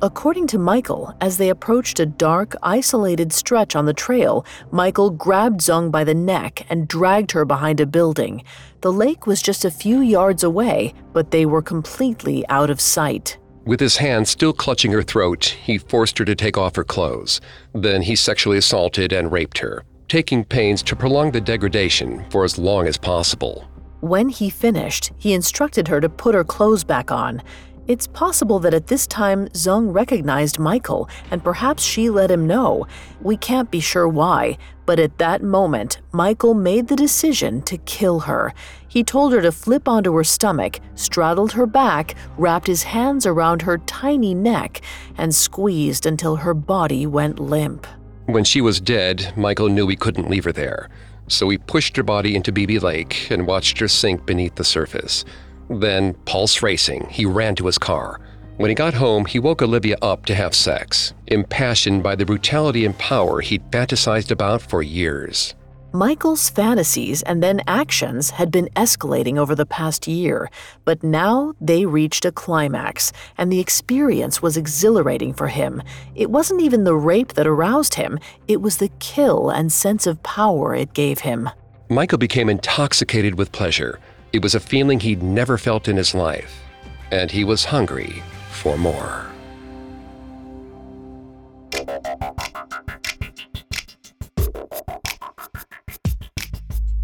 According 0.00 0.46
to 0.48 0.60
Michael, 0.60 1.12
as 1.20 1.38
they 1.38 1.48
approached 1.48 1.98
a 1.98 2.06
dark, 2.06 2.54
isolated 2.62 3.32
stretch 3.32 3.74
on 3.74 3.84
the 3.84 3.92
trail, 3.92 4.46
Michael 4.70 5.10
grabbed 5.10 5.60
Dzung 5.60 5.90
by 5.90 6.04
the 6.04 6.14
neck 6.14 6.64
and 6.70 6.86
dragged 6.86 7.32
her 7.32 7.44
behind 7.44 7.80
a 7.80 7.86
building. 7.86 8.44
The 8.80 8.92
lake 8.92 9.26
was 9.26 9.42
just 9.42 9.64
a 9.64 9.72
few 9.72 10.00
yards 10.00 10.44
away, 10.44 10.94
but 11.12 11.32
they 11.32 11.46
were 11.46 11.62
completely 11.62 12.46
out 12.48 12.70
of 12.70 12.80
sight. 12.80 13.38
With 13.64 13.80
his 13.80 13.96
hand 13.96 14.28
still 14.28 14.52
clutching 14.52 14.92
her 14.92 15.02
throat, 15.02 15.44
he 15.44 15.78
forced 15.78 16.16
her 16.18 16.24
to 16.26 16.36
take 16.36 16.56
off 16.56 16.76
her 16.76 16.84
clothes. 16.84 17.40
Then 17.74 18.00
he 18.00 18.14
sexually 18.14 18.58
assaulted 18.58 19.12
and 19.12 19.32
raped 19.32 19.58
her, 19.58 19.82
taking 20.06 20.44
pains 20.44 20.80
to 20.84 20.94
prolong 20.94 21.32
the 21.32 21.40
degradation 21.40 22.24
for 22.30 22.44
as 22.44 22.56
long 22.56 22.86
as 22.86 22.96
possible. 22.96 23.68
When 24.00 24.28
he 24.28 24.48
finished, 24.48 25.10
he 25.18 25.32
instructed 25.34 25.88
her 25.88 26.00
to 26.00 26.08
put 26.08 26.36
her 26.36 26.44
clothes 26.44 26.84
back 26.84 27.10
on. 27.10 27.42
It's 27.88 28.06
possible 28.06 28.58
that 28.58 28.74
at 28.74 28.88
this 28.88 29.06
time 29.06 29.48
Dzung 29.48 29.94
recognized 29.94 30.58
Michael 30.58 31.08
and 31.30 31.42
perhaps 31.42 31.82
she 31.82 32.10
let 32.10 32.30
him 32.30 32.46
know. 32.46 32.86
We 33.22 33.38
can't 33.38 33.70
be 33.70 33.80
sure 33.80 34.06
why, 34.06 34.58
but 34.84 34.98
at 34.98 35.16
that 35.16 35.42
moment, 35.42 36.02
Michael 36.12 36.52
made 36.52 36.88
the 36.88 36.96
decision 36.96 37.62
to 37.62 37.78
kill 37.78 38.20
her. 38.20 38.52
He 38.86 39.02
told 39.02 39.32
her 39.32 39.40
to 39.40 39.50
flip 39.50 39.88
onto 39.88 40.14
her 40.16 40.24
stomach, 40.24 40.80
straddled 40.96 41.52
her 41.52 41.64
back, 41.64 42.14
wrapped 42.36 42.66
his 42.66 42.82
hands 42.82 43.24
around 43.24 43.62
her 43.62 43.78
tiny 43.78 44.34
neck, 44.34 44.82
and 45.16 45.34
squeezed 45.34 46.04
until 46.04 46.36
her 46.36 46.52
body 46.52 47.06
went 47.06 47.40
limp. 47.40 47.86
When 48.26 48.44
she 48.44 48.60
was 48.60 48.82
dead, 48.82 49.32
Michael 49.34 49.70
knew 49.70 49.88
he 49.88 49.96
couldn't 49.96 50.28
leave 50.28 50.44
her 50.44 50.52
there. 50.52 50.90
So 51.28 51.48
he 51.48 51.56
pushed 51.56 51.96
her 51.96 52.02
body 52.02 52.36
into 52.36 52.52
Beebe 52.52 52.80
Lake 52.80 53.30
and 53.30 53.46
watched 53.46 53.78
her 53.78 53.88
sink 53.88 54.26
beneath 54.26 54.56
the 54.56 54.64
surface. 54.64 55.24
Then, 55.70 56.14
pulse 56.24 56.62
racing, 56.62 57.08
he 57.10 57.26
ran 57.26 57.54
to 57.56 57.66
his 57.66 57.78
car. 57.78 58.20
When 58.56 58.70
he 58.70 58.74
got 58.74 58.94
home, 58.94 59.24
he 59.24 59.38
woke 59.38 59.62
Olivia 59.62 59.96
up 60.02 60.26
to 60.26 60.34
have 60.34 60.54
sex, 60.54 61.14
impassioned 61.28 62.02
by 62.02 62.16
the 62.16 62.26
brutality 62.26 62.84
and 62.84 62.98
power 62.98 63.40
he'd 63.40 63.70
fantasized 63.70 64.30
about 64.30 64.62
for 64.62 64.82
years. 64.82 65.54
Michael's 65.92 66.50
fantasies 66.50 67.22
and 67.22 67.42
then 67.42 67.62
actions 67.66 68.30
had 68.30 68.50
been 68.50 68.68
escalating 68.76 69.38
over 69.38 69.54
the 69.54 69.64
past 69.64 70.06
year, 70.06 70.50
but 70.84 71.02
now 71.02 71.54
they 71.62 71.86
reached 71.86 72.26
a 72.26 72.32
climax, 72.32 73.10
and 73.38 73.50
the 73.50 73.60
experience 73.60 74.42
was 74.42 74.58
exhilarating 74.58 75.32
for 75.32 75.48
him. 75.48 75.82
It 76.14 76.30
wasn't 76.30 76.60
even 76.60 76.84
the 76.84 76.96
rape 76.96 77.34
that 77.34 77.46
aroused 77.46 77.94
him, 77.94 78.18
it 78.48 78.60
was 78.60 78.76
the 78.76 78.90
kill 78.98 79.48
and 79.48 79.72
sense 79.72 80.06
of 80.06 80.22
power 80.22 80.74
it 80.74 80.92
gave 80.92 81.20
him. 81.20 81.48
Michael 81.88 82.18
became 82.18 82.50
intoxicated 82.50 83.38
with 83.38 83.50
pleasure. 83.52 83.98
It 84.30 84.42
was 84.42 84.54
a 84.54 84.60
feeling 84.60 85.00
he'd 85.00 85.22
never 85.22 85.56
felt 85.56 85.88
in 85.88 85.96
his 85.96 86.14
life, 86.14 86.62
and 87.10 87.30
he 87.30 87.44
was 87.44 87.64
hungry 87.64 88.22
for 88.50 88.76
more. 88.76 89.26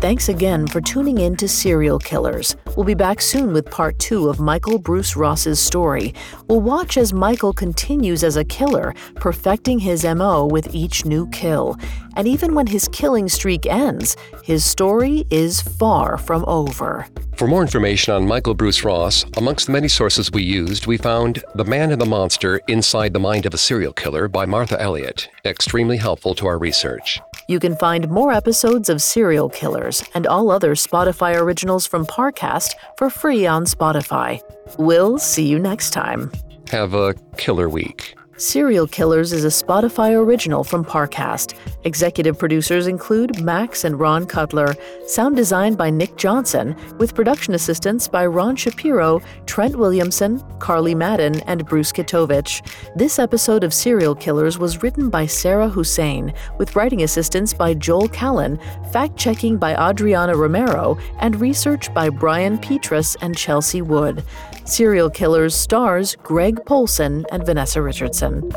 Thanks 0.01 0.29
again 0.29 0.67
for 0.67 0.83
tuning 0.83 1.19
in 1.19 1.35
to 1.37 1.49
Serial 1.49 1.99
Killers. 1.99 2.57
We'll 2.77 2.85
be 2.85 2.95
back 2.95 3.23
soon 3.23 3.55
with 3.55 3.71
part 3.71 3.99
two 3.99 4.29
of 4.29 4.39
Michael 4.39 4.79
Bruce 4.79 5.17
Ross's 5.17 5.59
story. 5.59 6.13
We'll 6.47 6.61
watch 6.61 6.99
as 6.99 7.15
Michael 7.15 7.55
continues 7.55 8.23
as 8.23 8.37
a 8.37 8.45
killer, 8.45 8.95
perfecting 9.15 9.79
his 9.79 10.05
MO 10.05 10.45
with 10.45 10.75
each 10.75 11.07
new 11.07 11.27
kill. 11.31 11.79
And 12.17 12.29
even 12.29 12.55
when 12.55 12.67
his 12.67 12.87
killing 12.89 13.29
streak 13.29 13.65
ends, 13.65 14.17
his 14.43 14.65
story 14.65 15.25
is 15.31 15.63
far 15.63 16.19
from 16.19 16.45
over. 16.47 17.07
For 17.37 17.49
more 17.49 17.63
information 17.63 18.13
on 18.15 18.29
Michael 18.29 18.55
Bruce 18.55 18.85
Ross, 18.85 19.25
amongst 19.37 19.67
the 19.67 19.73
many 19.73 19.89
sources 19.89 20.31
we 20.31 20.43
used, 20.43 20.87
we 20.87 20.99
found 20.99 21.43
The 21.55 21.65
Man 21.65 21.93
and 21.93 22.01
the 22.01 22.07
Monster 22.07 22.61
Inside 22.69 23.13
the 23.15 23.21
Mind 23.21 23.47
of 23.47 23.55
a 23.55 23.59
Serial 23.59 23.93
Killer 23.93 24.29
by 24.29 24.45
Martha 24.45 24.81
Elliott, 24.81 25.29
extremely 25.47 25.97
helpful 25.97 26.35
to 26.35 26.47
our 26.47 26.59
research. 26.59 27.21
You 27.47 27.61
can 27.61 27.77
find 27.77 28.09
more 28.09 28.33
episodes 28.33 28.89
of 28.89 29.03
Serial 29.03 29.51
Killers 29.51 30.03
and 30.15 30.27
all 30.27 30.51
other 30.51 30.75
Spotify 30.75 31.39
originals 31.39 31.87
from 31.87 32.07
Parcast 32.07 32.75
for 32.97 33.11
free 33.11 33.47
on 33.47 33.65
Spotify. 33.65 34.41
We'll 34.79 35.19
see 35.19 35.47
you 35.47 35.59
next 35.59 35.91
time. 35.91 36.33
Have 36.71 36.95
a 36.95 37.15
killer 37.37 37.69
week. 37.69 38.17
Serial 38.37 38.89
Killers 38.89 39.33
is 39.33 39.45
a 39.45 39.65
Spotify 39.65 40.13
original 40.13 40.65
from 40.65 40.85
Parcast. 40.85 41.55
Executive 41.85 42.37
producers 42.37 42.89
include 42.89 43.41
Max 43.41 43.85
and 43.85 44.01
Ron 44.01 44.27
Cutler. 44.27 44.75
Sound 45.07 45.37
designed 45.37 45.79
by 45.79 45.89
Nick 45.89 46.17
Johnson, 46.17 46.75
with 46.99 47.15
production 47.15 47.55
assistance 47.55 48.09
by 48.09 48.27
Ron 48.27 48.57
Shapiro, 48.57 49.23
Trent 49.47 49.77
Williamson, 49.77 50.43
Carly 50.59 50.97
Madden, 50.97 51.43
and 51.43 51.65
Bruce 51.65 51.93
Kitovich. 51.93 52.61
This 52.97 53.21
episode 53.21 53.63
of 53.63 53.73
Serial 53.73 54.17
Killers 54.17 54.59
was 54.59 54.83
written 54.83 55.11
by 55.11 55.27
Sarah 55.27 55.69
Hussein, 55.69 56.35
with 56.59 56.75
writing 56.75 57.05
assistance 57.05 57.55
by 57.55 57.73
Joel 57.75 58.09
Callan, 58.09 58.59
fact 58.91 59.17
checking 59.17 59.59
by 59.59 59.77
Adriana 59.77 60.37
Romero, 60.37 60.99
and 61.21 61.41
research 61.41 61.95
by 61.95 62.11
Brian 62.11 62.59
Petrus 62.59 63.17
and 63.21 63.37
Chelsea 63.39 63.81
Wood. 63.81 64.25
Serial 64.65 65.11
Killers 65.11 65.55
stars 65.55 66.17
Greg 66.17 66.65
Polcyn 66.65 67.27
and 67.31 67.45
Vanessa 67.45 67.83
Richardson. 67.83 68.51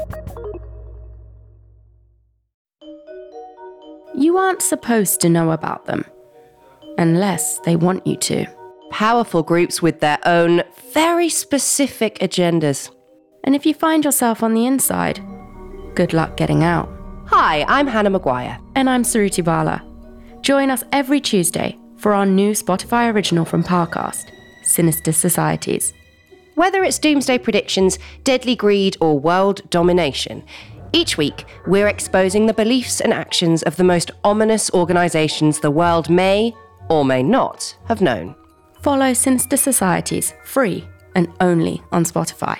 You 4.16 4.38
aren't 4.38 4.62
supposed 4.62 5.20
to 5.22 5.30
know 5.30 5.51
about 5.51 5.86
them 5.86 6.05
unless 6.97 7.60
they 7.60 7.76
want 7.76 8.08
you 8.08 8.16
to. 8.16 8.45
Powerful 8.89 9.43
groups 9.43 9.82
with 9.82 9.99
their 9.99 10.18
own 10.26 10.64
very 10.93 11.28
specific 11.30 12.18
agendas. 12.20 12.89
And 13.43 13.53
if 13.53 13.66
you 13.66 13.74
find 13.74 14.05
yourself 14.05 14.41
on 14.41 14.53
the 14.53 14.66
inside, 14.66 15.20
good 15.93 16.14
luck 16.14 16.38
getting 16.38 16.64
out. 16.64 16.89
Hi, 17.28 17.66
I'm 17.68 17.86
Hannah 17.86 18.10
Maguire. 18.10 18.58
And 18.76 18.89
I'm 18.89 19.03
Suruthi 19.03 19.43
Bala. 19.43 19.84
Join 20.41 20.72
us 20.72 20.84
every 20.93 21.20
Tuesday 21.20 21.78
for 21.97 22.14
our 22.14 22.26
new 22.26 22.51
Spotify 22.53 23.14
original 23.14 23.43
from 23.43 23.64
Parcast, 23.64 24.32
Sinister 24.64 25.12
Societies. 25.12 25.93
Whether 26.58 26.84
it's 26.84 26.97
doomsday 26.97 27.38
predictions, 27.38 27.99
deadly 28.24 28.55
greed, 28.55 28.97
or 28.99 29.20
world 29.20 29.70
domination, 29.70 30.43
each 30.91 31.16
week 31.16 31.45
we're 31.68 31.88
exposing 31.88 32.47
the 32.47 32.53
beliefs 32.53 32.99
and 32.99 33.14
actions 33.14 33.62
of 33.62 33.76
the 33.76 33.84
most 33.84 34.10
ominous 34.24 34.72
organizations 34.72 35.60
the 35.60 35.70
world 35.70 36.10
may 36.10 36.55
or 36.89 37.05
may 37.05 37.22
not 37.22 37.78
have 37.86 38.01
known. 38.01 38.34
Follow 38.82 39.14
Sinister 39.14 39.55
Societies 39.55 40.34
free 40.43 40.84
and 41.14 41.32
only 41.39 41.84
on 41.91 42.05
Spotify. 42.05 42.58